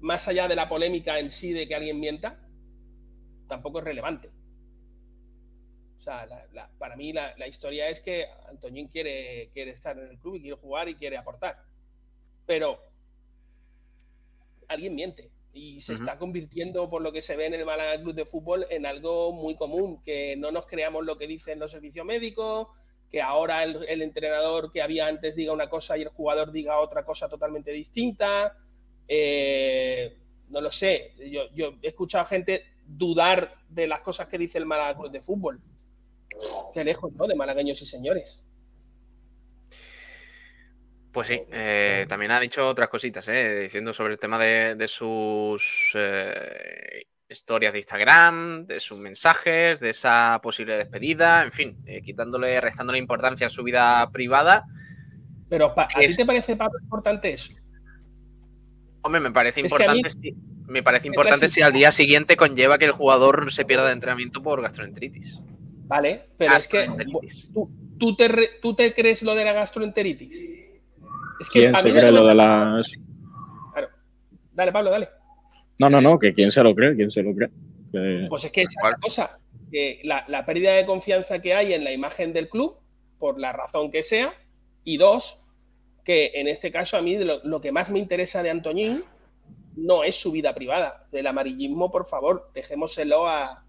[0.00, 2.40] más allá de la polémica en sí de que alguien mienta,
[3.48, 4.30] tampoco es relevante.
[6.00, 9.98] O sea, la- la- para mí la, la historia es que Antoñín quiere, quiere estar
[9.98, 11.58] en el club y quiere jugar y quiere aportar.
[12.46, 12.80] Pero
[14.68, 18.14] alguien miente y se está convirtiendo, por lo que se ve en el Málaga Club
[18.14, 22.06] de Fútbol, en algo muy común, que no nos creamos lo que dicen los servicios
[22.06, 22.68] médicos,
[23.10, 26.78] que ahora el, el entrenador que había antes diga una cosa y el jugador diga
[26.78, 28.56] otra cosa totalmente distinta.
[29.08, 30.16] Eh,
[30.48, 34.66] no lo sé, yo, yo he escuchado gente dudar de las cosas que dice el
[34.66, 35.60] Málaga Club de Fútbol.
[36.72, 37.26] Qué lejos, ¿no?
[37.26, 38.44] De malagueños y señores.
[41.12, 43.62] Pues sí, eh, también ha dicho otras cositas, ¿eh?
[43.62, 49.90] diciendo sobre el tema de, de sus eh, historias de Instagram, de sus mensajes, de
[49.90, 54.64] esa posible despedida, en fin, eh, quitándole, restándole importancia a su vida privada.
[55.48, 57.54] Pero ¿a ti te parece, Pablo, importante eso?
[59.02, 60.36] Hombre, me parece Es a mí- importante, si,
[60.68, 64.44] me parece importante si al día siguiente conlleva que el jugador se pierda de entrenamiento
[64.44, 65.44] por gastroenteritis.
[65.90, 66.86] Vale, pero es que
[67.52, 67.68] ¿tú,
[67.98, 70.36] tú te, re- tú te crees lo de la gastroenteritis.
[71.40, 72.92] Es que ¿Quién a se mí cree lo de las.?
[74.52, 75.08] Dale, Pablo, dale.
[75.78, 77.48] No, no, no, que quién se lo cree, quién se lo cree.
[77.90, 79.38] Que- Pues es que esa es la cosa.
[79.70, 82.76] que la, la pérdida de confianza que hay en la imagen del club,
[83.18, 84.34] por la razón que sea,
[84.84, 85.42] y dos,
[86.04, 89.02] que en este caso a mí lo que más me interesa de Antoñín
[89.76, 91.06] no es su vida privada.
[91.12, 93.64] Del amarillismo, por favor, dejémoselo a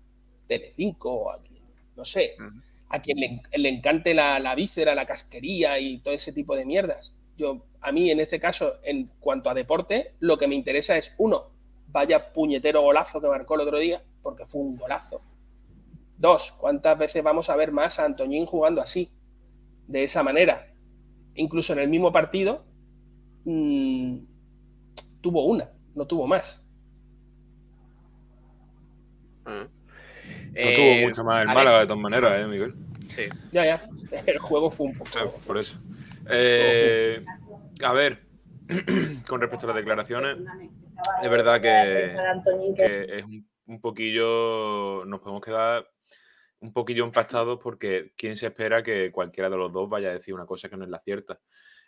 [0.47, 1.60] Telecinco o a quien,
[2.01, 2.41] no sé,
[2.89, 6.65] a quien le, le encante la, la víscera, la casquería y todo ese tipo de
[6.65, 7.15] mierdas.
[7.37, 11.13] Yo, a mí, en este caso, en cuanto a deporte, lo que me interesa es,
[11.19, 11.51] uno,
[11.89, 15.21] vaya puñetero golazo que marcó el otro día, porque fue un golazo.
[16.17, 19.09] Dos, ¿cuántas veces vamos a ver más a Antoñín jugando así?
[19.87, 20.73] De esa manera.
[21.35, 22.65] Incluso en el mismo partido
[23.45, 24.17] mm,
[25.21, 26.65] tuvo una, no tuvo más.
[30.51, 31.55] No Eh, tuvo mucho más el Alex.
[31.55, 32.75] Málaga de todas maneras, ¿eh, Miguel?
[33.07, 33.23] Sí.
[33.51, 33.81] Ya, ya.
[34.25, 35.09] El juego fue un poco.
[35.45, 35.79] Por eso.
[36.29, 37.23] Eh,
[37.83, 38.23] a ver,
[39.27, 40.37] con respecto a las declaraciones,
[41.21, 42.15] es verdad que,
[42.77, 45.89] que es un, un poquillo, nos podemos quedar
[46.59, 50.33] un poquillo impactados porque quién se espera que cualquiera de los dos vaya a decir
[50.33, 51.39] una cosa que no es la cierta.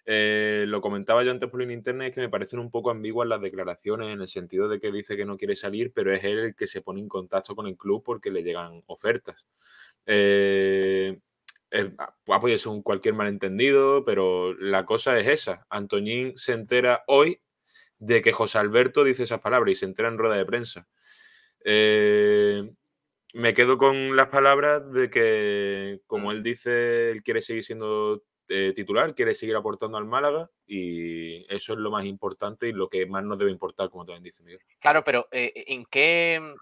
[0.05, 3.27] Eh, lo comentaba yo antes por línea internet, es que me parecen un poco ambiguas
[3.27, 6.39] las declaraciones en el sentido de que dice que no quiere salir, pero es él
[6.39, 9.45] el que se pone en contacto con el club porque le llegan ofertas.
[10.05, 11.19] Eh,
[11.71, 15.65] eh, ha ha podido ser un cualquier malentendido, pero la cosa es esa.
[15.69, 17.41] Antoñín se entera hoy
[17.99, 20.87] de que José Alberto dice esas palabras y se entera en rueda de prensa.
[21.65, 22.69] Eh,
[23.33, 28.23] me quedo con las palabras de que, como él dice, él quiere seguir siendo
[28.55, 32.87] eh, titular, quiere seguir aportando al Málaga y eso es lo más importante y lo
[32.87, 34.61] que más nos debe importar, como también dice Miguel.
[34.79, 36.53] Claro, pero eh, ¿en qué,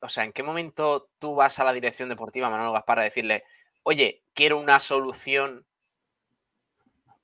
[0.00, 3.44] o sea, en qué momento tú vas a la dirección deportiva, Manuel Gaspar, a decirle,
[3.84, 5.64] oye, quiero una solución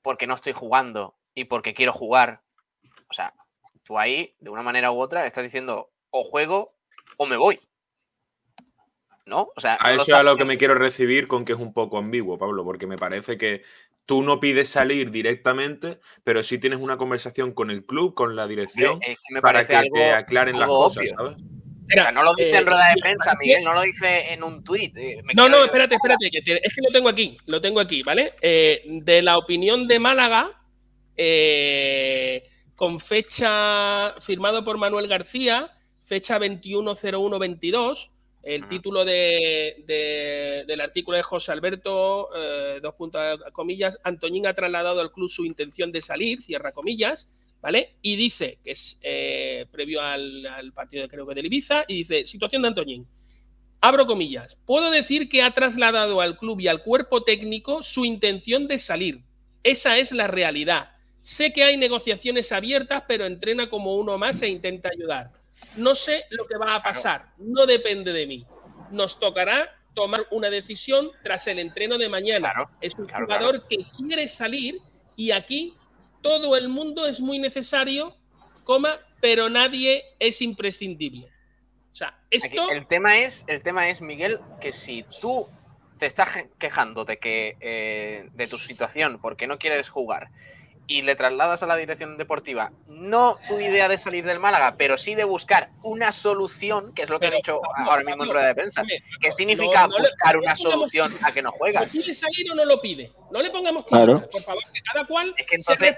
[0.01, 2.41] porque no estoy jugando y porque quiero jugar?
[3.09, 3.33] O sea,
[3.83, 6.75] tú ahí, de una manera u otra, estás diciendo, o juego
[7.17, 7.59] o me voy.
[9.25, 9.49] ¿No?
[9.57, 11.59] O sea, A no eso es a lo que me quiero recibir con que es
[11.59, 13.61] un poco ambiguo, Pablo, porque me parece que
[14.07, 18.47] tú no pides salir directamente, pero sí tienes una conversación con el club, con la
[18.47, 21.15] dirección, es que me para que algo- te aclaren las cosas, obvio.
[21.15, 21.35] ¿sabes?
[21.37, 24.43] O sea, no lo dice eh, en rueda de prensa, Miguel, no lo dice en
[24.43, 24.95] un tuit.
[24.97, 28.01] eh, No, no, espérate, espérate, que te- es que lo tengo aquí, lo tengo aquí,
[28.03, 28.33] ¿vale?
[28.41, 30.51] Eh, de la opinión de Málaga,
[31.15, 32.43] eh,
[32.75, 35.71] con fecha firmado por Manuel García,
[36.03, 38.09] fecha 21.01.22,
[38.47, 43.21] El título de, de- del artículo de José Alberto, eh, dos puntos
[43.51, 47.29] comillas, Antoñín ha trasladado al club su intención de salir, cierra comillas,
[47.61, 47.95] ¿vale?
[48.01, 51.95] Y dice, que es eh, previo al, al partido de creo que del Ibiza, y
[51.95, 53.05] dice, situación de Antoñín.
[53.81, 54.57] Abro comillas.
[54.65, 59.19] Puedo decir que ha trasladado al club y al cuerpo técnico su intención de salir.
[59.61, 60.91] Esa es la realidad.
[61.19, 65.31] Sé que hay negociaciones abiertas, pero entrena como uno más e intenta ayudar.
[65.75, 67.33] No sé lo que va a pasar.
[67.37, 68.45] No depende de mí.
[68.91, 72.53] Nos tocará tomar una decisión tras el entreno de mañana.
[72.81, 74.79] es un claro, jugador que quiere salir
[75.15, 75.73] y aquí
[76.21, 78.15] todo el mundo es muy necesario,
[78.63, 81.27] coma, pero nadie es imprescindible.
[81.91, 85.47] O sea, Aquí, esto el tema es, el tema es, Miguel, que si tú
[85.97, 86.29] te estás
[86.59, 90.29] quejando de que eh, de tu situación porque no quieres jugar
[90.87, 94.97] y le trasladas a la dirección deportiva no tu idea de salir del Málaga, pero
[94.97, 98.47] sí de buscar una solución, que es lo que he dicho ahora mismo en rueda
[98.47, 98.83] de prensa.
[99.19, 101.91] ¿Qué significa no buscar no una solución a que no ¿Lo juegas?
[101.91, 103.11] pide salir o no lo pide?
[103.31, 104.27] No le pongamos Claro.
[104.29, 105.95] por favor, que cada cual Es que entonces,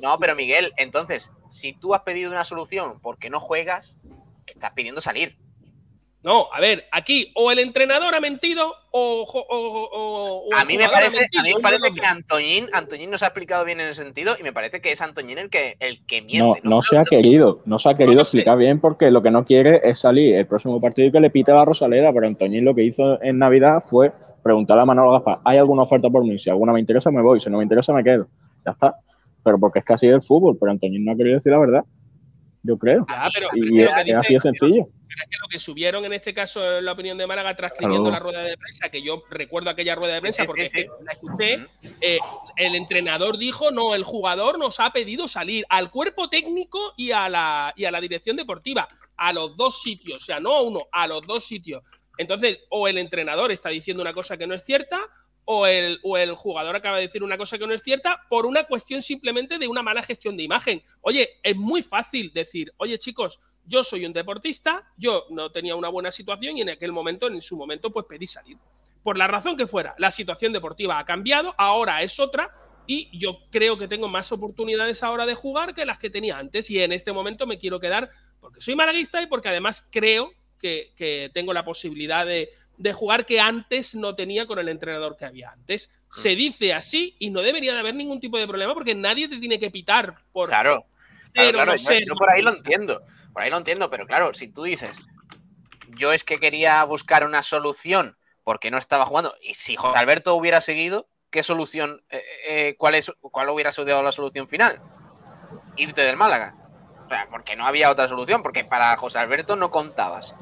[0.00, 3.98] no, pero Miguel, entonces, si tú has pedido una solución porque no juegas,
[4.46, 5.36] estás pidiendo salir.
[6.24, 10.76] No, a ver, aquí o el entrenador ha mentido o, o- o- o A mí
[10.76, 13.88] me parece, a mí me parece que Antoñín, Antoñín no se ha explicado bien en
[13.88, 16.60] ese sentido y me parece que es Antoñín el que, el que No, miente.
[16.64, 19.80] no se ha querido, no se ha querido explicar bien porque lo que no quiere
[19.84, 22.82] es salir el próximo partido y que le pite la Rosaleda, pero Antoñín lo que
[22.82, 24.10] hizo en Navidad fue
[24.42, 26.36] preguntarle a Manolo Gaspar, ¿hay alguna oferta por mí?
[26.38, 28.26] Si alguna me interesa me voy, si no me interesa me quedo.
[28.64, 28.96] Ya está.
[29.44, 31.58] Pero porque es que así es el fútbol, pero Antoñín no ha querido decir la
[31.58, 31.84] verdad.
[32.62, 33.06] Yo creo.
[33.08, 34.88] Ya, pero- y pero es, que es dice- así de sencillo.
[35.08, 38.10] Pero es que lo que subieron en este caso en la opinión de Málaga transcribiendo
[38.10, 38.26] Claro.
[38.26, 40.78] la rueda de prensa, que yo recuerdo aquella rueda de prensa Sí, sí, porque sí.
[40.80, 41.66] es que la escuché,
[42.00, 42.18] eh,
[42.56, 47.28] el entrenador dijo, no, el jugador nos ha pedido salir al cuerpo técnico y a
[47.28, 48.86] la, y a la dirección deportiva,
[49.16, 51.82] a los dos sitios, o sea, no a uno, a los dos sitios.
[52.18, 54.98] Entonces, o el entrenador está diciendo una cosa que no es cierta,
[55.50, 55.98] o el,
[56.36, 59.66] jugador acaba de decir una cosa que no es cierta por una cuestión simplemente de
[59.66, 60.82] una mala gestión de imagen.
[61.00, 65.88] Oye, es muy fácil decir, oye chicos, yo soy un deportista, yo no tenía una
[65.88, 68.58] buena situación y en aquel momento, en su momento, pues pedí salir.
[69.02, 72.54] Por la razón que fuera, la situación deportiva ha cambiado, ahora es otra
[72.86, 76.70] y yo creo que tengo más oportunidades ahora de jugar que las que tenía antes
[76.70, 80.30] y en este momento me quiero quedar porque soy malaguista y porque además creo
[80.60, 85.24] que tengo la posibilidad de, de jugar que antes no tenía con el entrenador que
[85.24, 85.90] había antes.
[86.10, 89.38] Se dice así y no debería de haber ningún tipo de problema porque nadie te
[89.38, 90.86] tiene que pitar por Claro,
[91.32, 93.02] claro, no yo por ahí lo entiendo,
[93.32, 95.02] por ahí lo entiendo, pero claro, si tú dices,
[95.96, 100.34] yo es que quería buscar una solución porque no estaba jugando, y si José Alberto
[100.34, 104.80] hubiera seguido, ¿qué solución, eh, eh, cuál, es, cuál hubiera sido la solución final?
[105.76, 106.54] Irte del Málaga.
[107.04, 110.34] O sea, porque no había otra solución, porque para José Alberto no contabas.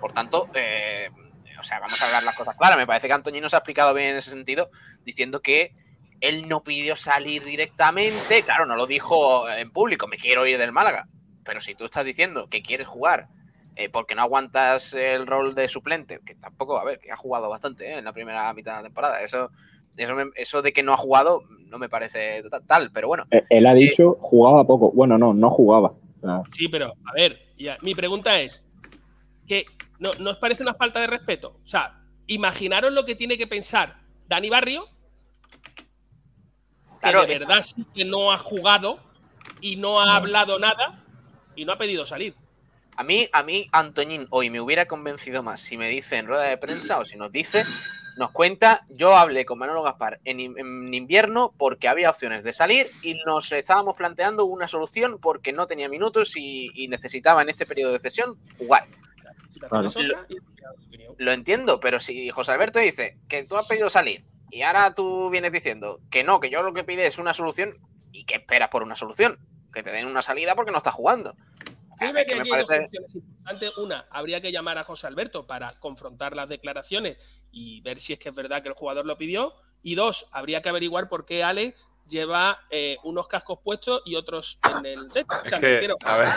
[0.00, 1.10] Por tanto, eh,
[1.58, 2.76] o sea, vamos a hablar las cosas claras.
[2.78, 4.70] Me parece que Antoñino se ha explicado bien en ese sentido,
[5.04, 5.72] diciendo que
[6.20, 8.42] él no pidió salir directamente.
[8.42, 11.06] Claro, no lo dijo en público, me quiero ir del Málaga.
[11.44, 13.28] Pero si tú estás diciendo que quieres jugar
[13.76, 17.48] eh, porque no aguantas el rol de suplente, que tampoco, a ver, que ha jugado
[17.50, 19.20] bastante eh, en la primera mitad de la temporada.
[19.20, 19.50] Eso,
[19.96, 23.26] eso, me- eso de que no ha jugado no me parece ta- tal, pero bueno.
[23.32, 24.92] Eh, Él ha dicho jugaba poco.
[24.92, 25.92] Bueno, no, no jugaba.
[26.52, 28.64] Sí, pero a ver, ya, mi pregunta es
[29.46, 29.66] que
[30.04, 31.58] no, ¿no os parece una falta de respeto?
[31.64, 34.86] O sea, imaginaros lo que tiene que pensar Dani Barrio,
[35.74, 35.84] que
[37.00, 38.98] Claro, de verdad sí que no ha jugado
[39.60, 41.02] y no ha hablado nada
[41.56, 42.34] y no ha pedido salir.
[42.96, 46.44] A mí, a mí, Antoñín, hoy me hubiera convencido más si me dice en rueda
[46.44, 47.64] de prensa o si nos dice,
[48.16, 53.14] nos cuenta, yo hablé con Manolo Gaspar en invierno porque había opciones de salir y
[53.26, 57.92] nos estábamos planteando una solución porque no tenía minutos y, y necesitaba en este periodo
[57.92, 58.86] de cesión jugar.
[59.68, 59.90] Claro.
[59.94, 64.94] Lo, lo entiendo, pero si José Alberto dice que tú has pedido salir y ahora
[64.94, 67.78] tú vienes diciendo que no, que yo lo que pide es una solución
[68.12, 69.38] y que esperas por una solución,
[69.72, 71.34] que te den una salida porque no estás jugando.
[72.00, 72.88] Es que aquí parece-.
[73.76, 77.18] Una, habría que llamar a José Alberto para confrontar las declaraciones
[77.50, 79.54] y ver si es que es verdad que el jugador lo pidió.
[79.82, 81.74] Y dos, habría que averiguar por qué Ale
[82.06, 85.28] lleva eh, unos cascos puestos y otros en el techo.
[85.30, 86.28] O sea, Es me que, refiero a ver.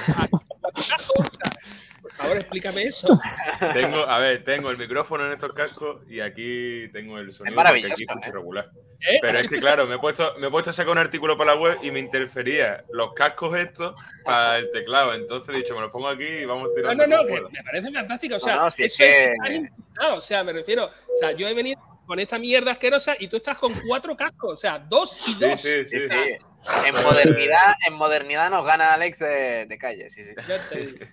[2.27, 3.07] Favor, explícame eso.
[3.73, 7.55] Tengo, a ver, tengo el micrófono en estos cascos y aquí tengo el sonido porque
[7.55, 8.31] maravilloso, aquí escucho ¿eh?
[8.31, 8.69] regular.
[8.99, 9.17] ¿Eh?
[9.21, 11.53] Pero es que claro, me he puesto, me he puesto a sacar un artículo para
[11.55, 15.13] la web y me interfería los cascos estos para el teclado.
[15.13, 17.07] Entonces he dicho, me los pongo aquí y vamos No, tirando.
[17.07, 18.35] no, no, como que me parece fantástico.
[18.35, 19.15] O sea, No, no, si es eso es
[19.47, 20.85] que- implicado, O sea, me refiero.
[20.85, 24.53] O sea, yo he venido con esta mierda asquerosa y tú estás con cuatro cascos.
[24.53, 25.59] O sea, dos y dos.
[25.61, 26.09] sí, sí, Sí, sí.
[26.09, 26.85] sí.
[26.85, 30.33] En modernidad, en modernidad nos gana Alex de, de calle, sí, sí.
[30.47, 31.05] Ya te digo.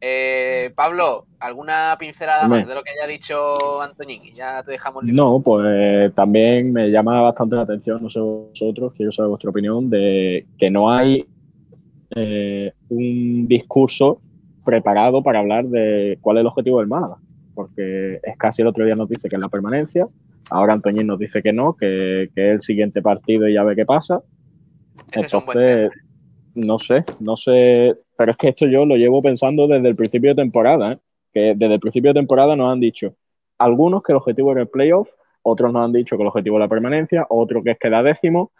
[0.00, 2.56] Eh, Pablo, ¿alguna pincelada Dime.
[2.58, 4.22] más de lo que haya dicho Antoñín?
[4.24, 5.16] Y ya te dejamos libre.
[5.16, 9.90] No, pues también me llama bastante la atención, no sé vosotros, quiero saber vuestra opinión,
[9.90, 11.26] de que no hay
[12.14, 14.18] eh, un discurso
[14.64, 17.16] preparado para hablar de cuál es el objetivo del Málaga.
[17.54, 20.06] Porque es casi el otro día nos dice que es la permanencia,
[20.50, 23.74] ahora Antoñín nos dice que no, que, que es el siguiente partido y ya ve
[23.74, 24.22] qué pasa.
[25.10, 25.90] Ese es un buen Entonces,
[26.54, 30.30] no sé, no sé, pero es que esto yo lo llevo pensando desde el principio
[30.30, 30.98] de temporada, ¿eh?
[31.32, 33.14] que desde el principio de temporada nos han dicho
[33.58, 35.08] algunos que el objetivo era el playoff,
[35.42, 38.50] otros nos han dicho que el objetivo es la permanencia, otro que es quedar décimo,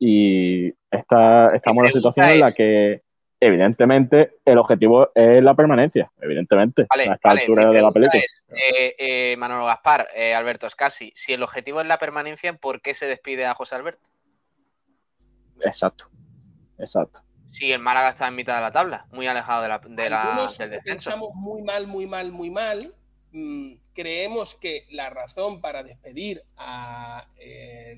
[0.00, 3.02] y está, estamos en la situación en la que
[3.38, 8.20] evidentemente el objetivo es la permanencia, evidentemente, Vale, a esta vale, altura de la película.
[8.20, 12.80] es, eh, eh, Manolo Gaspar, eh, Alberto Scassi, si el objetivo es la permanencia, ¿por
[12.80, 14.08] qué se despide a José Alberto?
[15.60, 16.08] Exacto,
[16.78, 17.20] exacto.
[17.52, 20.48] Si el Málaga está en mitad de la tabla, muy alejado de la, de la-
[20.58, 21.10] del descenso.
[21.10, 22.94] pensamos muy mal, muy mal, muy mal.
[23.32, 27.26] Mm, creemos que la razón para despedir al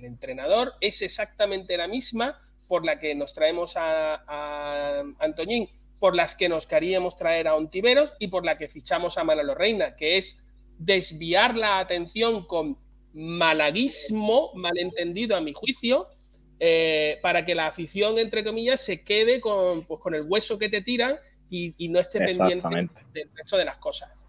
[0.04, 5.68] entrenador es exactamente la misma por la que nos traemos a, a Antoñín,
[6.00, 9.54] por las que nos queríamos traer a Ontiveros y por la que fichamos a Manolo
[9.54, 10.40] Reina, que es
[10.78, 12.76] desviar la atención con
[13.12, 16.08] malaguismo, malentendido a mi juicio,
[16.60, 20.68] eh, para que la afición, entre comillas, se quede con, pues, con el hueso que
[20.68, 21.16] te tiran
[21.50, 22.68] y, y no esté pendiente
[23.12, 24.24] del resto de las cosas.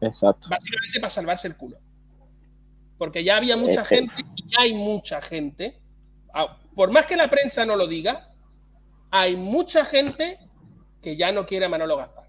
[0.00, 0.48] Exacto.
[0.50, 1.76] Básicamente para salvarse el culo.
[2.96, 5.78] Porque ya había mucha Es que- gente y ya hay mucha gente.
[6.34, 8.30] ah, Por más que la prensa no lo diga,
[9.10, 10.38] hay mucha gente
[11.02, 12.27] que ya no quiere a Manolo Gaspar.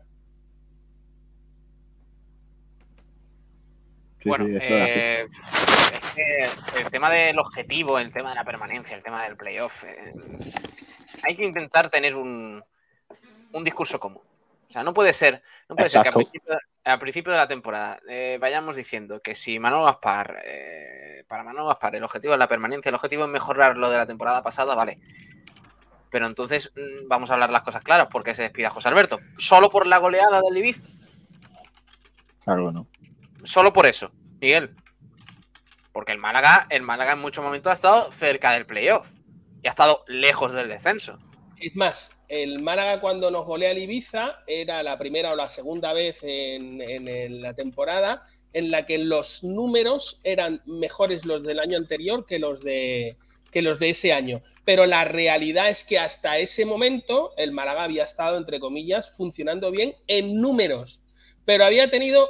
[4.19, 8.95] Sí, bueno, sí, eh, es que el tema del objetivo, el tema de la permanencia,
[8.95, 10.13] el tema del playoff, eh,
[11.23, 12.63] hay que intentar tener un,
[13.53, 14.21] un discurso común.
[14.69, 16.99] O sea, no puede ser, no puede ser que al Exacto.
[16.99, 21.95] principio, de la temporada eh, vayamos diciendo que si Manolo Gaspar, eh, para Manolo Gaspar
[21.95, 24.99] el objetivo es la permanencia, el objetivo es mejorar lo de la temporada pasada, vale.
[26.11, 28.07] Pero entonces mm, vamos a hablar las cosas claras.
[28.07, 29.19] ¿Por qué se despide a José Alberto?
[29.37, 30.89] ¿Solo por la goleada del Ibiza?
[32.43, 32.87] Claro que no.
[33.43, 34.75] Solo por eso, Miguel.
[35.91, 39.11] Porque el Málaga, el Málaga en muchos momentos ha estado cerca del playoff
[39.61, 41.17] y ha estado lejos del descenso.
[41.59, 45.91] Es más, el Málaga cuando nos golea el Ibiza era la primera o la segunda
[45.93, 51.59] vez en, en el- la temporada en la que los números eran mejores los del
[51.59, 53.17] año anterior que los de
[53.51, 54.41] que los de ese año.
[54.63, 59.71] Pero la realidad es que hasta ese momento el Málaga había estado, entre comillas, funcionando
[59.71, 61.01] bien en números.
[61.45, 62.27] Pero había tenido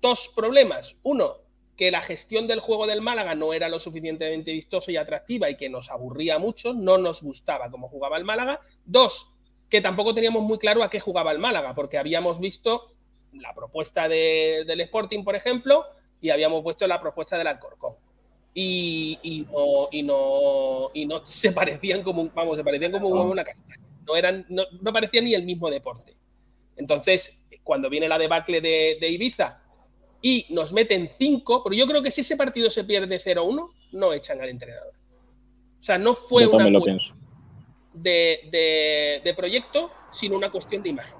[0.00, 0.96] dos problemas.
[1.02, 1.36] Uno,
[1.76, 5.56] que la gestión del juego del Málaga no era lo suficientemente vistosa y atractiva y
[5.56, 8.60] que nos aburría mucho, no nos gustaba cómo jugaba el Málaga.
[8.84, 9.28] Dos,
[9.68, 12.92] que tampoco teníamos muy claro a qué jugaba el Málaga, porque habíamos visto
[13.34, 15.84] la propuesta de- del Sporting, por ejemplo,
[16.20, 17.94] y habíamos puesto la propuesta del Alcorcón.
[18.54, 23.08] Y, y no, y, no, y no se parecían como, un- vamos, se parecían como
[23.08, 23.84] un una castaña.
[24.06, 26.14] No, eran, no, no parecían ni el mismo deporte.
[26.76, 29.60] Entonces, cuando viene la debacle de, de Ibiza
[30.22, 34.12] y nos meten cinco, pero yo creo que si ese partido se pierde 0-1, no
[34.12, 34.92] echan al entrenador.
[35.78, 36.98] O sea, no fue Yo una cuestión
[37.94, 41.18] de, de- de proyecto, sino una cuestión de imagen.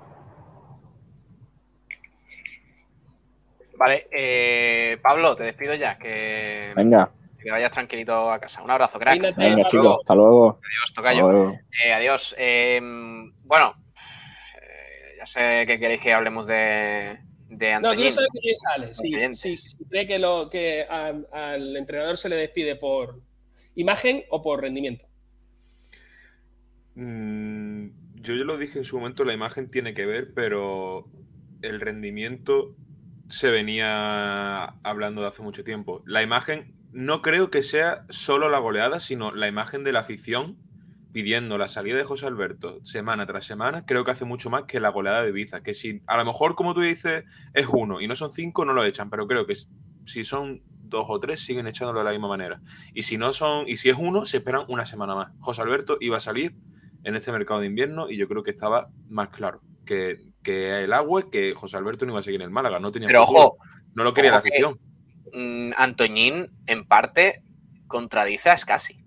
[3.78, 8.62] Vale, eh, Pablo, te despido ya, que, Venga, que vayas tranquilito a casa.
[8.62, 9.20] Un abrazo, crack.
[9.20, 10.00] Venga Hasta chicos, luego.
[10.00, 10.48] hasta luego.
[10.64, 11.30] Adiós, tocayo.
[11.30, 11.52] Luego.
[11.84, 12.34] Eh, adiós.
[12.38, 12.80] Eh,
[13.44, 13.74] bueno,
[14.62, 17.18] eh, ya sé que queréis que hablemos de,
[17.56, 18.86] de No, quiero saber qué piensa Ale.
[18.88, 23.20] los Si, si- si cree que, lo, que a- al entrenador se le despide por
[23.74, 25.06] imagen o por rendimiento.
[26.94, 27.88] Mm,
[28.22, 31.08] yo ya lo dije en su momento, la imagen tiene que ver, pero
[31.62, 32.74] el rendimiento
[33.28, 36.02] se venía hablando de hace mucho tiempo.
[36.06, 40.56] La imagen no creo que sea solo la goleada, sino la imagen de la afición
[41.16, 44.80] pidiendo la salida de José Alberto semana tras semana, creo que hace mucho más que
[44.80, 45.62] la goleada de Ibiza.
[45.62, 47.24] Que si a lo mejor, como tú dices,
[47.54, 49.54] es uno y no son cinco, no lo echan, pero creo que
[50.04, 52.60] si son dos o tres, siguen echándolo de la misma manera.
[52.92, 55.32] Y si no son, y si es uno, se esperan una semana más.
[55.40, 56.54] José Alberto iba a salir
[57.02, 60.92] en este mercado de invierno y yo creo que estaba más claro que, que el
[60.92, 63.42] agua que José Alberto no iba a seguir en el Málaga, no tenía Pero futuro.
[63.46, 63.56] ojo,
[63.94, 64.78] no lo quería ojo la que- afición.
[65.32, 67.42] mm, Antoñín, en parte,
[67.86, 68.98] contradice a Scassi.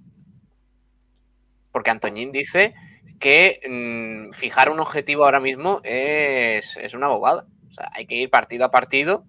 [1.71, 2.73] Porque Antoñín dice
[3.19, 7.45] que mm, fijar un objetivo ahora mismo es, es una bobada.
[7.69, 9.25] O sea, hay que ir partido a partido.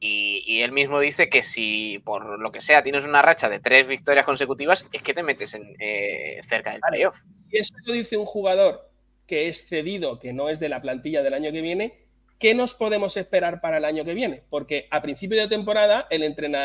[0.00, 3.58] Y, y él mismo dice que si por lo que sea tienes una racha de
[3.58, 7.16] tres victorias consecutivas, es que te metes en, eh, cerca del playoff.
[7.50, 8.90] Si eso lo dice un jugador
[9.26, 11.94] que es cedido, que no es de la plantilla del año que viene,
[12.38, 14.42] ¿qué nos podemos esperar para el año que viene?
[14.50, 16.22] Porque a principio de temporada el,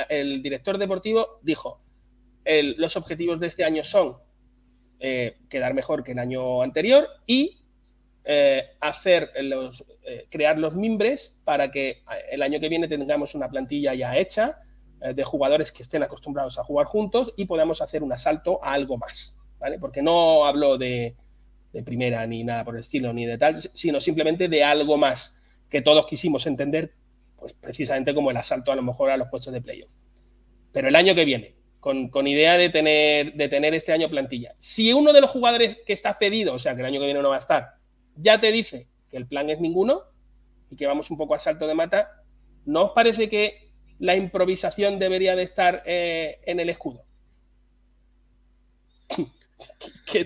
[0.10, 1.80] el director deportivo dijo,
[2.44, 4.18] el- los objetivos de este año son
[5.00, 7.58] eh, quedar mejor que el año anterior y
[8.26, 13.50] eh, hacer los, eh, crear los mimbres para que el año que viene tengamos una
[13.50, 14.58] plantilla ya hecha
[15.00, 18.98] de jugadores que estén acostumbrados a jugar juntos y podamos hacer un asalto a algo
[18.98, 19.80] más, ¿vale?
[19.80, 21.16] Porque no hablo de,
[21.72, 25.36] de primera ni nada por el estilo ni de tal, sino simplemente de algo más
[25.70, 26.92] que todos quisimos entender,
[27.38, 29.92] pues precisamente como el asalto a lo mejor a los puestos de playoff.
[30.72, 34.54] Pero el año que viene, con, con idea de tener, de tener este año plantilla.
[34.60, 37.22] Si uno de los jugadores que está cedido, o sea que el año que viene
[37.22, 37.76] no va a estar,
[38.16, 40.04] ya te dice que el plan es ninguno
[40.70, 42.24] y que vamos un poco a salto de mata,
[42.66, 43.70] ¿no os parece que
[44.00, 47.04] la improvisación debería de estar eh, en el escudo?
[50.06, 50.26] que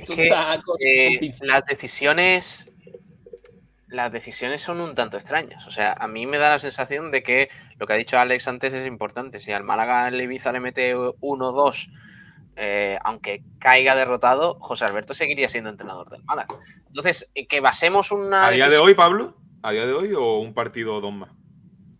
[0.79, 2.69] eh, las decisiones
[3.93, 5.67] las decisiones son un tanto extrañas.
[5.67, 8.47] O sea, a mí me da la sensación de que lo que ha dicho Alex
[8.47, 9.39] antes es importante.
[9.39, 11.89] Si al Málaga el Ibiza le mete 1-2,
[12.55, 16.55] eh, aunque caiga derrotado, José Alberto seguiría siendo entrenador del Málaga.
[16.87, 18.47] Entonces, eh, que basemos una.
[18.47, 19.37] ¿A día de hoy, Pablo?
[19.61, 21.29] ¿A día de hoy o un partido o dos más?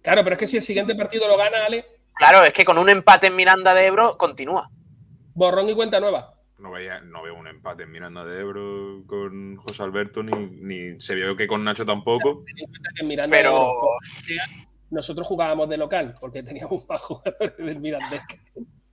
[0.01, 2.77] Claro, pero es que si el siguiente partido lo gana, Ale, Claro, es que con
[2.77, 4.69] un empate en Miranda de Ebro continúa.
[5.33, 6.32] borrón y cuenta nueva.
[6.59, 11.01] No, veía, no veo un empate en Miranda de Ebro con José Alberto, ni, ni
[11.01, 12.43] se vio que con Nacho tampoco.
[12.45, 13.71] Ten en cuenta que en Miranda Pero-
[14.91, 18.39] nosotros jugábamos de local porque teníamos más jugadores del Mirandés que,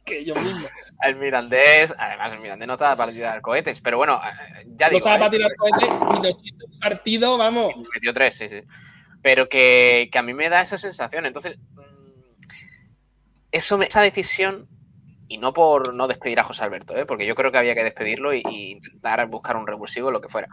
[0.05, 0.70] que ellos mismos.
[1.03, 4.95] El Mirandés, además, el Mirandés no estaba para tirar cohetes, pero bueno, eh, ya no
[4.95, 4.99] digo.
[5.07, 7.74] estaba eh, para tirar cohetes y nos hizo un partido, vamos.
[7.95, 8.62] Metió tres, sí, sí.
[9.23, 11.27] Pero que, que a mí me da esa sensación.
[11.27, 11.81] Entonces, mm,
[13.53, 14.66] eso me- esa decisión,
[15.31, 17.07] y no por no despedir a José Alberto, ¿eh?
[17.07, 20.48] porque yo creo que había que despedirlo y intentar buscar un revulsivo, lo que fuera.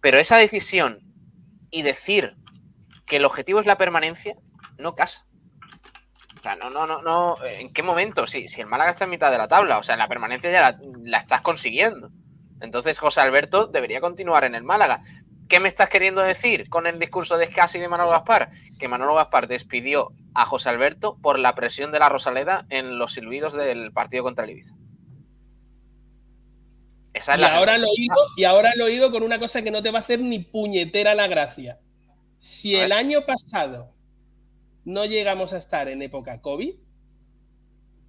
[0.00, 1.00] Pero esa decisión
[1.70, 2.34] y decir
[3.04, 4.36] que el objetivo es la permanencia,
[4.78, 5.26] no casa.
[6.40, 7.36] O sea, no, no, no, no.
[7.44, 8.26] ¿En qué momento?
[8.26, 10.78] Si, si el Málaga está en mitad de la tabla, o sea, la permanencia ya
[11.04, 12.10] la estás consiguiendo.
[12.62, 15.02] Entonces, José Alberto debería continuar en el Málaga.
[15.48, 18.50] ¿Qué me estás queriendo decir con el discurso de Scassi y de Manolo Gaspar?
[18.78, 23.12] Que Manolo Gaspar despidió a José Alberto por la presión de la Rosaleda en los
[23.12, 24.74] silbidos del partido contra el Ibiza.
[27.12, 29.70] Esa es Y la ahora, lo hilo, y ahora lo hilo con una cosa que
[29.70, 31.78] no te va a hacer ni puñetera la gracia.
[32.38, 33.94] Si el año pasado
[34.84, 36.74] no llegamos a estar en época COVID,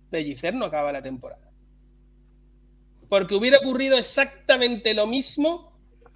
[0.09, 1.51] Pellicer no acaba la temporada.
[3.09, 5.74] Porque hubiera ocurrido exactamente lo mismo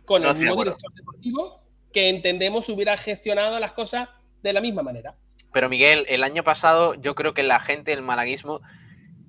[0.09, 1.61] con No el mismo director deportivo
[1.93, 4.09] que entendemos hubiera gestionado las cosas
[4.41, 5.13] de la misma manera.
[5.53, 8.59] Pero Miguel, el año pasado yo creo que la gente, el malaguismo,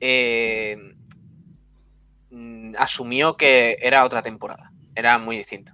[0.00, 0.78] eh,
[2.30, 4.72] mm, asumió que era otra temporada.
[4.94, 5.72] Era muy distinto.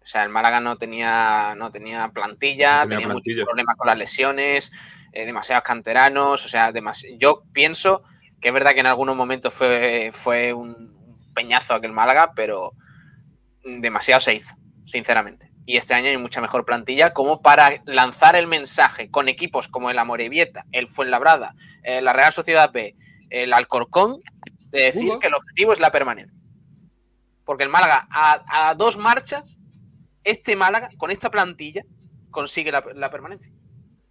[0.00, 3.34] O sea, el Málaga no tenía, no tenía plantilla, No tenía tenía, plantilla.
[3.36, 4.72] muchos problemas con las lesiones,
[5.12, 6.44] eh, demasiados canteranos.
[6.44, 8.02] O sea, demas- yo pienso
[8.40, 12.72] que es verdad que en algunos momentos fue, fue un peñazo aquel Málaga, pero
[13.64, 14.54] demasiado se hizo,
[14.86, 15.50] sinceramente.
[15.66, 19.90] Y este año hay mucha mejor plantilla como para lanzar el mensaje con equipos como
[19.90, 22.96] el Amorebieta, el Fuenlabrada, eh, la Real Sociedad B,
[23.28, 24.20] el Alcorcón,
[24.70, 26.38] de decir que el objetivo es la permanencia.
[27.44, 29.58] Porque el Málaga, a, a dos marchas,
[30.24, 31.82] este Málaga, con esta plantilla,
[32.30, 33.52] consigue la, la permanencia.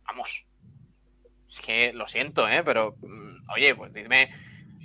[0.06, 0.46] Vamos.
[1.48, 2.64] Es que lo siento, ¿eh?
[2.64, 4.30] Pero, mm, oye, pues dime.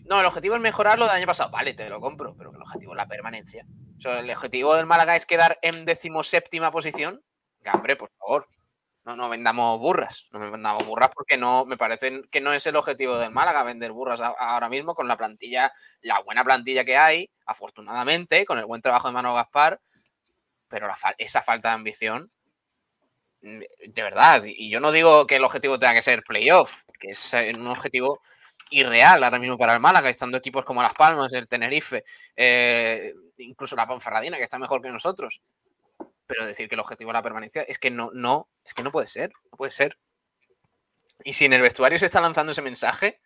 [0.06, 1.50] No, el objetivo es mejorar lo del año pasado.
[1.50, 3.66] Vale, te lo compro, pero que el objetivo es la permanencia.
[4.02, 7.22] El objetivo del Málaga es quedar en decimoséptima posición.
[7.62, 8.48] Que, hombre, por favor.
[9.04, 10.28] No, no vendamos burras.
[10.30, 13.92] No vendamos burras porque no me parece que no es el objetivo del Málaga vender
[13.92, 18.82] burras ahora mismo con la plantilla, la buena plantilla que hay, afortunadamente, con el buen
[18.82, 19.80] trabajo de Mano Gaspar.
[20.68, 20.88] Pero
[21.18, 22.30] esa falta de ambición,
[23.42, 24.42] mm, de verdad.
[24.44, 27.66] Y yo no digo que el objetivo tenga que ser playoff, que es eh, un
[27.68, 28.20] objetivo
[28.70, 32.04] irreal ahora mismo para el Málaga, estando equipos como Las Palmas, el Tenerife,
[32.36, 35.40] eh, incluso la Ponferradina, que está mejor que nosotros.
[36.26, 38.90] Pero decir que el objetivo es la permanencia es que no, no, es que no
[38.90, 39.98] puede ser, no puede ser.
[41.22, 43.20] Y si en el vestuario se está lanzando ese mensaje,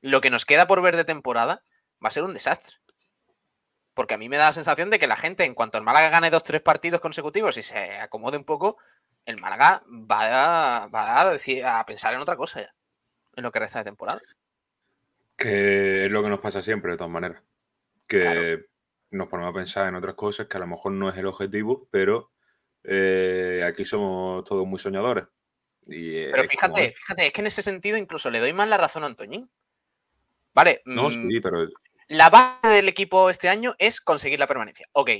[0.00, 1.62] lo que nos queda por ver de temporada
[2.02, 2.76] va a ser un desastre.
[3.94, 6.08] Porque a mí me da la sensación de que la gente, en cuanto el Málaga
[6.08, 8.78] gane dos, tres partidos consecutivos y se acomode un poco,
[9.24, 12.74] el Málaga va a, va a, decir, a pensar en otra cosa ya,
[13.34, 14.20] en lo que resta de temporada.
[15.38, 17.42] Que es lo que nos pasa siempre, de todas maneras.
[18.06, 18.66] Que
[19.10, 21.88] nos ponemos a pensar en otras cosas que a lo mejor no es el objetivo,
[21.90, 22.32] pero
[22.84, 25.24] eh, aquí somos todos muy soñadores.
[25.86, 26.96] Y, Pero fíjate, es.
[26.96, 29.50] fíjate, es que en ese sentido incluso le doy más la razón a Antoñín.
[30.52, 31.68] Vale, No, mm, sí, pero
[32.08, 34.88] la base del equipo este año es conseguir la permanencia.
[34.92, 35.10] Ok,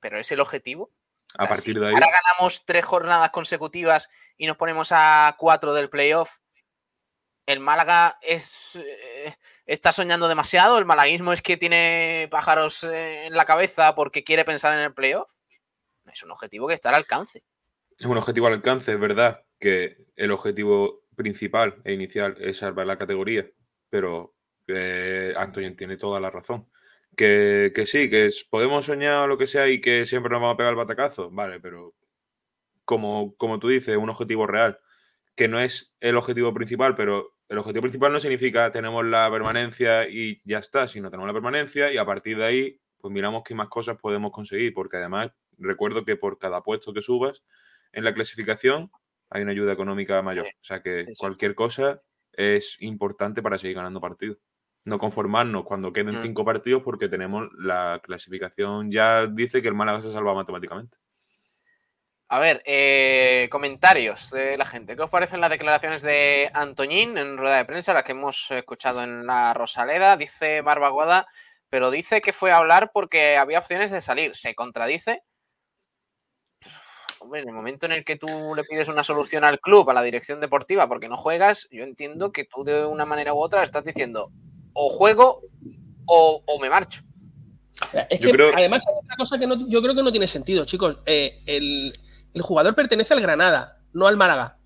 [0.00, 0.92] pero ¿es el objetivo?
[1.36, 1.94] A partir de ahí.
[1.94, 6.38] Ahora ganamos tres jornadas consecutivas y nos ponemos a cuatro del playoff.
[7.46, 9.36] El Málaga es, eh,
[9.66, 10.78] está soñando demasiado.
[10.78, 14.94] El malaguismo es que tiene pájaros eh, en la cabeza porque quiere pensar en el
[14.94, 15.30] playoff.
[16.12, 17.42] Es un objetivo que está al alcance.
[17.98, 22.86] Es un objetivo al alcance, es verdad que el objetivo principal e inicial es salvar
[22.86, 23.48] la categoría,
[23.88, 24.34] pero
[24.66, 26.68] eh, Antonio tiene toda la razón.
[27.16, 30.56] Que, que sí, que podemos soñar lo que sea y que siempre nos vamos a
[30.56, 31.94] pegar el batacazo, vale, pero
[32.84, 34.80] como, como tú dices, un objetivo real,
[35.36, 40.08] que no es el objetivo principal, pero el objetivo principal no significa tenemos la permanencia
[40.08, 43.54] y ya está, sino tenemos la permanencia y a partir de ahí, pues miramos qué
[43.54, 47.44] más cosas podemos conseguir, porque además recuerdo que por cada puesto que subas
[47.92, 48.90] en la clasificación
[49.30, 50.46] hay una ayuda económica mayor.
[50.46, 52.02] O sea que cualquier cosa
[52.32, 54.38] es importante para seguir ganando partidos.
[54.84, 56.22] No conformarnos cuando queden Mm.
[56.22, 60.96] cinco partidos porque tenemos la clasificación ya dice que el Málaga se salva matemáticamente.
[62.28, 64.96] A ver, eh, comentarios de la gente.
[64.96, 69.02] ¿Qué os parecen las declaraciones de Antoñín en rueda de prensa, las que hemos escuchado
[69.02, 70.16] en la Rosaleda?
[70.16, 71.28] Dice Barbaguada,
[71.68, 74.34] pero dice que fue a hablar porque había opciones de salir.
[74.34, 75.22] ¿Se contradice?
[77.20, 79.94] Hombre, en el momento en el que tú le pides una solución al club, a
[79.94, 83.62] la dirección deportiva, porque no juegas, yo entiendo que tú de una manera u otra
[83.62, 84.30] estás diciendo
[84.72, 85.42] o juego
[86.06, 87.02] o, o me marcho.
[88.10, 90.64] Es Yo que creo- además otra cosa que no- yo creo que no tiene sentido,
[90.64, 90.98] chicos.
[91.06, 91.92] Eh, el,
[92.34, 94.58] el jugador pertenece al Granada, no al Málaga.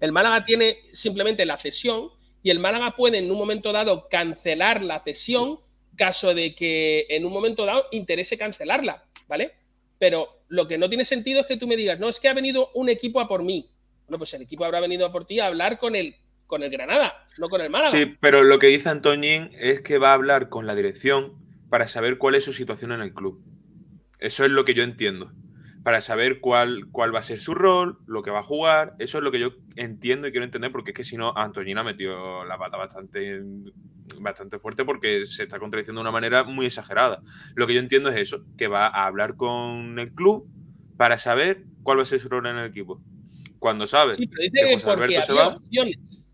[0.00, 2.08] El Málaga tiene simplemente la cesión
[2.42, 5.60] y el Málaga puede en un momento dado cancelar la cesión
[5.96, 9.52] caso de que en un momento dado interese cancelarla, ¿vale?
[9.98, 12.34] Pero lo que no tiene sentido es que tú me digas, no, es que ha
[12.34, 13.70] venido un equipo a por mí.
[14.06, 16.16] Bueno, pues el equipo habrá venido a por ti a hablar con el,
[16.46, 17.90] con el Granada, no con el Málaga.
[17.92, 21.34] Sí, pero lo que dice Antoñín es que va a hablar con la dirección
[21.70, 23.40] para saber cuál es su situación en el club.
[24.24, 25.32] Eso es lo que yo entiendo.
[25.82, 28.96] Para saber cuál, cuál va a ser su rol, lo que va a jugar.
[28.98, 31.76] Eso es lo que yo entiendo y quiero entender, porque es que si no, Antoñín
[31.76, 33.42] ha metido la pata bastante,
[34.18, 37.20] bastante fuerte porque se está contradiciendo de una manera muy exagerada.
[37.54, 40.48] Lo que yo entiendo es eso, que va a hablar con el club
[40.96, 43.02] para saber cuál va a ser su rol en el equipo.
[43.58, 46.32] Cuando sabe Sí, pero dice que que José porque Alberto se va, opciones.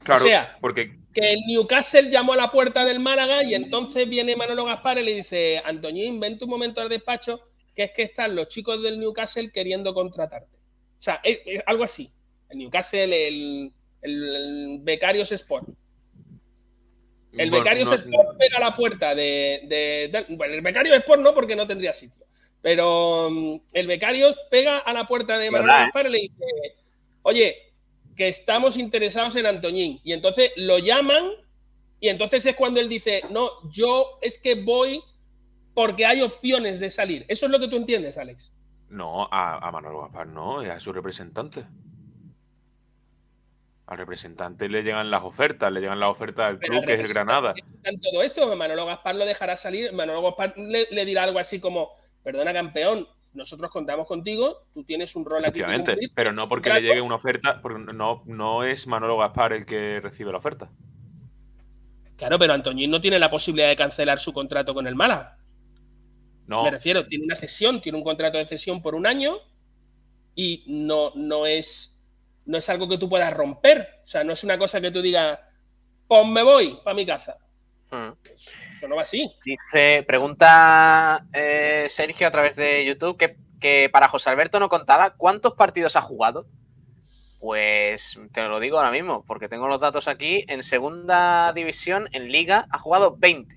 [0.00, 4.08] claro, o sea, porque que el Newcastle llamó a la puerta del Málaga y entonces
[4.08, 7.40] viene Manolo Gaspar y le dice, Antoñín, ven tu momento al despacho,
[7.74, 10.56] que es que están los chicos del Newcastle queriendo contratarte.
[10.56, 12.10] O sea, es, es algo así.
[12.48, 13.72] El Newcastle, el,
[14.02, 15.68] el, el Becarios Sport.
[17.32, 20.96] El Bueno, Becarios no- Sport pega a la puerta de, de- de- Bueno, el Becarios
[20.98, 22.24] Sport no, porque no tendría sitio.
[22.62, 25.84] Pero mm, el Becarios pega a la puerta de Manolo ¿Verdad, eh?
[25.86, 26.44] Gaspar y le dice,
[27.22, 27.56] oye,
[28.18, 30.00] que estamos interesados en Antoñín.
[30.02, 31.30] Y entonces lo llaman
[32.00, 35.00] y entonces es cuando él dice, no, yo es que voy
[35.72, 37.24] porque hay opciones de salir.
[37.28, 38.52] Eso es lo que tú entiendes, Alex.
[38.90, 41.64] No, a, a Manolo Gaspar no, es a su representante.
[43.86, 47.00] Al representante le llegan las ofertas, le llegan las ofertas del Pero club, que es
[47.00, 47.54] el Granada.
[48.02, 49.92] Todo esto, Manolo Gaspar lo dejará salir.
[49.92, 51.90] Manolo Gaspar le, le dirá algo así como,
[52.24, 53.06] perdona campeón,
[53.38, 57.14] nosotros contamos contigo, tú tienes un rol aquí Efectivamente, pero no porque le llegue una
[57.14, 60.70] oferta, porque no, no es Manolo Gaspar el que recibe la oferta.
[62.16, 65.38] Claro, pero Antoñín no tiene la posibilidad de cancelar su contrato con el Málaga.
[66.46, 69.36] No, Me refiero, tiene una cesión, tiene un contrato de cesión por un año
[70.34, 72.02] y no, no, es,
[72.44, 74.00] no es algo que tú puedas romper.
[74.02, 75.38] O sea, no es una cosa que tú digas,
[76.08, 77.36] pues me voy para mi casa.
[77.90, 78.10] Hmm.
[78.78, 79.30] Eso no va así.
[79.44, 85.10] Dice, pregunta eh, Sergio a través de YouTube que, que para José Alberto no contaba
[85.10, 86.46] cuántos partidos ha jugado.
[87.40, 90.44] Pues te lo digo ahora mismo, porque tengo los datos aquí.
[90.48, 93.56] En segunda división, en liga, ha jugado 20.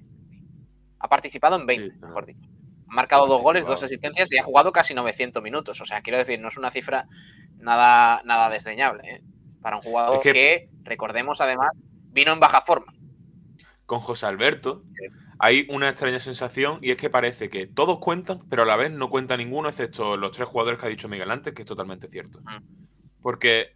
[0.99, 2.47] Ha participado en 20, mejor dicho.
[2.89, 5.81] Ha marcado dos goles, dos asistencias y ha jugado casi 900 minutos.
[5.81, 7.07] O sea, quiero decir, no es una cifra
[7.57, 9.01] nada, nada desdeñable.
[9.09, 9.23] ¿eh?
[9.61, 11.69] Para un jugador Es que- que, recordemos además,
[12.11, 12.93] vino en baja forma.
[13.91, 14.79] Con José Alberto
[15.37, 18.89] hay una extraña sensación y es que parece que todos cuentan, pero a la vez
[18.89, 22.07] no cuenta ninguno, excepto los tres jugadores que ha dicho Miguel antes, que es totalmente
[22.07, 22.39] cierto.
[23.21, 23.73] Porque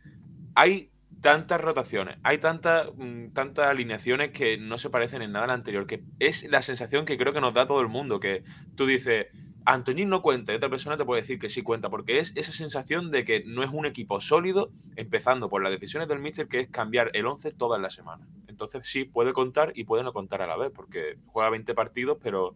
[0.54, 0.90] hay
[1.20, 5.54] tantas rotaciones, hay tantas, mm, tantas alineaciones que no se parecen en nada a la
[5.54, 8.86] anterior, que es la sensación que creo que nos da todo el mundo, que tú
[8.86, 9.26] dices,
[9.66, 12.52] Antoñín no cuenta, y otra persona te puede decir que sí cuenta, porque es esa
[12.52, 16.60] sensación de que no es un equipo sólido, empezando por las decisiones del míster, que
[16.62, 18.28] es cambiar el 11 todas las semanas.
[18.48, 22.18] Entonces sí, puede contar y puede no contar a la vez, porque juega 20 partidos,
[22.22, 22.56] pero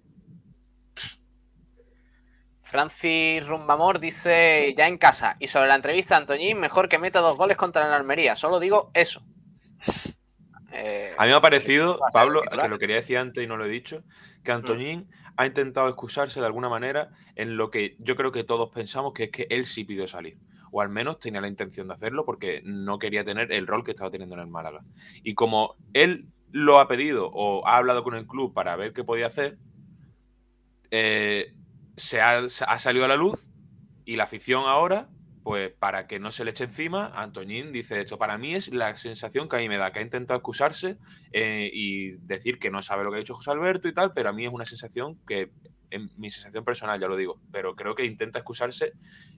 [2.62, 5.36] Francis Rumbamor dice ya en casa.
[5.40, 8.36] Y sobre la entrevista a Antoñín, mejor que meta dos goles contra el Almería.
[8.36, 9.24] Solo digo eso.
[10.72, 13.48] eh, A mí me ha parecido, a ser Pablo, que lo quería decir antes y
[13.48, 14.04] no lo he dicho,
[14.40, 14.44] Mm.
[14.44, 15.10] que Antoñín
[15.40, 19.24] ha intentado excusarse de alguna manera en lo que yo creo que todos pensamos que
[19.24, 20.38] es que él sí pidió salir.
[20.70, 23.92] O al menos tenía la intención de hacerlo porque no quería tener el rol que
[23.92, 24.84] estaba teniendo en el Málaga.
[25.24, 29.06] Y como él lo ha pedido o ha hablado con el club para ver qué
[29.06, 29.58] podía hacer,
[30.92, 31.54] eh,
[31.96, 33.48] se ha, se ha salido a la luz
[34.04, 35.08] y la afición ahora,
[35.44, 38.18] pues para que no se le eche encima, Antoñín dice esto.
[38.18, 40.98] Para mí es la sensación que a mí me da, que ha intentado excusarse
[41.32, 44.30] eh, y decir que no sabe lo que ha dicho José Alberto y tal, pero
[44.30, 45.52] a mí es una sensación que,
[45.92, 48.94] en mi sensación personal, ya lo digo, pero creo que intenta excusarse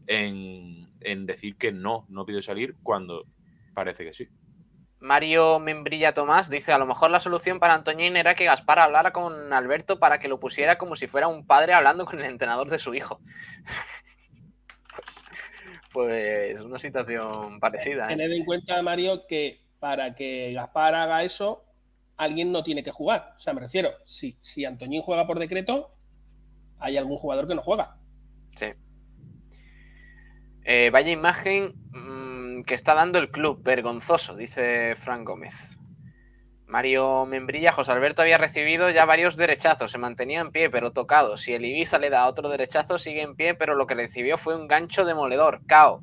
[0.07, 0.88] en,
[1.26, 3.26] decir que no, no pidió salir cuando
[3.73, 4.28] parece que sí.
[4.99, 9.11] Mario Membrilla Tomás dice, a lo mejor la solución para Antoñín era que Gaspar hablara
[9.11, 12.69] con Alberto para que lo pusiera como si fuera un padre hablando con el entrenador
[12.69, 13.19] de su hijo.
[15.91, 18.05] Pues, una situación parecida.
[18.05, 18.15] ¿eh?
[18.15, 21.65] Tened en cuenta, Mario, que para que Gaspar haga eso,
[22.18, 23.34] alguien no tiene que jugar.
[23.35, 25.95] O sea, me refiero, si, si Antoñín juega por decreto,
[26.80, 27.97] hay algún jugador que no juega.
[28.55, 28.68] Sí.
[30.63, 35.77] Eh, vaya imagen mm, que está dando el club, vergonzoso, dice Fran Gómez.
[36.72, 41.35] Mario Membrilla, José Alberto había recibido ya varios derechazos, se mantenía en pie, pero tocado.
[41.35, 44.56] Si el Ibiza le da otro derechazo, sigue en pie, pero lo que recibió fue
[44.56, 46.02] un gancho demoledor, cao.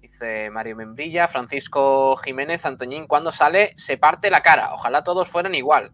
[0.00, 4.72] Dice Mario Membrilla, Francisco Jiménez, Antoñín, cuando sale se parte la cara.
[4.72, 5.90] Ojalá todos fueran igual.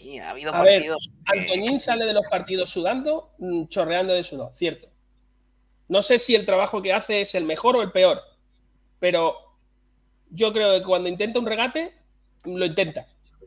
[0.00, 1.12] Y ha habido A partidos.
[1.26, 4.88] Antoñín sale de los partidos sudando, mm, chorreando de sudor, cierto.
[5.86, 8.20] No sé si el trabajo que hace es el mejor o el peor,
[8.98, 9.43] pero
[10.34, 11.94] yo creo que cuando intenta un regate,
[12.44, 13.06] lo intenta.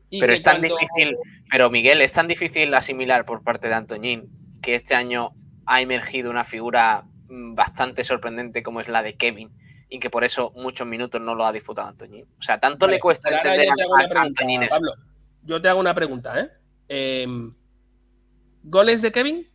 [0.09, 1.18] Y Pero es tan cuando- difícil,
[1.49, 4.30] pero Miguel, es tan difícil asimilar por parte de Antoñín
[4.61, 5.31] que este año
[5.65, 9.51] ha emergido una figura mm, bastante sorprendente como es la de Kevin
[9.89, 12.26] y que por eso muchos minutos no lo ha disputado Antoñín.
[12.39, 14.76] O sea, tanto Vale, le cuesta entender a, Antoñín eso.
[14.76, 14.93] Pablo.
[15.43, 16.49] Yo te hago una pregunta, ¿eh?
[16.88, 17.53] Em,
[18.64, 19.47] ¿Goles de Kevin?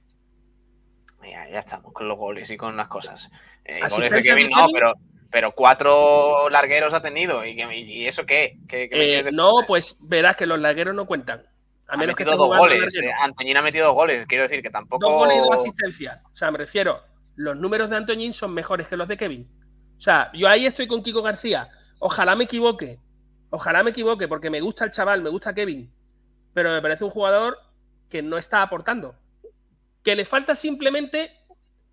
[1.23, 3.31] Ya, ya estamos con los goles y con las cosas.
[3.65, 4.93] Eh, goles ¿Asistencia de Kevin de no, pero,
[5.33, 7.45] pero cuatro largueros ha tenido.
[7.45, 8.59] ¿Y, que- y eso qué?
[8.69, 11.41] ¿Qué- qué me Eh, no, pues verás que los largueros no cuentan.
[11.89, 12.99] A ha menos que metido esté dos goles.
[12.99, 14.25] eh, Antoñín ha metido dos goles.
[14.27, 15.05] Quiero decir que tampoco.
[15.09, 16.21] Dos goles y dos asistencias.
[16.33, 17.01] O sea, me refiero,
[17.37, 19.51] los números de Antoñín son mejores que los de Kevin.
[19.97, 21.69] O sea, yo ahí estoy con Kiko García.
[21.99, 22.99] Ojalá me equivoque.
[23.51, 25.93] Ojalá me equivoque, porque me gusta el chaval, me gusta Kevin.
[26.55, 27.59] Pero me parece un jugador
[28.09, 29.15] que no está aportando.
[30.03, 31.31] Que le falta simplemente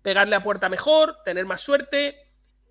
[0.02, 2.16] pegarle a puerta mejor, tener más suerte,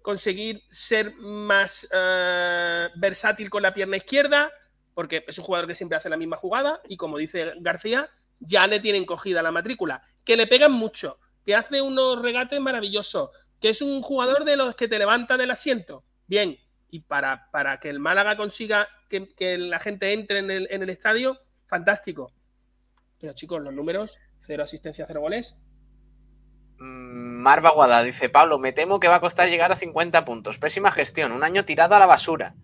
[0.02, 4.52] conseguir ser más eh, versátil con la pierna izquierda,
[4.94, 8.10] porque es un jugador que siempre hace la misma jugada y como dice García,
[8.40, 13.30] ya le tienen cogida la matrícula, que le pegan mucho, que hace unos regates maravillosos,
[13.60, 16.04] que es un jugador de los que te levanta del asiento.
[16.28, 16.58] Bien,
[16.90, 20.84] y para, para que el Málaga consiga que, que la gente entre en el, en
[20.84, 22.34] el estadio, fantástico.
[23.20, 25.58] Pero chicos, los números, cero asistencia, cero goles.
[26.80, 30.58] Mm, Marva Guada dice: Pablo, me temo que va a costar llegar a 50 puntos.
[30.60, 32.56] Pésima gestión, un año tirado a la basura.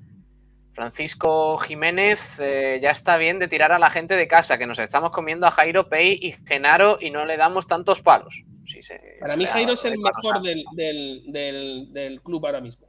[0.74, 4.78] Francisco Jiménez, eh, ya está bien de tirar a la gente de casa, que nos
[4.80, 8.44] estamos comiendo a Jairo Pei y Genaro y no le damos tantos palos.
[8.66, 12.88] Se- Para se mí Jairo es el mejor del, del, del, del club ahora mismo.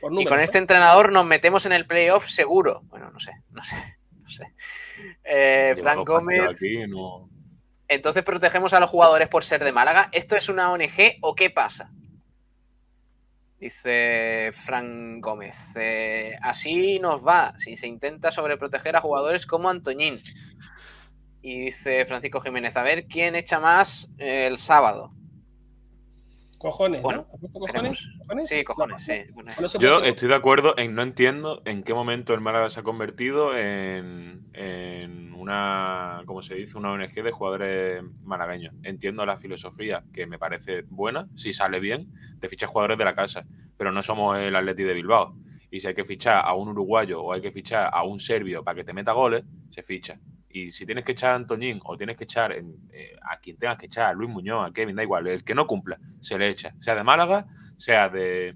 [0.00, 0.42] Por Y con ¿eh?
[0.42, 2.80] este entrenador nos metemos en el playoff seguro.
[2.86, 3.76] Bueno, no sé, no sé,
[4.20, 4.52] no sé.
[5.22, 6.56] Eh, Frank Gómez.
[6.56, 7.28] aquí, no-
[7.88, 10.08] Entonces protegemos a los jugadores por ser de Málaga.
[10.12, 11.90] ¿Esto es una ONG o qué pasa?
[13.58, 15.74] Dice Fran Gómez.
[15.76, 20.20] eh, así nos va si se intenta sobreproteger a jugadores como Antoñín.
[21.40, 25.12] Y dice Francisco Jiménez, a ver quién echa más eh, el sábado.
[26.58, 27.28] Cojones, Bueno, ¿no?
[27.32, 28.08] ¿Has puesto cojones?
[28.18, 28.48] ¿Cojones?
[28.48, 29.32] Sí, cojones, No, sí.
[29.34, 32.82] Bueno, Yo estoy de acuerdo en no entiendo en qué momento el Málaga se ha
[32.82, 36.78] convertido en, en una, ¿cómo se dice?
[36.78, 38.74] Una ONG de jugadores malagueños.
[38.82, 43.14] Entiendo la filosofía, que me parece buena, si sale bien, de fichar jugadores de la
[43.14, 43.44] casa,
[43.76, 45.36] pero no somos el Atleti de Bilbao.
[45.70, 48.62] Y si hay que fichar a un uruguayo o hay que fichar a un serbio
[48.62, 50.18] para que te meta goles, se ficha.
[50.56, 53.76] Y si tienes que echar a Antoñín o tienes que echar eh, a quien tengas
[53.76, 56.48] que echar, a Luis Muñoz, a Kevin, da igual, el que no cumpla, se le
[56.48, 56.74] echa.
[56.80, 58.54] Sea de Málaga, sea de,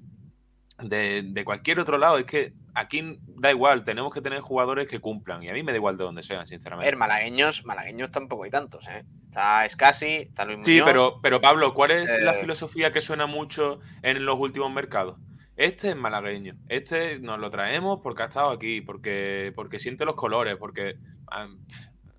[0.81, 2.19] de, de cualquier otro lado.
[2.19, 5.43] Es que aquí da igual, tenemos que tener jugadores que cumplan.
[5.43, 6.87] Y a mí me da igual de donde sean, A sinceramente.
[6.89, 9.05] ver, malagueños, malagueños tampoco hay tantos, ¿eh?
[9.25, 10.87] Está Scassi, está Luis Sí, Muñoz.
[10.87, 15.19] pero, pero Pablo, ¿cuál es la Eh, filosofía que suena mucho en los últimos mercados?
[15.57, 20.15] Este es malagueño, este nos lo traemos porque ha estado aquí, porque, porque siente los
[20.15, 20.95] colores, porque
[21.31, 21.49] a,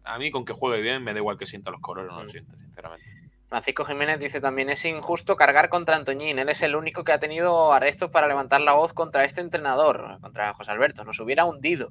[0.03, 2.23] a mí con que juegue bien me da igual que sienta los colores o no
[2.23, 3.06] los sienta, sinceramente.
[3.49, 6.38] Francisco Jiménez dice también es injusto cargar contra Antoñín.
[6.38, 10.19] Él es el único que ha tenido arrestos para levantar la voz contra este entrenador,
[10.22, 11.03] contra José Alberto.
[11.03, 11.90] Nos hubiera hundido.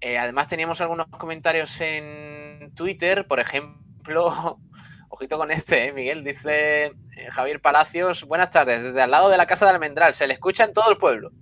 [0.00, 4.58] Eh, además teníamos algunos comentarios en Twitter, por ejemplo,
[5.10, 9.36] ojito con este, eh, Miguel, dice eh, Javier Palacios, buenas tardes, desde al lado de
[9.36, 11.32] la casa de Almendral, se le escucha en todo el pueblo.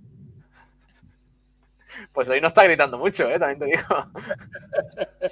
[2.15, 3.37] Pues hoy no está gritando mucho, ¿eh?
[3.37, 3.81] también te digo.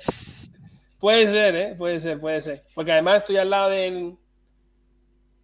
[1.00, 1.76] Puede ser, ¿eh?
[1.78, 2.64] Puede ser, puede ser.
[2.76, 4.18] Porque además estoy al lado del,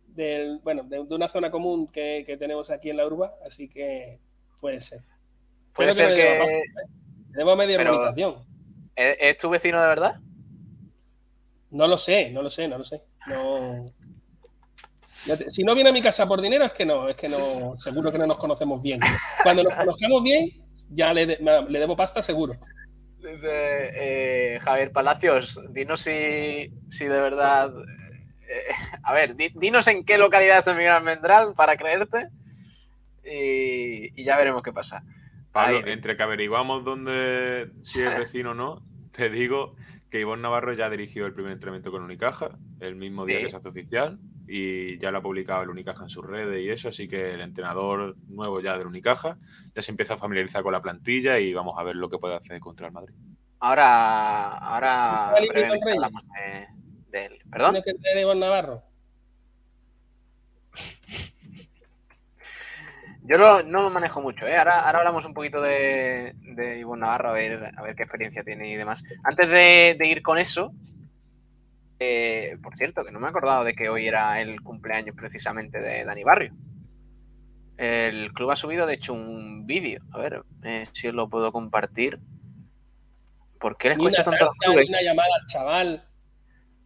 [0.08, 3.68] del bueno, de, de una zona común que, que tenemos aquí en la urba, así
[3.68, 4.20] que
[4.62, 5.00] puede ser.
[5.74, 6.38] Puede Creo ser que...
[6.40, 6.64] pasta, ¿eh?
[7.32, 8.46] Me debo media Pero- urbanización.
[8.96, 10.16] ¿Es, es tu vecino de verdad?
[11.72, 13.02] No lo sé, no lo sé, no lo sé.
[13.28, 13.94] No...
[15.38, 17.76] Te- Si no viene a mi casa por dinero, es que no, es que no,
[17.78, 19.00] seguro que no nos conocemos bien.
[19.44, 20.50] Cuando nos conozcamos bien,
[20.90, 22.54] ya le, de- le debo pasta seguro.
[23.18, 23.42] Dice
[24.56, 27.72] eh, Javier Palacios, dinos si, si de verdad...
[28.48, 32.28] eh, a ver, di- dinos en qué localidad está Miguel Almendral para creerte
[33.24, 35.04] y, y ya veremos qué pasa.
[35.52, 35.92] Pablo, Ahí.
[35.92, 39.76] entre que averiguamos dónde, si es vecino o no, te digo
[40.10, 43.44] que Ivonne Navarro ya ha dirigido el primer entrenamiento con Unicaja, el mismo día Sí.
[43.44, 46.70] que se hace oficial, y ya lo ha publicado el Unicaja en sus redes y
[46.70, 49.38] eso, así que el entrenador nuevo ya del Unicaja
[49.76, 52.36] ya se empieza a familiarizar con la plantilla y vamos a ver lo que puede
[52.36, 53.14] hacer contra el Madrid.
[53.60, 55.28] Ahora, ahora
[55.92, 56.68] hablamos de,
[57.12, 57.40] de él.
[57.52, 57.72] ¿Perdón?
[57.72, 58.84] Tienes que tener a Iván Navarro.
[63.24, 64.58] Yo lo- no lo manejo mucho, ¿eh?
[64.58, 68.44] Ahora, ahora hablamos un poquito de, de Ivonne Navarro, a ver, a ver qué experiencia
[68.44, 69.04] tiene y demás.
[69.24, 70.74] Antes de, de ir con eso,
[72.00, 75.80] eh, por cierto, que no me he acordado de que hoy era el cumpleaños precisamente
[75.82, 76.54] de Dani Barrio.
[77.78, 80.02] El club ha subido, de hecho, un vídeo.
[80.14, 82.20] A ver eh, si lo puedo compartir.
[83.60, 86.06] ¿Por qué les cuesta tanto a los una llamada al chaval.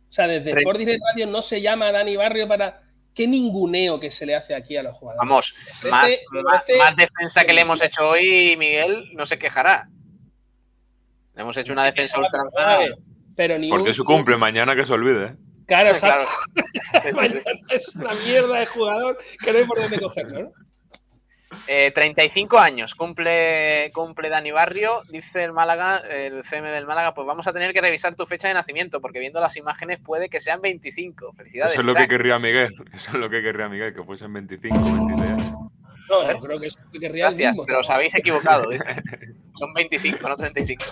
[0.10, 2.82] O sea, desde Sport Direct Radio no se llama a Dani Barrio para.
[3.14, 5.20] ¿Qué ninguneo que se le hace aquí a los jugadores?
[5.20, 5.56] Vamos,
[5.92, 9.88] más, defensa que le hemos hecho hoy, Miguel, no se quejará.
[11.36, 12.80] Le hemos hecho una defensa ultranza.
[13.36, 15.26] Pero ni Porque un- su cumple, mañana que se olvide.
[15.26, 15.36] ¿eh?
[15.66, 16.22] Claro, Claro.
[16.94, 17.40] exacto.
[17.70, 20.52] es una mierda de jugador que no hay por dónde cogerlo, ¿no?
[21.68, 27.28] Eh, 35 años cumple, cumple Dani Barrio, dice el Málaga, el CM del Málaga, pues
[27.28, 30.40] vamos a tener que revisar tu fecha de nacimiento, porque viendo las imágenes puede que
[30.40, 31.32] sean 25.
[31.34, 31.74] Felicidades.
[31.74, 32.74] Eso es lo que querría Miguel.
[32.92, 35.54] Eso es lo que querría Miguel, que fuesen 25, 26 años.
[36.10, 37.66] No, yo creo que es lo que querría Gracias, mismo.
[37.68, 38.86] pero os habéis equivocado, dice.
[39.56, 40.84] Son 25, no 35.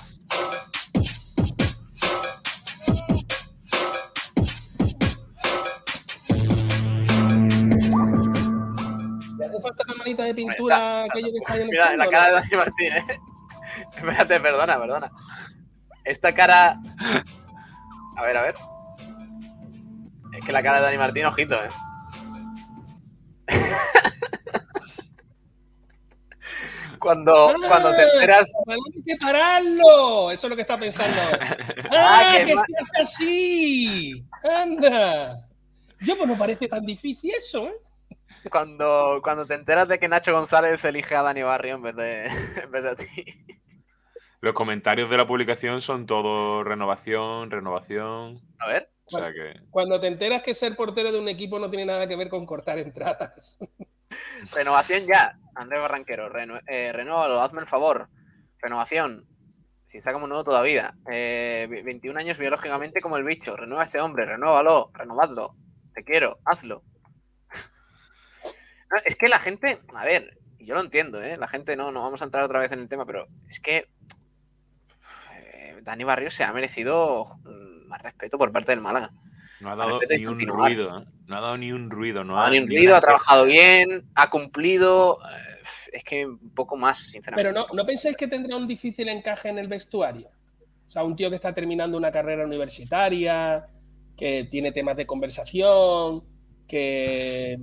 [10.16, 12.34] De pintura aquello que está ahí en el Mira, fondo, la cara de?
[12.34, 13.20] Dani Martín, ¿eh?
[13.96, 15.12] Espérate, perdona, perdona.
[16.04, 16.80] Esta cara.
[18.18, 18.56] A ver, a ver.
[20.34, 21.70] Es que la cara de Dani Martín, ojito, ¿eh?
[27.00, 28.10] cuando, cuando te ¡Ah!
[28.14, 28.54] enteras.
[28.68, 30.32] Hay que pararlo.
[30.32, 31.18] Eso es lo que está pensando.
[31.94, 34.26] Ah, ¡Ah, que se hace así!
[34.44, 35.36] ¡Anda!
[36.00, 37.74] Yo, pues no parece tan difícil eso, ¿eh?
[38.49, 42.26] Cuando, cuando te enteras de que Nacho González elige a Dani Barrio en vez de,
[42.63, 43.26] en vez de a ti.
[44.41, 48.41] Los comentarios de la publicación son todo renovación, renovación.
[48.57, 48.89] A ver.
[49.05, 49.59] O sea que.
[49.69, 52.45] Cuando te enteras que ser portero de un equipo no tiene nada que ver con
[52.45, 53.59] cortar entradas.
[54.55, 55.38] Renovación ya.
[55.53, 58.09] Andrés Barranquero, reno, eh, renóvalo, hazme el favor.
[58.59, 59.27] Renovación.
[59.85, 60.95] Si está como nuevo todavía.
[61.11, 63.55] Eh, 21 años biológicamente como el bicho.
[63.55, 65.55] Renueva a ese hombre, renóvalo, renovadlo.
[65.93, 66.84] Te quiero, hazlo.
[69.05, 71.38] Es que la gente, a ver, yo lo entiendo, ¿eh?
[71.38, 73.88] La gente no, no vamos a entrar otra vez en el tema, pero es que
[75.34, 79.11] eh, Dani Barrios se ha merecido mm, más respeto por parte del Málaga.
[79.59, 80.69] No ha dado ni un continuar.
[80.72, 81.05] ruido, ¿eh?
[81.27, 82.23] No ha dado ni un ruido.
[82.23, 85.18] No No ha ni un ruido, ha trabajado bien, ha cumplido.
[85.19, 85.59] eh,
[85.93, 87.49] Es que un poco más, sinceramente.
[87.51, 90.30] Pero no, ¿no pensáis que tendrá un difícil encaje en el vestuario?
[90.88, 93.65] O sea, un tío que está terminando una carrera universitaria,
[94.18, 96.23] que tiene temas de conversación,
[96.68, 97.57] que...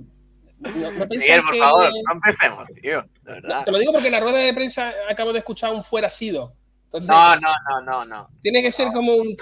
[0.59, 3.01] ¿No, no Miguel, por que- favor, no empecemos, tío.
[3.23, 3.63] De verdad.
[3.65, 6.53] Te lo digo porque en la rueda de prensa acabo de escuchar un fuera sido.
[6.85, 8.29] Entonces, No, no, no, no, no.
[8.41, 9.35] Tiene que ser como un...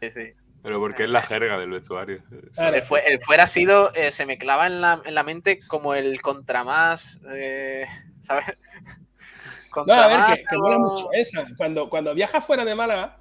[0.00, 0.32] Sí, sí.
[0.62, 2.22] Pero porque es la jerga del vestuario.
[2.58, 5.94] El, fue- el fuera sido eh, se me clava en la, en la mente como
[5.94, 7.20] el contra más.
[7.32, 7.86] eh,
[8.20, 8.44] ¿Sabes?
[9.76, 11.44] No, Contra a ver, más, que, que mola mucho esa.
[11.54, 13.18] Cuando, cuando viajas fuera de Málaga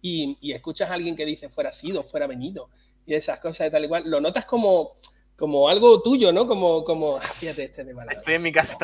[0.00, 2.70] y, y escuchas a alguien que dice fuera sido, fuera venido
[3.04, 4.92] y esas cosas y tal igual, lo notas como,
[5.36, 6.46] como algo tuyo, ¿no?
[6.46, 7.94] Como, como, ah, fíjate este de.
[8.10, 8.76] Estoy en mi casa.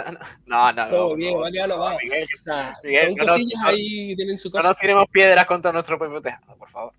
[0.47, 0.91] No, no, no.
[0.91, 1.97] Todo bien, ya lo va.
[2.03, 4.69] Miguel, O sea, Miguel, son no nos- cosillas no- ahí, tienen su No cosa.
[4.69, 6.93] nos tiremos piedras contra nuestro propio tejado, por favor.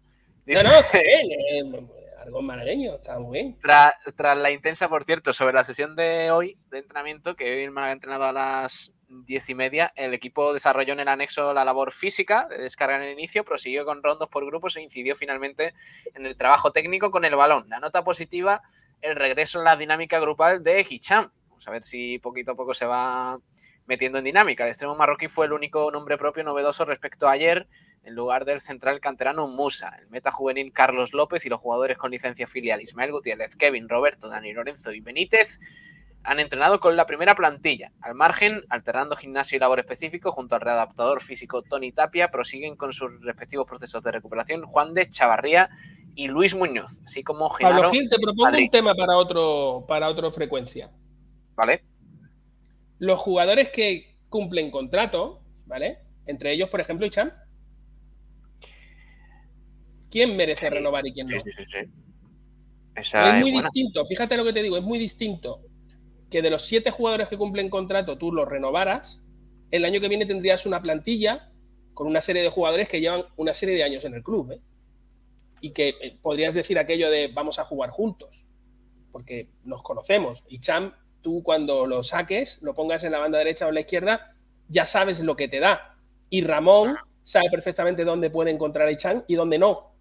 [0.46, 1.90] No, no, está bien.
[2.24, 3.60] algo malagueño, está muy bien.
[3.60, 7.70] Tras, tras la intensa, por cierto, sobre la sesión de hoy de entrenamiento, que hoy
[7.70, 11.64] Málaga ha entrenado a las diez y media, el equipo desarrolló en el anexo la
[11.66, 15.74] labor física de descarga en el inicio, prosiguió con rondos por grupos e incidió finalmente
[16.16, 17.66] en el trabajo técnico con el balón.
[17.68, 18.62] La nota positiva,
[19.04, 21.30] el regreso en la dinámica grupal de Hicham.
[21.50, 23.38] Vamos a ver si poquito a poco se va
[23.86, 24.64] metiendo en dinámica.
[24.64, 27.68] El extremo marroquí fue el único nombre propio novedoso respecto a ayer,
[28.04, 32.12] en lugar del central canterano Musa, el meta juvenil Carlos López y los jugadores con
[32.12, 35.60] licencia filial Ismael Gutiérrez, Kevin, Roberto, Dani Lorenzo y Benítez
[36.24, 37.92] han entrenado con la primera plantilla.
[38.02, 42.94] Al margen, alternando gimnasio y labor específico, junto al readaptador físico Tony Tapia, prosiguen con
[42.94, 45.70] sus respectivos procesos de recuperación Juan de Chavarría
[46.16, 48.66] y Luis Muñoz, así como Genaro Pablo Gil, te propongo Madrid.
[48.66, 50.92] un tema para otro, para otra frecuencia.
[51.56, 51.84] ¿Vale?
[53.00, 56.00] Los jugadores que cumplen contrato, ¿vale?
[56.26, 57.32] Entre ellos, por ejemplo, Icham.
[60.10, 61.40] ¿Quién merece renovar y quién no?
[61.40, 61.78] Sí, sí, sí, sí.
[61.80, 63.68] es Esa es muy buena.
[63.68, 65.62] distinto, fíjate lo que te digo, es muy distinto
[66.30, 69.26] que de los siete jugadores que cumplen contrato tú los renovaras,
[69.72, 71.50] el año que viene tendrías una plantilla
[71.94, 74.62] con una serie de jugadores que llevan una serie de años en el club, ¿eh?
[75.64, 78.46] Y que eh, podrías decir aquello de vamos a jugar juntos,
[79.12, 80.44] porque nos conocemos.
[80.48, 83.82] Y Cham, tú cuando lo saques, lo pongas en la banda derecha o en la
[83.82, 84.34] izquierda,
[84.68, 85.98] ya sabes lo que te da.
[86.30, 89.94] Y Ramón sabe perfectamente dónde puede encontrar a Ichan y dónde no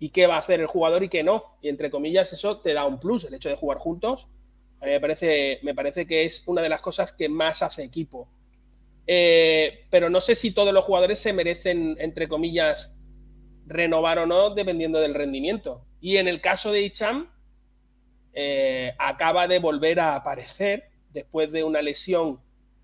[0.00, 1.58] y qué va a hacer el jugador y qué no.
[1.60, 4.28] Y entre comillas, eso te da un plus, el hecho de jugar juntos.
[4.80, 7.82] A mí me parece, me parece que es una de las cosas que más hace
[7.82, 8.28] equipo.
[9.06, 12.97] Eh, pero no sé si todos los jugadores se merecen, entre comillas,
[13.68, 15.84] renovar o no, dependiendo del rendimiento.
[16.00, 17.28] Y en el caso de Icham,
[18.32, 22.38] eh, acaba de volver a aparecer después de una lesión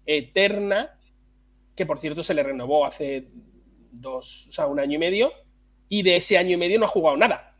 [0.06, 0.98] eterna,
[1.76, 3.28] que por cierto se le renovó hace
[3.92, 5.32] dos, o sea, un año y medio,
[5.88, 7.54] y de ese año y medio no ha jugado nada.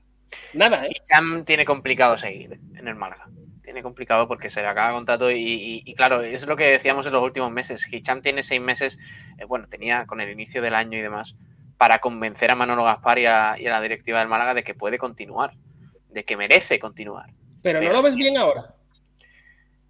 [0.53, 0.91] Nada, ¿eh?
[0.91, 3.29] Hicham tiene complicado seguir en el Málaga.
[3.63, 7.13] Tiene complicado porque se le acaba el contrato y claro, es lo que decíamos en
[7.13, 7.91] los últimos meses.
[7.91, 8.99] Hicham tiene seis meses,
[9.39, 11.37] eh, bueno, tenía con el inicio del año y demás,
[11.85, 14.73] para convencer a Manolo Gaspar y a, y a la directiva del Málaga de que
[14.73, 15.53] puede continuar,
[16.09, 17.29] de que merece continuar.
[17.63, 18.75] Pero no lo ves bien ahora.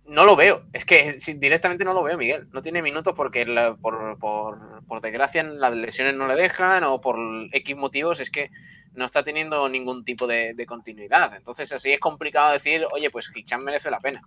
[0.06, 2.48] No lo veo, es que directamente no lo veo, Miguel.
[2.50, 7.00] No tiene minutos porque la- por, por- por desgracia las lesiones no le dejan o
[7.00, 7.16] por
[7.52, 8.50] X motivos es que
[8.94, 11.36] no está teniendo ningún tipo de, de continuidad.
[11.36, 14.20] Entonces así es complicado decir, oye, pues Hicham merece la pena.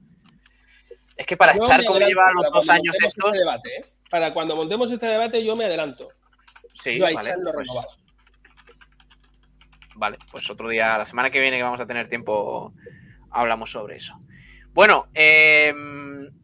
[1.18, 3.86] Es que para Yo estar como lleva los dos años estos, este debate, ¿eh?
[4.10, 6.08] Para cuando montemos este debate, yo me adelanto.
[6.80, 7.70] Sí, yo vale, lo pues.
[9.96, 12.74] Vale, pues otro día, la semana que viene que vamos a tener tiempo,
[13.32, 14.20] hablamos sobre eso.
[14.74, 15.74] Bueno, eh,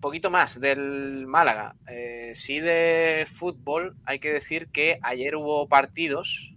[0.04, 1.78] poquito más del Málaga.
[1.88, 6.54] Eh, sí de fútbol, hay que decir que ayer hubo partidos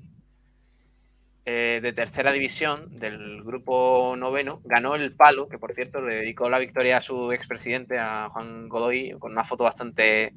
[1.44, 4.61] eh, de tercera división del grupo noveno.
[4.65, 8.69] Ganó el Palo, que por cierto le dedicó la victoria a su expresidente, a Juan
[8.69, 10.35] Godoy, con una foto bastante,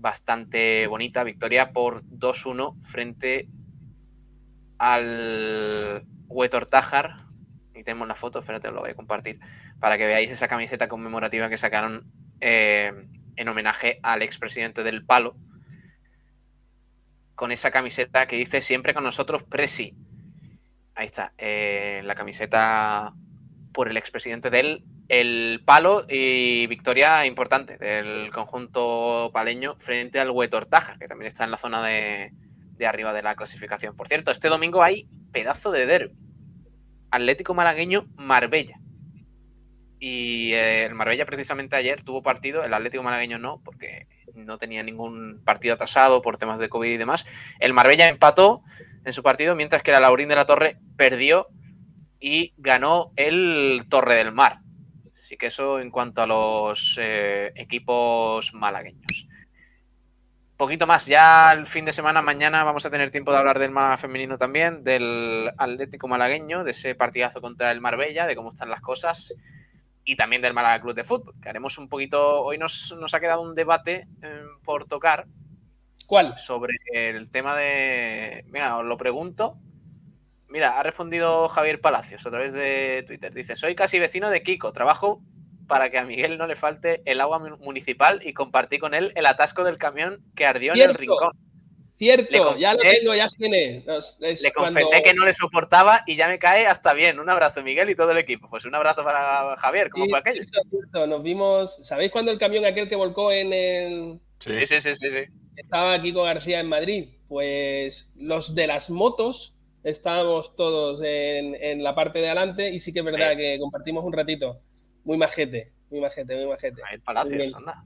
[0.00, 1.24] bastante bonita.
[1.24, 3.48] Victoria por 2-1 frente
[4.78, 7.26] al Huetor Tájar.
[7.74, 9.38] Y tenemos la foto, espérate, os lo voy a compartir,
[9.78, 12.10] para que veáis esa camiseta conmemorativa que sacaron
[12.40, 12.92] eh,
[13.36, 15.36] en homenaje al expresidente del Palo.
[17.34, 19.94] Con esa camiseta que dice siempre con nosotros Presi.
[20.96, 23.12] Ahí está, eh, la camiseta
[23.72, 30.66] por el expresidente del el Palo y victoria importante del conjunto paleño frente al Huetor
[30.66, 32.32] Tájar, que también está en la zona de,
[32.86, 33.96] arriba de la clasificación.
[33.96, 36.14] Por cierto, este domingo hay pedazo de derby.
[37.10, 38.78] Atlético Malagueño Marbella.
[39.98, 44.82] Y eh, el Marbella precisamente ayer tuvo partido, el Atlético Malagueño no, porque no tenía
[44.82, 47.26] ningún partido atrasado por temas de COVID y demás.
[47.58, 48.62] El Marbella empató
[49.04, 51.48] en su partido, mientras que el Laurín de la Torre perdió
[52.20, 54.60] y ganó el Torre del Mar.
[55.28, 59.28] Así que eso en cuanto a los eh, equipos malagueños
[60.56, 61.04] poquito más.
[61.04, 64.38] Ya el fin de semana, mañana, vamos a tener tiempo de hablar del Málaga femenino
[64.38, 69.34] también, del Atlético Malagueño, de ese partidazo contra el Marbella, de cómo están las cosas,
[70.02, 72.42] y también del Málaga Club de Fútbol, que haremos un poquito.
[72.42, 75.26] Hoy nos, nos ha quedado un debate eh, por tocar.
[76.06, 76.38] ¿Cuál?
[76.38, 78.46] Sobre el tema de.
[78.48, 79.58] Mira, os lo pregunto.
[80.48, 83.32] Mira, ha respondido Javier Palacios a través de Twitter.
[83.34, 85.20] Dice: Soy casi vecino de Kiko, trabajo
[85.66, 89.12] para que a Miguel no le falte el agua mu- municipal y compartí con él
[89.14, 91.00] el atasco del camión que ardió en el Cierto.
[91.00, 91.30] rincón.
[92.00, 93.84] Le Cierto, ya lo tengo, ya tiene.
[93.84, 97.18] Le cuando- confesé que no le soportaba y ya me cae hasta bien.
[97.18, 98.48] Un abrazo, Miguel, y todo el equipo.
[98.48, 99.90] Pues un abrazo para Javier.
[99.90, 100.42] ¿Cómo Sí, fue aquello?
[100.42, 101.76] cierto, cierto, Nos vimos.
[101.82, 104.20] ¿Sabéis cuando el camión aquel que volcó en el.
[104.38, 105.10] Sí, sí, sí, sí.
[105.10, 105.18] sí.
[105.56, 107.08] Estaba Kiko García en Madrid?
[107.26, 112.92] Pues los de las motos Estamos todos en, en la parte de adelante y sí
[112.92, 114.60] que es verdad que compartimos un ratito.
[115.04, 116.82] Muy majete, muy majete, muy majete.
[116.90, 117.84] Muy Palacios, anda.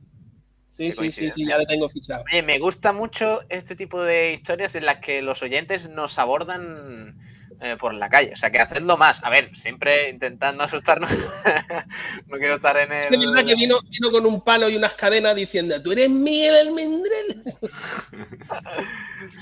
[0.70, 2.24] Sí, Qué sí, sí, sí, ya lo tengo fichado.
[2.32, 7.18] Oye, me gusta mucho este tipo de historias en las que los oyentes nos abordan
[7.62, 8.32] eh, por la calle.
[8.32, 9.22] O sea, que hacedlo más.
[9.22, 11.08] A ver, siempre intentad no asustarnos.
[12.26, 13.46] no quiero estar en Es verdad el.
[13.46, 17.42] que vino, vino con un palo y unas cadenas diciendo, tú eres Miguel Almendrel.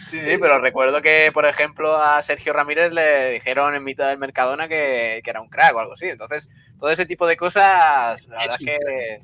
[0.07, 4.19] Sí, sí, pero recuerdo que, por ejemplo, a Sergio Ramírez le dijeron en mitad del
[4.19, 6.07] Mercadona que, que era un crack o algo así.
[6.07, 9.23] Entonces, todo ese tipo de cosas, la verdad es que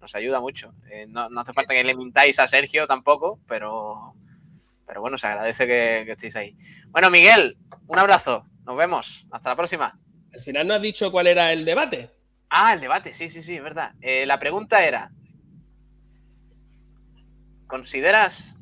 [0.00, 0.72] nos ayuda mucho.
[0.90, 4.14] Eh, no, no hace falta que le mintáis a Sergio tampoco, pero,
[4.90, 6.56] pero bueno, se agradece que, que estéis ahí.
[6.88, 7.56] Bueno, Miguel,
[7.86, 8.44] un abrazo.
[8.66, 9.24] Nos vemos.
[9.30, 9.96] Hasta la próxima.
[10.34, 12.10] Al final no has dicho cuál era el debate.
[12.48, 13.94] Ah, el debate, sí, sí, sí, es verdad.
[14.00, 15.12] Eh, la pregunta era:
[17.68, 18.56] ¿Consideras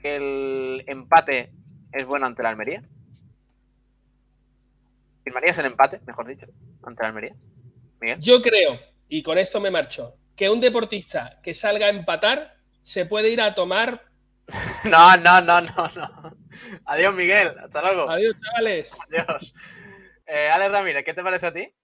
[0.00, 1.50] que el empate
[1.90, 2.84] es bueno ante la Almería?
[5.24, 6.46] ¿Firmarías el empate, mejor dicho,
[6.84, 7.34] ante la Almería?
[8.00, 8.20] Miguel.
[8.20, 8.78] Yo creo,
[9.08, 13.40] y con esto me marcho, que un deportista que salga a empatar se puede ir
[13.40, 14.07] a tomar.
[14.84, 16.36] No, no, no, no, no.
[16.86, 17.54] Adiós, Miguel.
[17.58, 18.10] Hasta luego.
[18.10, 18.92] Adiós, chavales.
[19.08, 19.54] Adiós.
[20.26, 21.74] Eh, Alex Ramírez, ¿qué te parece a ti?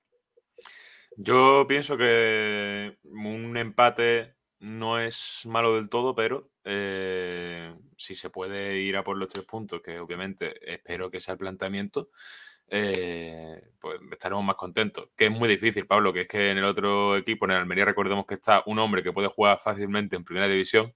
[1.17, 8.81] Yo pienso que un empate no es malo del todo, pero eh, si se puede
[8.81, 12.11] ir a por los tres puntos, que obviamente espero que sea el planteamiento,
[12.69, 15.11] eh, pues estaremos más contentos.
[15.17, 17.85] Que es muy difícil, Pablo, que es que en el otro equipo, en el Almería,
[17.85, 20.95] recordemos que está un hombre que puede jugar fácilmente en primera división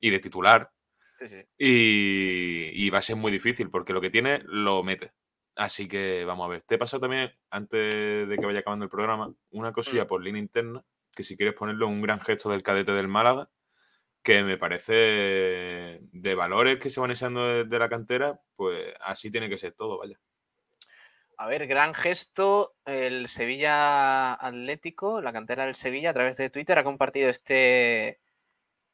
[0.00, 0.70] y de titular,
[1.18, 1.44] Sí, sí.
[1.58, 5.12] y, y va a ser muy difícil porque lo que tiene lo mete.
[5.56, 6.62] Así que vamos a ver.
[6.62, 10.42] Te he pasado también, antes de que vaya acabando el programa, una cosilla por línea
[10.42, 10.84] interna,
[11.14, 13.48] que si quieres ponerlo, un gran gesto del cadete del Málaga,
[14.22, 19.48] que me parece de valores que se van echando desde la cantera, pues así tiene
[19.48, 20.20] que ser todo, vaya.
[21.38, 22.76] A ver, gran gesto.
[22.84, 28.20] El Sevilla Atlético, la cantera del Sevilla, a través de Twitter ha compartido este,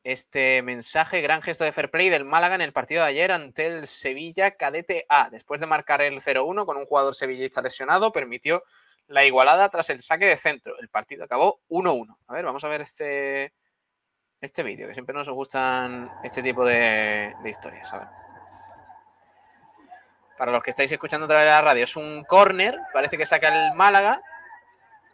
[0.05, 1.21] este mensaje.
[1.21, 4.53] Gran gesto de fair play del Málaga en el partido de ayer ante el Sevilla
[4.53, 5.31] Cadete A.
[5.31, 8.63] Después de marcar el 0-1 con un jugador sevillista lesionado, permitió
[9.09, 10.79] la igualada tras el saque de centro.
[10.79, 12.17] El partido acabó 1-1.
[12.27, 13.53] A ver, vamos a ver este,
[14.41, 17.93] este vídeo, que siempre nos gustan este tipo de, de historias.
[17.93, 18.09] A ver.
[20.39, 23.27] Para los que estáis escuchando a través de la radio, es un córner, parece que
[23.27, 24.21] saca el Málaga,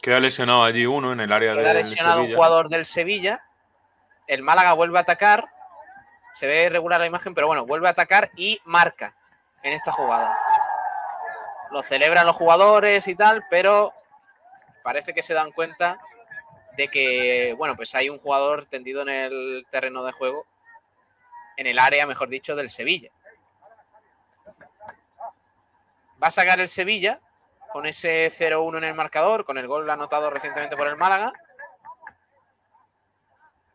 [0.00, 2.36] Queda lesionado allí uno en el área queda del lesionado un Sevilla.
[2.36, 3.44] jugador del Sevilla,
[4.28, 5.50] el Málaga vuelve a atacar,
[6.32, 9.14] se ve irregular la imagen, pero bueno, vuelve a atacar y marca
[9.62, 10.38] en esta jugada.
[11.70, 13.92] Lo celebran los jugadores y tal, pero
[14.82, 15.98] parece que se dan cuenta
[16.76, 20.46] de que, bueno, pues hay un jugador tendido en el terreno de juego,
[21.56, 23.10] en el área, mejor dicho, del Sevilla.
[26.22, 27.20] Va a sacar el Sevilla
[27.72, 31.32] con ese 0-1 en el marcador, con el gol anotado recientemente por el Málaga.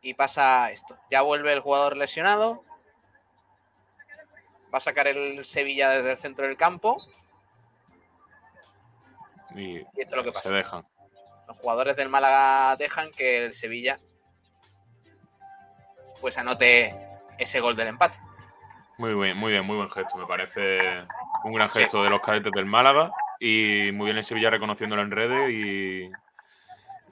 [0.03, 0.97] Y pasa esto.
[1.09, 2.63] Ya vuelve el jugador lesionado.
[4.71, 6.97] Va a sacar el Sevilla desde el centro del campo.
[9.55, 10.49] Y, Y esto es lo que pasa.
[10.49, 10.85] Se dejan.
[11.47, 13.99] Los jugadores del Málaga dejan que el Sevilla
[16.21, 16.95] pues anote
[17.37, 18.17] ese gol del empate.
[18.97, 20.15] Muy bien, muy bien, muy buen gesto.
[20.17, 20.77] Me parece
[21.43, 21.81] un gran Sí.
[21.81, 26.09] gesto de los cadetes del Málaga y muy bien el Sevilla reconociéndolo en redes y,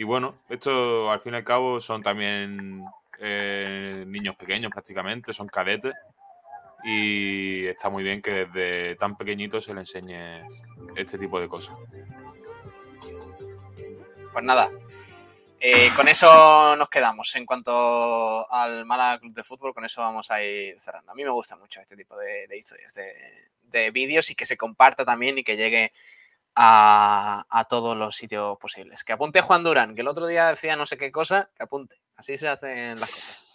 [0.01, 2.83] y bueno, esto al fin y al cabo son también
[3.19, 5.93] eh, niños pequeños prácticamente, son cadetes
[6.83, 10.41] y está muy bien que desde tan pequeñitos se le enseñe
[10.95, 11.75] este tipo de cosas.
[14.33, 14.71] Pues nada,
[15.59, 17.35] eh, con eso nos quedamos.
[17.35, 21.11] En cuanto al Málaga Club de Fútbol, con eso vamos a ir cerrando.
[21.11, 22.97] A mí me gusta mucho este tipo de, historias,
[23.65, 25.93] de vídeos y que se comparta también y que llegue
[26.55, 29.03] a, a todos los sitios posibles.
[29.03, 31.97] Que apunte Juan Durán, que el otro día decía no sé qué cosa, que apunte.
[32.15, 33.47] Así se hacen las cosas.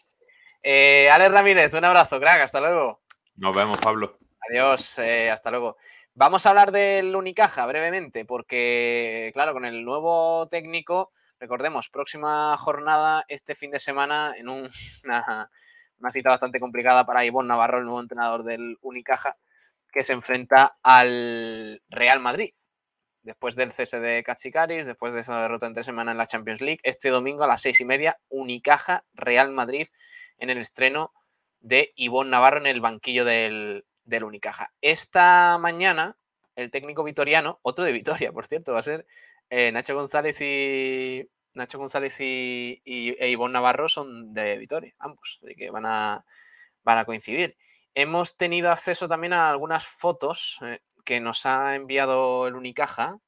[0.63, 3.03] Eh, Alex Ramírez, un abrazo, crack, hasta luego.
[3.37, 4.19] Nos vemos, Pablo.
[4.51, 5.77] Adiós, eh, hasta luego.
[6.15, 13.25] Vamos a hablar del Unicaja brevemente, porque, claro, con el nuevo técnico, recordemos, próxima jornada
[13.29, 14.71] este fin de semana en un-
[15.05, 15.51] una,
[15.99, 19.37] una cita bastante complicada para Ivonne Navarro, el nuevo entrenador del Unicaja,
[19.93, 22.51] que se enfrenta al Real Madrid.
[23.27, 26.61] Después del cese de Cachicaris, después de esa derrota en tres semanas en la Champions
[26.61, 29.89] League, este domingo a las seis y media, Unicaja Real Madrid
[30.39, 31.13] en el estreno
[31.59, 34.73] de Ivonne Navarro en el banquillo del, del Unicaja.
[34.81, 36.17] Esta mañana,
[36.55, 39.07] el técnico vitoriano, otro de Vitoria, por cierto, va a ser
[39.51, 41.29] eh, Nacho González y.
[41.55, 46.25] Nacho González y, y e Ivonne Navarro son de Vitoria, ambos, así que van a,
[46.85, 47.57] van a coincidir.
[47.97, 53.19] Hemos tenido acceso también a algunas fotos eh, que nos ha enviado el Unicaja,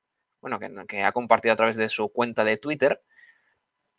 [0.40, 3.02] bueno, que, ha compartido a través de su cuenta de Twitter,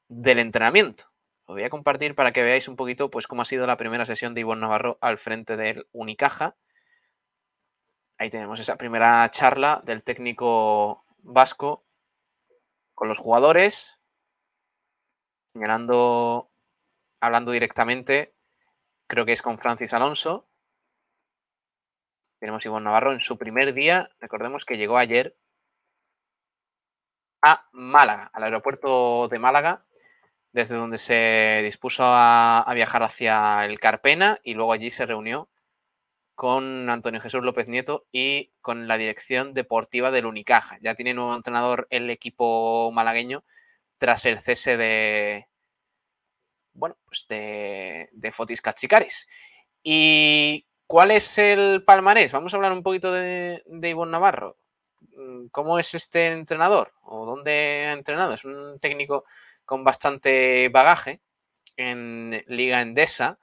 [0.08, 1.06] del entrenamiento.
[1.48, 4.06] Lo voy a compartir para que veáis un poquito pues, cómo ha sido la primera
[4.06, 6.56] sesión de Ivonne Navarro al frente del Unicaja.
[8.20, 11.84] Ahí tenemos esa primera charla del técnico vasco
[12.94, 13.98] con los jugadores,
[15.54, 16.52] señalando,
[17.20, 18.36] hablando directamente,
[19.08, 20.49] creo que es con Francis Alonso.
[22.40, 25.36] Tenemos Ivonne Navarro en su primer día, recordemos que llegó ayer
[27.42, 29.86] a Málaga, al aeropuerto de Málaga,
[30.54, 35.50] desde donde se dispuso a, a, viajar hacia el Carpena y luego allí se reunió
[36.34, 40.78] con Antonio Jesús López Nieto y con la dirección deportiva del Unicaja.
[40.82, 43.44] Ya tiene nuevo entrenador el equipo malagueño
[43.98, 45.50] tras el cese de,
[46.72, 49.28] bueno, pues de, de Fotis Katsikaris.
[49.84, 52.32] ¿Y cuál es el palmarés?
[52.32, 54.58] Vamos a hablar un poquito de, de Ivonne Navarro.
[55.52, 56.94] ¿Cómo es este entrenador?
[57.04, 58.34] ¿O dónde ha entrenado?
[58.34, 59.24] Es un técnico
[59.66, 61.22] con bastante bagaje
[61.78, 63.38] en Liga Endesa.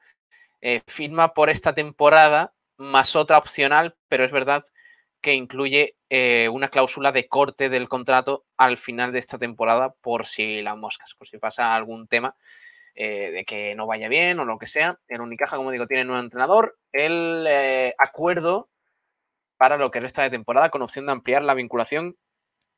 [0.60, 4.64] Eh, firma por esta temporada más otra opcional, pero es verdad
[5.20, 10.26] que incluye eh, una cláusula de corte del contrato al final de esta temporada por
[10.26, 12.34] si las moscas, por si pasa algún tema
[12.96, 14.98] eh, de que no vaya bien o lo que sea.
[15.06, 16.78] El Unicaja, como digo, tiene nuevo entrenador.
[16.92, 18.70] El eh, acuerdo
[19.58, 22.16] para lo que resta de temporada con opción de ampliar la vinculación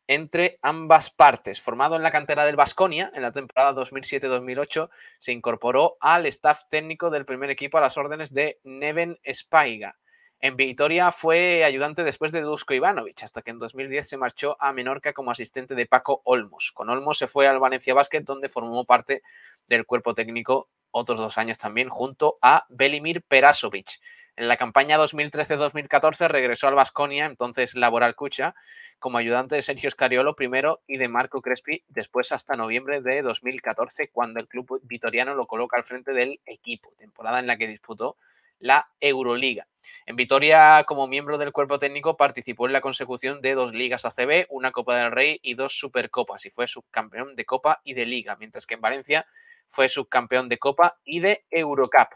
[0.09, 1.61] entre ambas partes.
[1.61, 4.90] Formado en la cantera del Vasconia en la temporada 2007-2008,
[5.20, 9.99] se incorporó al staff técnico del primer equipo a las órdenes de Neven Spaiga.
[10.40, 14.73] En Vitoria fue ayudante después de Dusko Ivanovic, hasta que en 2010 se marchó a
[14.73, 16.70] Menorca como asistente de Paco Olmos.
[16.73, 19.23] Con Olmos se fue al Valencia Basket, donde formó parte
[19.66, 23.98] del cuerpo técnico otros dos años también, junto a Belimir Perasovic.
[24.36, 28.55] En la campaña 2013-2014 regresó al Vasconia, entonces Laboral Cucha,
[29.01, 34.10] como ayudante de Sergio Scariolo primero y de Marco Crespi después hasta noviembre de 2014,
[34.10, 38.16] cuando el club vitoriano lo coloca al frente del equipo, temporada en la que disputó
[38.59, 39.66] la Euroliga.
[40.06, 44.47] En Vitoria, como miembro del cuerpo técnico, participó en la consecución de dos ligas ACB,
[44.51, 48.36] una Copa del Rey y dos Supercopas, y fue subcampeón de Copa y de Liga,
[48.39, 49.26] mientras que en Valencia
[49.66, 52.09] fue subcampeón de Copa y de Eurocup.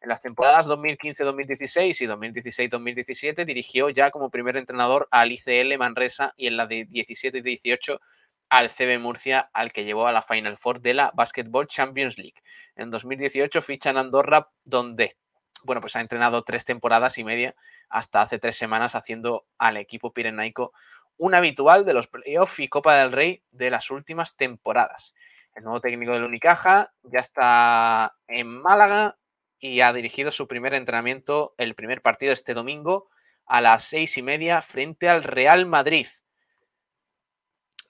[0.00, 6.48] En las temporadas 2015-2016 y 2016-2017 dirigió ya como primer entrenador al ICL Manresa y
[6.48, 8.00] en la de 17 y 18
[8.48, 12.40] al CB Murcia, al que llevó a la Final Four de la Basketball Champions League.
[12.76, 15.16] En 2018 ficha en Andorra, donde
[15.62, 17.54] bueno, pues ha entrenado tres temporadas y media
[17.88, 20.72] hasta hace tres semanas, haciendo al equipo pirenaico
[21.18, 25.14] un habitual de los playoffs y Copa del Rey de las últimas temporadas.
[25.54, 29.18] El nuevo técnico del Unicaja ya está en Málaga
[29.58, 33.08] y ha dirigido su primer entrenamiento, el primer partido este domingo
[33.46, 36.06] a las seis y media frente al Real Madrid.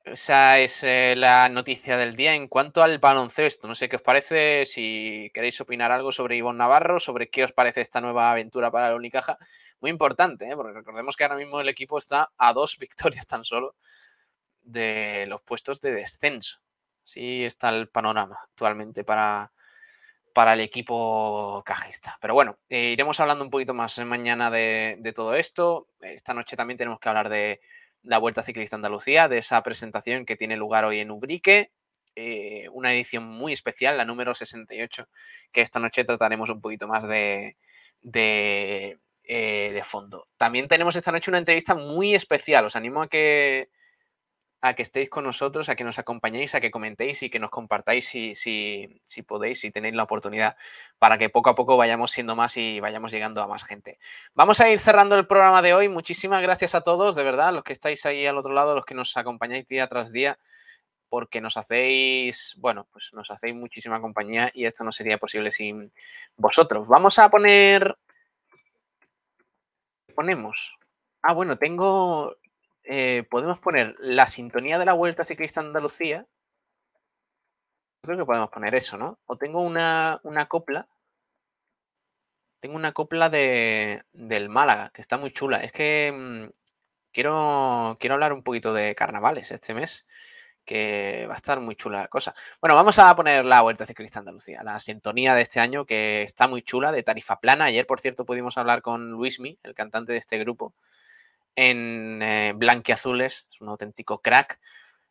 [0.07, 3.67] Esa es eh, la noticia del día en cuanto al baloncesto.
[3.67, 7.51] No sé qué os parece, si queréis opinar algo sobre Ivonne Navarro, sobre qué os
[7.51, 9.37] parece esta nueva aventura para el Unicaja.
[9.81, 10.55] Muy importante, ¿eh?
[10.55, 13.75] porque recordemos que ahora mismo el equipo está a dos victorias tan solo
[14.63, 16.61] de los puestos de descenso.
[17.03, 19.53] Sí está el panorama actualmente para,
[20.33, 22.17] para el equipo cajista.
[22.21, 25.89] Pero bueno, eh, iremos hablando un poquito más mañana de, todo esto.
[25.99, 27.61] Esta noche también tenemos que hablar de
[28.07, 31.73] la Vuelta Ciclista Andalucía, de esa presentación que tiene lugar hoy en Ubrique.
[32.15, 35.09] Eh, una edición muy especial, la número 68,
[35.53, 37.57] que esta noche trataremos un poquito más de,
[38.01, 40.29] de, eh, de fondo.
[40.39, 42.65] También tenemos esta noche una entrevista muy especial.
[42.65, 43.69] Os animo a que,
[44.67, 47.51] a que estéis con nosotros, a que nos acompañéis, a que comentéis y que nos
[47.51, 48.33] compartáis si,
[49.27, 50.57] podéis, si tenéis la oportunidad,
[50.99, 53.99] para que poco a poco vayamos siendo más y vayamos llegando a más gente.
[54.35, 55.89] Vamos a ir cerrando el programa de hoy.
[55.89, 58.95] Muchísimas gracias a todos, de verdad, los que estáis ahí al otro lado, los que
[58.95, 60.39] nos acompañáis día tras día,
[61.09, 65.93] porque nos hacéis, bueno, pues nos hacéis muchísima compañía y esto no sería posible sin
[66.37, 66.89] vosotros.
[66.89, 67.97] Vamos a poner...
[70.15, 70.79] Ponemos.
[71.23, 72.37] Ah, bueno, tengo
[72.87, 76.27] eh, podemos poner la sintonía de la Vuelta Ciclista Andalucía.
[78.03, 79.19] Creo que podemos poner eso, ¿no?
[79.27, 80.89] O tengo una, una copla.
[82.61, 85.59] Tengo una copla de, del Málaga, que está muy chula.
[85.59, 86.45] Es que mmm,
[87.13, 90.07] quiero, quiero hablar un poquito de carnavales este mes,
[90.65, 92.35] que va a estar muy chula la cosa.
[92.61, 96.49] Bueno, vamos a poner la Vuelta Ciclista Andalucía, la sintonía de este año, que está
[96.49, 97.67] muy chula, de tarifa plana.
[97.67, 100.75] Ayer, por cierto, pudimos hablar con Luismi, el cantante de este grupo
[101.57, 104.61] en eh, Blanquiazules, es un auténtico crack.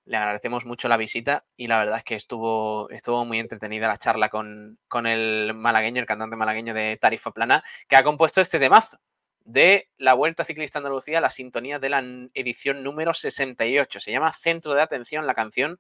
[0.06, 3.98] Le agradecemos mucho la visita y la verdad es que estuvo, estuvo muy entretenida la
[3.98, 8.60] charla con, con el malagueño, el cantante malagueño de Tarifa Plana, que ha compuesto este
[8.60, 9.00] temazo
[9.46, 12.04] de la Vuelta Ciclista Andalucía, la sintonía de la
[12.34, 14.00] edición número 68.
[14.00, 15.80] Se llama Centro de Atención la canción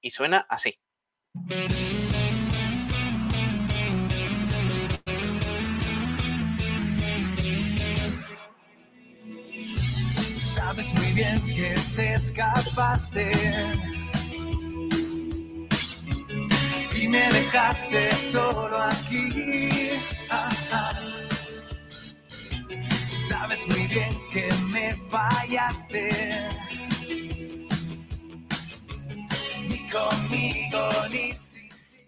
[0.00, 0.78] y suena así.
[10.82, 13.30] Sabes muy bien que te escapaste
[17.00, 19.90] y me dejaste solo aquí.
[23.12, 26.10] Sabes muy bien que me fallaste.
[29.68, 31.30] Ni conmigo ni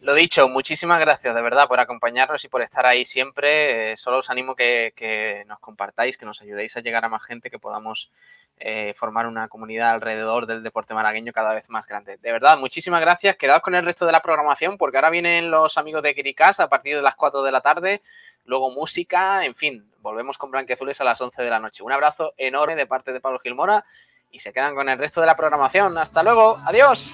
[0.04, 3.92] Lo dicho, muchísimas gracias de verdad por acompañarnos y por estar ahí siempre.
[3.92, 7.24] Eh, solo os animo que, que nos compartáis, que nos ayudéis a llegar a más
[7.24, 8.10] gente, que podamos
[8.58, 12.18] eh, formar una comunidad alrededor del deporte malagueño cada vez más grande.
[12.18, 13.36] De verdad, muchísimas gracias.
[13.36, 16.68] Quedaos con el resto de la programación porque ahora vienen los amigos de Kirikás a
[16.68, 18.02] partir de las 4 de la tarde.
[18.44, 21.82] Luego música, en fin, volvemos con Blanqueazules a las 11 de la noche.
[21.82, 23.86] Un abrazo enorme de parte de Pablo Gilmora
[24.30, 25.96] y se quedan con el resto de la programación.
[25.96, 27.10] Hasta luego, adiós.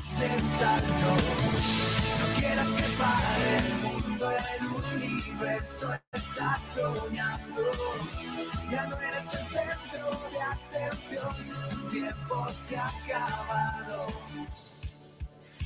[5.82, 7.62] Universo está soñando.
[8.70, 14.07] Ya no eres el centro de atención, tiempo se ha acabado.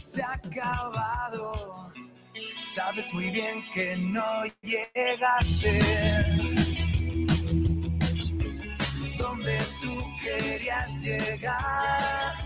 [0.01, 1.93] Se ha acabado.
[2.65, 5.81] Sabes muy bien que no llegaste
[9.19, 12.37] donde tú querías llegar.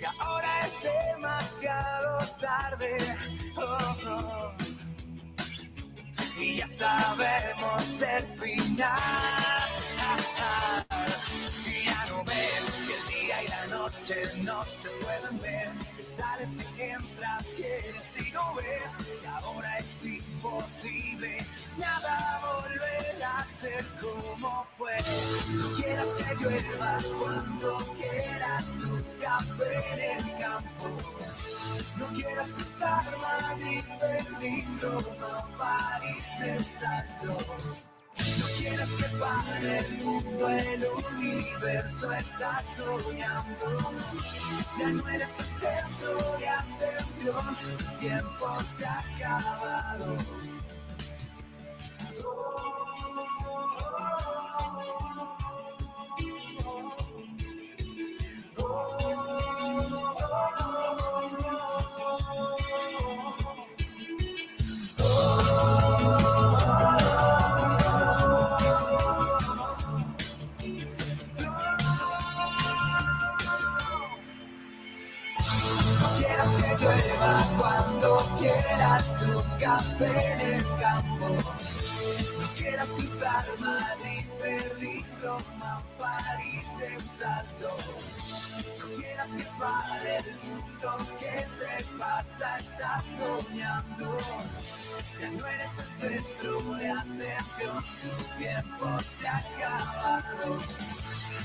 [0.00, 2.96] Y ahora es demasiado tarde.
[3.56, 4.52] oh, oh.
[6.38, 9.60] Y ya sabemos el final.
[14.10, 15.68] La noche no se pueden ver.
[16.04, 18.92] Sales, que entras, quieres y no ves.
[19.22, 21.44] Y ahora es imposible
[21.76, 24.96] nada volver a ser como fue.
[25.50, 30.88] No quieras que llueva cuando quieras tu café en el campo.
[31.96, 37.89] No quieras cruzar Madrid, Berlín, Roma, París del Salto.
[38.38, 43.94] No quieras que pare el mundo, el universo está soñando.
[44.78, 50.16] Ya no eres el centro de atención, tu tiempo se ha acabado.
[79.70, 81.28] Café en el campo.
[82.38, 87.76] No quieras cruzar Madrid, Berlín, Roma, París de un salto.
[88.78, 92.56] No quieras que pare el mundo, ¿qué te pasa?
[92.58, 94.18] Estás soñando.
[95.18, 100.58] Ya no eres el centro de atención, tu tiempo se ha acabado.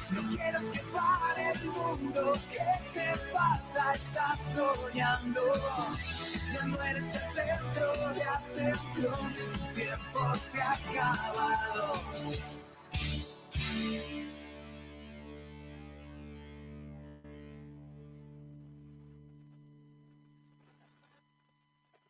[0.10, 3.94] No quieras que pare el mundo, ¿qué te pasa?
[3.94, 5.42] Estás soñando.
[6.54, 12.02] Ya no eres el centro de atención, tu tiempo se ha acabado.